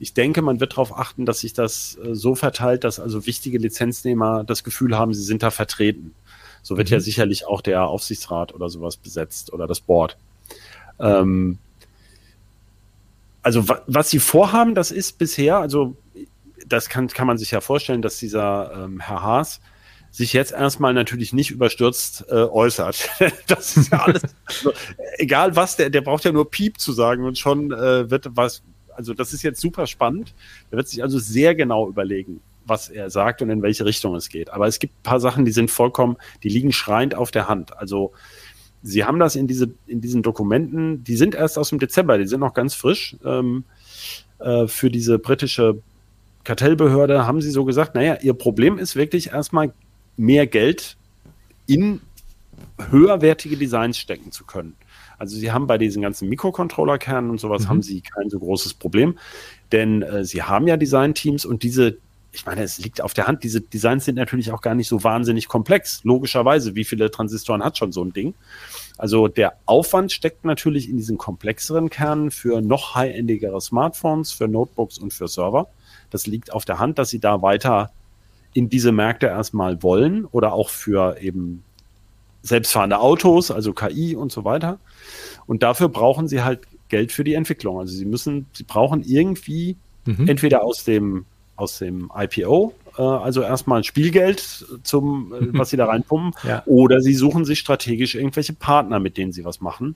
ich 0.00 0.14
denke, 0.14 0.40
man 0.40 0.60
wird 0.60 0.72
darauf 0.72 0.96
achten, 0.96 1.26
dass 1.26 1.40
sich 1.40 1.52
das 1.52 1.98
äh, 2.02 2.14
so 2.14 2.34
verteilt, 2.34 2.84
dass 2.84 2.98
also 2.98 3.26
wichtige 3.26 3.58
Lizenznehmer 3.58 4.44
das 4.44 4.64
Gefühl 4.64 4.98
haben, 4.98 5.12
sie 5.12 5.22
sind 5.22 5.42
da 5.42 5.50
vertreten. 5.50 6.14
So 6.62 6.78
wird 6.78 6.88
mhm. 6.88 6.94
ja 6.94 7.00
sicherlich 7.00 7.46
auch 7.46 7.60
der 7.60 7.86
Aufsichtsrat 7.86 8.54
oder 8.54 8.70
sowas 8.70 8.96
besetzt 8.96 9.52
oder 9.52 9.66
das 9.66 9.80
Board. 9.80 10.16
Ähm, 10.98 11.58
also 13.42 13.64
was 13.86 14.10
sie 14.10 14.18
vorhaben, 14.18 14.74
das 14.74 14.90
ist 14.90 15.18
bisher, 15.18 15.58
also 15.58 15.96
das 16.66 16.88
kann, 16.88 17.08
kann 17.08 17.26
man 17.26 17.36
sich 17.36 17.50
ja 17.50 17.60
vorstellen, 17.60 18.00
dass 18.00 18.18
dieser 18.18 18.72
ähm, 18.84 19.00
Herr 19.00 19.22
Haas 19.22 19.60
sich 20.10 20.32
jetzt 20.32 20.52
erstmal 20.52 20.94
natürlich 20.94 21.32
nicht 21.32 21.50
überstürzt 21.50 22.24
äh, 22.28 22.34
äußert. 22.34 23.08
das 23.46 23.76
ist 23.76 23.92
ja 23.92 24.02
alles, 24.02 24.22
also, 24.46 24.72
egal 25.18 25.56
was, 25.56 25.76
der, 25.76 25.90
der 25.90 26.00
braucht 26.00 26.24
ja 26.24 26.32
nur 26.32 26.50
Piep 26.50 26.80
zu 26.80 26.92
sagen 26.92 27.24
und 27.24 27.38
schon 27.38 27.70
äh, 27.70 28.10
wird 28.10 28.28
was, 28.30 28.62
also 29.00 29.14
das 29.14 29.32
ist 29.32 29.42
jetzt 29.42 29.60
super 29.60 29.86
spannend. 29.86 30.34
Er 30.70 30.76
wird 30.76 30.88
sich 30.88 31.02
also 31.02 31.18
sehr 31.18 31.54
genau 31.54 31.88
überlegen, 31.88 32.40
was 32.66 32.90
er 32.90 33.08
sagt 33.08 33.40
und 33.40 33.48
in 33.48 33.62
welche 33.62 33.86
Richtung 33.86 34.14
es 34.14 34.28
geht. 34.28 34.50
Aber 34.50 34.66
es 34.66 34.78
gibt 34.78 34.94
ein 34.94 35.02
paar 35.02 35.20
Sachen, 35.20 35.46
die 35.46 35.52
sind 35.52 35.70
vollkommen, 35.70 36.16
die 36.42 36.50
liegen 36.50 36.70
schreiend 36.70 37.14
auf 37.14 37.30
der 37.30 37.48
Hand. 37.48 37.76
Also 37.78 38.12
Sie 38.82 39.04
haben 39.04 39.18
das 39.18 39.36
in, 39.36 39.46
diese, 39.46 39.70
in 39.86 40.00
diesen 40.00 40.22
Dokumenten, 40.22 41.04
die 41.04 41.16
sind 41.16 41.34
erst 41.34 41.58
aus 41.58 41.68
dem 41.68 41.78
Dezember, 41.78 42.16
die 42.16 42.26
sind 42.26 42.40
noch 42.40 42.54
ganz 42.54 42.74
frisch. 42.74 43.14
Ähm, 43.24 43.64
äh, 44.38 44.66
für 44.68 44.90
diese 44.90 45.18
britische 45.18 45.82
Kartellbehörde 46.44 47.26
haben 47.26 47.42
sie 47.42 47.50
so 47.50 47.66
gesagt, 47.66 47.94
naja, 47.94 48.16
ihr 48.22 48.32
Problem 48.32 48.78
ist 48.78 48.96
wirklich 48.96 49.32
erstmal 49.32 49.74
mehr 50.16 50.46
Geld 50.46 50.96
in 51.66 52.00
höherwertige 52.90 53.58
Designs 53.58 53.98
stecken 53.98 54.32
zu 54.32 54.44
können. 54.44 54.76
Also 55.20 55.36
sie 55.36 55.52
haben 55.52 55.66
bei 55.66 55.78
diesen 55.78 56.02
ganzen 56.02 56.28
Mikrocontroller-Kernen 56.28 57.30
und 57.30 57.38
sowas 57.38 57.64
mhm. 57.64 57.68
haben 57.68 57.82
sie 57.82 58.00
kein 58.00 58.30
so 58.30 58.38
großes 58.38 58.74
Problem, 58.74 59.18
denn 59.70 60.02
äh, 60.02 60.24
sie 60.24 60.42
haben 60.42 60.66
ja 60.66 60.76
Design-Teams 60.76 61.44
und 61.44 61.62
diese 61.62 61.98
ich 62.32 62.46
meine, 62.46 62.62
es 62.62 62.78
liegt 62.78 63.00
auf 63.00 63.12
der 63.12 63.26
Hand, 63.26 63.42
diese 63.42 63.60
Designs 63.60 64.04
sind 64.04 64.14
natürlich 64.14 64.52
auch 64.52 64.60
gar 64.60 64.74
nicht 64.76 64.88
so 64.88 65.02
wahnsinnig 65.02 65.48
komplex. 65.48 66.04
Logischerweise, 66.04 66.76
wie 66.76 66.84
viele 66.84 67.10
Transistoren 67.10 67.64
hat 67.64 67.76
schon 67.76 67.90
so 67.90 68.04
ein 68.04 68.12
Ding? 68.12 68.34
Also 68.98 69.26
der 69.26 69.54
Aufwand 69.66 70.12
steckt 70.12 70.44
natürlich 70.44 70.88
in 70.88 70.96
diesen 70.96 71.18
komplexeren 71.18 71.90
Kernen 71.90 72.30
für 72.30 72.60
noch 72.60 72.94
high-endigere 72.94 73.60
Smartphones, 73.60 74.30
für 74.30 74.46
Notebooks 74.46 74.98
und 74.98 75.12
für 75.12 75.26
Server. 75.26 75.68
Das 76.10 76.26
liegt 76.26 76.52
auf 76.52 76.64
der 76.64 76.78
Hand, 76.78 76.98
dass 76.98 77.10
sie 77.10 77.18
da 77.18 77.42
weiter 77.42 77.90
in 78.52 78.68
diese 78.68 78.92
Märkte 78.92 79.26
erstmal 79.26 79.82
wollen 79.82 80.24
oder 80.24 80.52
auch 80.52 80.68
für 80.68 81.20
eben 81.20 81.64
selbstfahrende 82.42 82.98
Autos, 82.98 83.50
also 83.50 83.72
KI 83.72 84.16
und 84.16 84.32
so 84.32 84.44
weiter. 84.44 84.78
Und 85.46 85.62
dafür 85.62 85.88
brauchen 85.88 86.28
sie 86.28 86.42
halt 86.42 86.60
Geld 86.88 87.12
für 87.12 87.24
die 87.24 87.34
Entwicklung. 87.34 87.78
Also 87.78 87.94
sie 87.94 88.04
müssen, 88.04 88.46
sie 88.52 88.64
brauchen 88.64 89.02
irgendwie 89.02 89.76
mhm. 90.04 90.28
entweder 90.28 90.62
aus 90.62 90.84
dem, 90.84 91.26
aus 91.56 91.78
dem 91.78 92.10
IPO, 92.14 92.74
äh, 92.98 93.02
also 93.02 93.42
erstmal 93.42 93.84
Spielgeld 93.84 94.66
zum, 94.82 95.32
äh, 95.32 95.38
was 95.58 95.70
sie 95.70 95.76
da 95.76 95.86
reinpumpen, 95.86 96.32
ja. 96.46 96.62
oder 96.66 97.00
sie 97.00 97.14
suchen 97.14 97.44
sich 97.44 97.58
strategisch 97.58 98.14
irgendwelche 98.14 98.52
Partner, 98.52 99.00
mit 99.00 99.16
denen 99.16 99.32
sie 99.32 99.44
was 99.44 99.60
machen. 99.60 99.94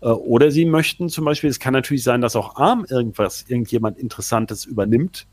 Äh, 0.00 0.08
oder 0.08 0.50
sie 0.50 0.64
möchten 0.64 1.08
zum 1.08 1.24
Beispiel, 1.24 1.50
es 1.50 1.60
kann 1.60 1.72
natürlich 1.72 2.02
sein, 2.02 2.20
dass 2.20 2.36
auch 2.36 2.56
ARM 2.56 2.84
irgendwas, 2.88 3.44
irgendjemand 3.48 3.98
Interessantes 3.98 4.64
übernimmt, 4.64 5.26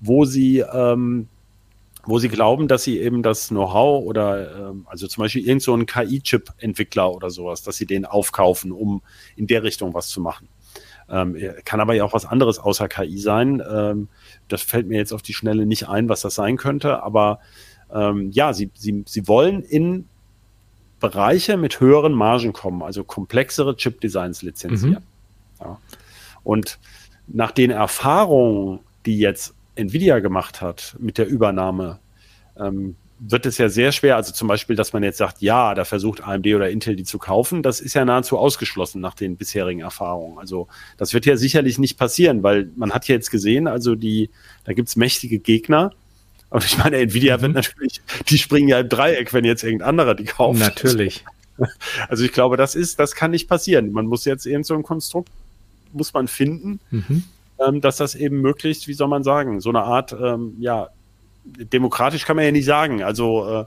wo 0.00 0.24
sie 0.24 0.58
ähm, 0.58 1.28
wo 2.06 2.18
sie 2.18 2.28
glauben, 2.28 2.68
dass 2.68 2.84
sie 2.84 3.00
eben 3.00 3.22
das 3.22 3.48
Know-how 3.48 4.04
oder 4.04 4.70
ähm, 4.70 4.86
also 4.88 5.08
zum 5.08 5.22
Beispiel 5.22 5.46
irgend 5.46 5.62
so 5.62 5.76
KI-Chip-Entwickler 5.76 7.12
oder 7.12 7.30
sowas, 7.30 7.62
dass 7.62 7.76
sie 7.76 7.86
den 7.86 8.06
aufkaufen, 8.06 8.72
um 8.72 9.02
in 9.34 9.46
der 9.46 9.64
Richtung 9.64 9.92
was 9.92 10.08
zu 10.08 10.20
machen. 10.20 10.48
Ähm, 11.08 11.36
kann 11.64 11.80
aber 11.80 11.94
ja 11.94 12.04
auch 12.04 12.12
was 12.12 12.24
anderes 12.24 12.58
außer 12.58 12.88
KI 12.88 13.18
sein. 13.18 13.62
Ähm, 13.68 14.08
das 14.48 14.62
fällt 14.62 14.88
mir 14.88 14.98
jetzt 14.98 15.12
auf 15.12 15.22
die 15.22 15.34
Schnelle 15.34 15.66
nicht 15.66 15.88
ein, 15.88 16.08
was 16.08 16.20
das 16.20 16.34
sein 16.36 16.56
könnte. 16.56 17.02
Aber 17.02 17.40
ähm, 17.92 18.30
ja, 18.30 18.52
sie, 18.52 18.70
sie, 18.74 19.04
sie 19.06 19.28
wollen 19.28 19.62
in 19.62 20.06
Bereiche 21.00 21.56
mit 21.56 21.80
höheren 21.80 22.12
Margen 22.12 22.52
kommen, 22.52 22.82
also 22.82 23.04
komplexere 23.04 23.76
Chip-Designs 23.76 24.42
lizenzieren. 24.42 25.04
Mhm. 25.60 25.64
Ja. 25.64 25.78
Und 26.42 26.78
nach 27.26 27.50
den 27.50 27.70
Erfahrungen, 27.70 28.80
die 29.04 29.18
jetzt 29.18 29.54
Nvidia 29.76 30.18
gemacht 30.18 30.60
hat 30.60 30.96
mit 30.98 31.18
der 31.18 31.26
Übernahme, 31.26 32.00
ähm, 32.58 32.96
wird 33.18 33.46
es 33.46 33.56
ja 33.58 33.68
sehr 33.68 33.92
schwer, 33.92 34.16
also 34.16 34.32
zum 34.32 34.48
Beispiel, 34.48 34.76
dass 34.76 34.92
man 34.92 35.02
jetzt 35.02 35.18
sagt, 35.18 35.40
ja, 35.40 35.74
da 35.74 35.84
versucht 35.84 36.22
AMD 36.22 36.46
oder 36.48 36.68
Intel 36.68 36.96
die 36.96 37.04
zu 37.04 37.18
kaufen, 37.18 37.62
das 37.62 37.80
ist 37.80 37.94
ja 37.94 38.04
nahezu 38.04 38.36
ausgeschlossen 38.36 39.00
nach 39.00 39.14
den 39.14 39.36
bisherigen 39.36 39.80
Erfahrungen. 39.80 40.38
Also 40.38 40.68
das 40.98 41.14
wird 41.14 41.24
ja 41.24 41.36
sicherlich 41.36 41.78
nicht 41.78 41.98
passieren, 41.98 42.42
weil 42.42 42.70
man 42.76 42.92
hat 42.92 43.08
ja 43.08 43.14
jetzt 43.14 43.30
gesehen, 43.30 43.68
also 43.68 43.94
die, 43.94 44.30
da 44.64 44.74
gibt's 44.74 44.96
mächtige 44.96 45.38
Gegner. 45.38 45.92
Und 46.50 46.64
ich 46.64 46.78
meine, 46.78 46.98
Nvidia 46.98 47.38
mhm. 47.38 47.42
wird 47.42 47.54
natürlich, 47.54 48.02
die 48.28 48.38
springen 48.38 48.68
ja 48.68 48.80
im 48.80 48.88
Dreieck, 48.88 49.32
wenn 49.32 49.44
jetzt 49.44 49.64
irgendein 49.64 49.88
anderer 49.88 50.14
die 50.14 50.24
kauft. 50.24 50.60
Natürlich. 50.60 51.24
Also 52.10 52.22
ich 52.22 52.32
glaube, 52.32 52.58
das 52.58 52.74
ist, 52.74 53.00
das 53.00 53.14
kann 53.14 53.30
nicht 53.30 53.48
passieren. 53.48 53.90
Man 53.90 54.04
muss 54.04 54.26
jetzt 54.26 54.44
irgend 54.44 54.66
so 54.66 54.74
ein 54.74 54.82
Konstrukt, 54.82 55.30
muss 55.94 56.12
man 56.12 56.28
finden. 56.28 56.80
Mhm 56.90 57.24
ähm, 57.64 57.80
dass 57.80 57.96
das 57.96 58.14
eben 58.14 58.40
möglichst, 58.40 58.88
wie 58.88 58.94
soll 58.94 59.08
man 59.08 59.24
sagen, 59.24 59.60
so 59.60 59.68
eine 59.70 59.82
Art, 59.82 60.12
ähm, 60.12 60.56
ja, 60.58 60.88
demokratisch 61.44 62.24
kann 62.24 62.36
man 62.36 62.44
ja 62.44 62.52
nicht 62.52 62.64
sagen. 62.64 63.02
Also, 63.02 63.48
äh, 63.48 63.64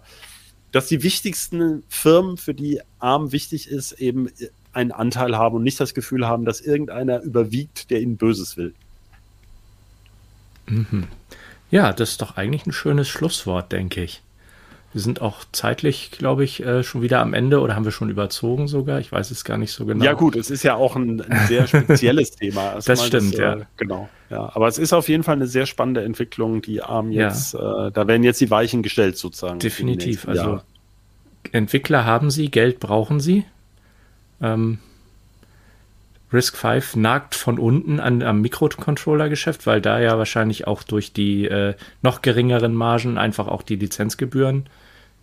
dass 0.71 0.87
die 0.87 1.01
wichtigsten 1.01 1.83
Firmen, 1.89 2.37
für 2.37 2.53
die 2.53 2.81
Arm 2.99 3.31
wichtig 3.31 3.69
ist, 3.69 3.93
eben 3.93 4.29
einen 4.71 4.91
Anteil 4.91 5.35
haben 5.35 5.55
und 5.55 5.63
nicht 5.63 5.79
das 5.79 5.93
Gefühl 5.93 6.27
haben, 6.27 6.45
dass 6.45 6.61
irgendeiner 6.61 7.21
überwiegt, 7.21 7.89
der 7.89 8.01
ihnen 8.01 8.17
Böses 8.17 8.55
will. 8.55 8.73
Mhm. 10.67 11.07
Ja, 11.71 11.93
das 11.93 12.11
ist 12.11 12.21
doch 12.21 12.37
eigentlich 12.37 12.65
ein 12.65 12.71
schönes 12.71 13.07
Schlusswort, 13.07 13.71
denke 13.71 14.03
ich. 14.03 14.21
Wir 14.91 15.01
sind 15.01 15.21
auch 15.21 15.45
zeitlich, 15.51 16.09
glaube 16.11 16.43
ich, 16.43 16.65
äh, 16.65 16.83
schon 16.83 17.03
wieder 17.03 17.19
am 17.19 17.35
Ende 17.35 17.59
oder 17.61 17.75
haben 17.75 17.85
wir 17.85 17.91
schon 17.91 18.09
überzogen 18.09 18.67
sogar? 18.67 18.99
Ich 18.99 19.11
weiß 19.11 19.29
es 19.29 19.43
gar 19.43 19.57
nicht 19.57 19.71
so 19.71 19.85
genau. 19.85 20.03
Ja 20.03 20.13
gut, 20.13 20.35
es 20.35 20.49
ist 20.49 20.63
ja 20.63 20.75
auch 20.75 20.95
ein, 20.95 21.21
ein 21.21 21.47
sehr 21.47 21.67
spezielles 21.67 22.31
Thema. 22.35 22.73
Erstmal 22.73 22.97
das 22.97 23.05
stimmt, 23.05 23.33
das, 23.35 23.39
äh, 23.39 23.43
ja. 23.43 23.65
Genau. 23.77 24.09
Ja, 24.31 24.51
aber 24.55 24.67
es 24.67 24.79
ist 24.79 24.93
auf 24.93 25.07
jeden 25.07 25.23
Fall 25.23 25.35
eine 25.35 25.47
sehr 25.47 25.67
spannende 25.67 26.03
Entwicklung, 26.03 26.61
die 26.61 26.81
ARM 26.81 27.11
jetzt, 27.11 27.53
ja. 27.53 27.87
äh, 27.87 27.91
da 27.91 28.07
werden 28.07 28.23
jetzt 28.23 28.41
die 28.41 28.49
Weichen 28.49 28.81
gestellt 28.81 29.17
sozusagen. 29.17 29.59
Definitiv. 29.59 30.27
Also. 30.27 30.61
Entwickler 31.51 32.05
haben 32.05 32.31
sie, 32.31 32.49
Geld 32.49 32.79
brauchen 32.79 33.19
sie. 33.19 33.45
Ähm, 34.41 34.79
Risk 36.31 36.57
5 36.57 36.95
nagt 36.95 37.35
von 37.35 37.57
unten 37.57 37.99
an, 37.99 38.21
am 38.21 38.41
Mikrocontroller-Geschäft, 38.41 39.65
weil 39.65 39.81
da 39.81 39.99
ja 39.99 40.17
wahrscheinlich 40.17 40.67
auch 40.67 40.83
durch 40.83 41.11
die 41.11 41.45
äh, 41.45 41.75
noch 42.01 42.21
geringeren 42.21 42.75
Margen 42.75 43.17
einfach 43.17 43.47
auch 43.47 43.63
die 43.63 43.77
Lizenzgebühren 43.77 44.69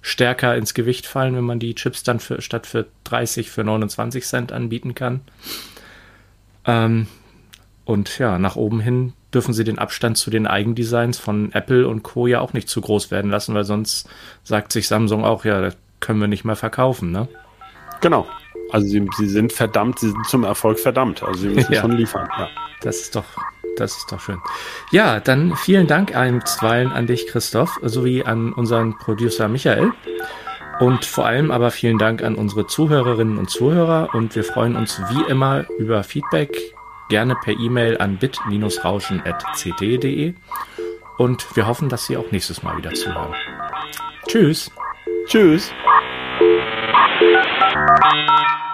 stärker 0.07 0.57
ins 0.57 0.73
Gewicht 0.73 1.07
fallen, 1.07 1.35
wenn 1.35 1.45
man 1.45 1.59
die 1.59 1.75
Chips 1.75 2.05
dann 2.05 2.21
für, 2.21 2.41
statt 2.41 2.67
für 2.67 2.87
30 3.05 3.51
für 3.51 3.65
29 3.65 4.25
Cent 4.25 4.53
anbieten 4.53 4.95
kann. 4.95 5.21
Ähm, 6.65 7.09
und 7.85 8.19
ja, 8.19 8.39
nach 8.39 8.55
oben 8.55 8.79
hin 8.79 9.15
dürfen 9.35 9.53
sie 9.53 9.65
den 9.65 9.79
Abstand 9.79 10.17
zu 10.17 10.31
den 10.31 10.47
Eigendesigns 10.47 11.19
von 11.19 11.53
Apple 11.53 11.89
und 11.89 12.05
Co. 12.05 12.29
ja 12.29 12.41
auch 12.41 12.53
nicht 12.53 12.69
zu 12.69 12.81
groß 12.81 13.11
werden 13.11 13.31
lassen, 13.31 13.55
weil 13.55 13.65
sonst 13.65 14.09
sagt 14.45 14.73
sich 14.73 14.87
Samsung 14.87 15.25
auch, 15.25 15.45
ja, 15.45 15.61
das 15.61 15.77
können 15.99 16.21
wir 16.21 16.29
nicht 16.29 16.45
mehr 16.45 16.57
verkaufen, 16.57 17.11
ne? 17.11 17.27
Genau. 18.01 18.27
Also 18.71 18.87
sie, 18.89 19.07
sie 19.17 19.29
sind 19.29 19.53
verdammt, 19.53 19.99
sie 20.01 20.11
sind 20.11 20.27
zum 20.27 20.45
Erfolg 20.45 20.79
verdammt. 20.79 21.23
Also 21.23 21.41
sie 21.43 21.49
müssen 21.49 21.73
Ja. 21.73 21.81
schon 21.83 21.93
liefern. 21.93 22.29
Ja. 22.39 22.49
Das 22.83 22.97
ist 23.01 23.17
doch, 23.17 23.25
das 23.77 23.97
ist 23.97 24.11
doch 24.12 24.21
schön. 24.21 24.39
Ja, 24.91 25.21
dann 25.21 25.55
vielen 25.57 25.87
Dank 25.87 26.14
einstweilen 26.17 26.93
an 26.93 27.07
dich, 27.07 27.27
Christoph, 27.27 27.79
sowie 27.83 28.23
an 28.25 28.53
unseren 28.53 28.99
Producer 28.99 29.49
Michael. 29.49 29.93
Und 30.81 31.05
vor 31.07 31.25
allem 31.25 31.51
aber 31.51 31.71
vielen 31.71 31.97
Dank 31.99 32.23
an 32.23 32.35
unsere 32.35 32.67
Zuhörerinnen 32.67 33.39
und 33.39 33.49
Zuhörer. 33.49 34.11
Und 34.12 34.35
wir 34.37 34.45
freuen 34.45 34.77
uns 34.77 35.01
wie 35.11 35.23
immer 35.31 35.64
über 35.79 36.05
Feedback, 36.05 36.75
gerne 37.09 37.35
per 37.37 37.55
E-Mail 37.55 37.97
an 37.99 38.19
bit-rauschen.ct.de. 38.19 40.35
Und 41.17 41.57
wir 41.57 41.67
hoffen, 41.67 41.89
dass 41.89 42.05
Sie 42.07 42.17
auch 42.19 42.31
nächstes 42.31 42.62
Mal 42.62 42.77
wieder 42.77 42.93
zuhören. 42.93 43.35
Tschüss. 44.29 44.71
Tschüss. 45.29 45.73
Thank 47.87 48.14
you. 48.14 48.66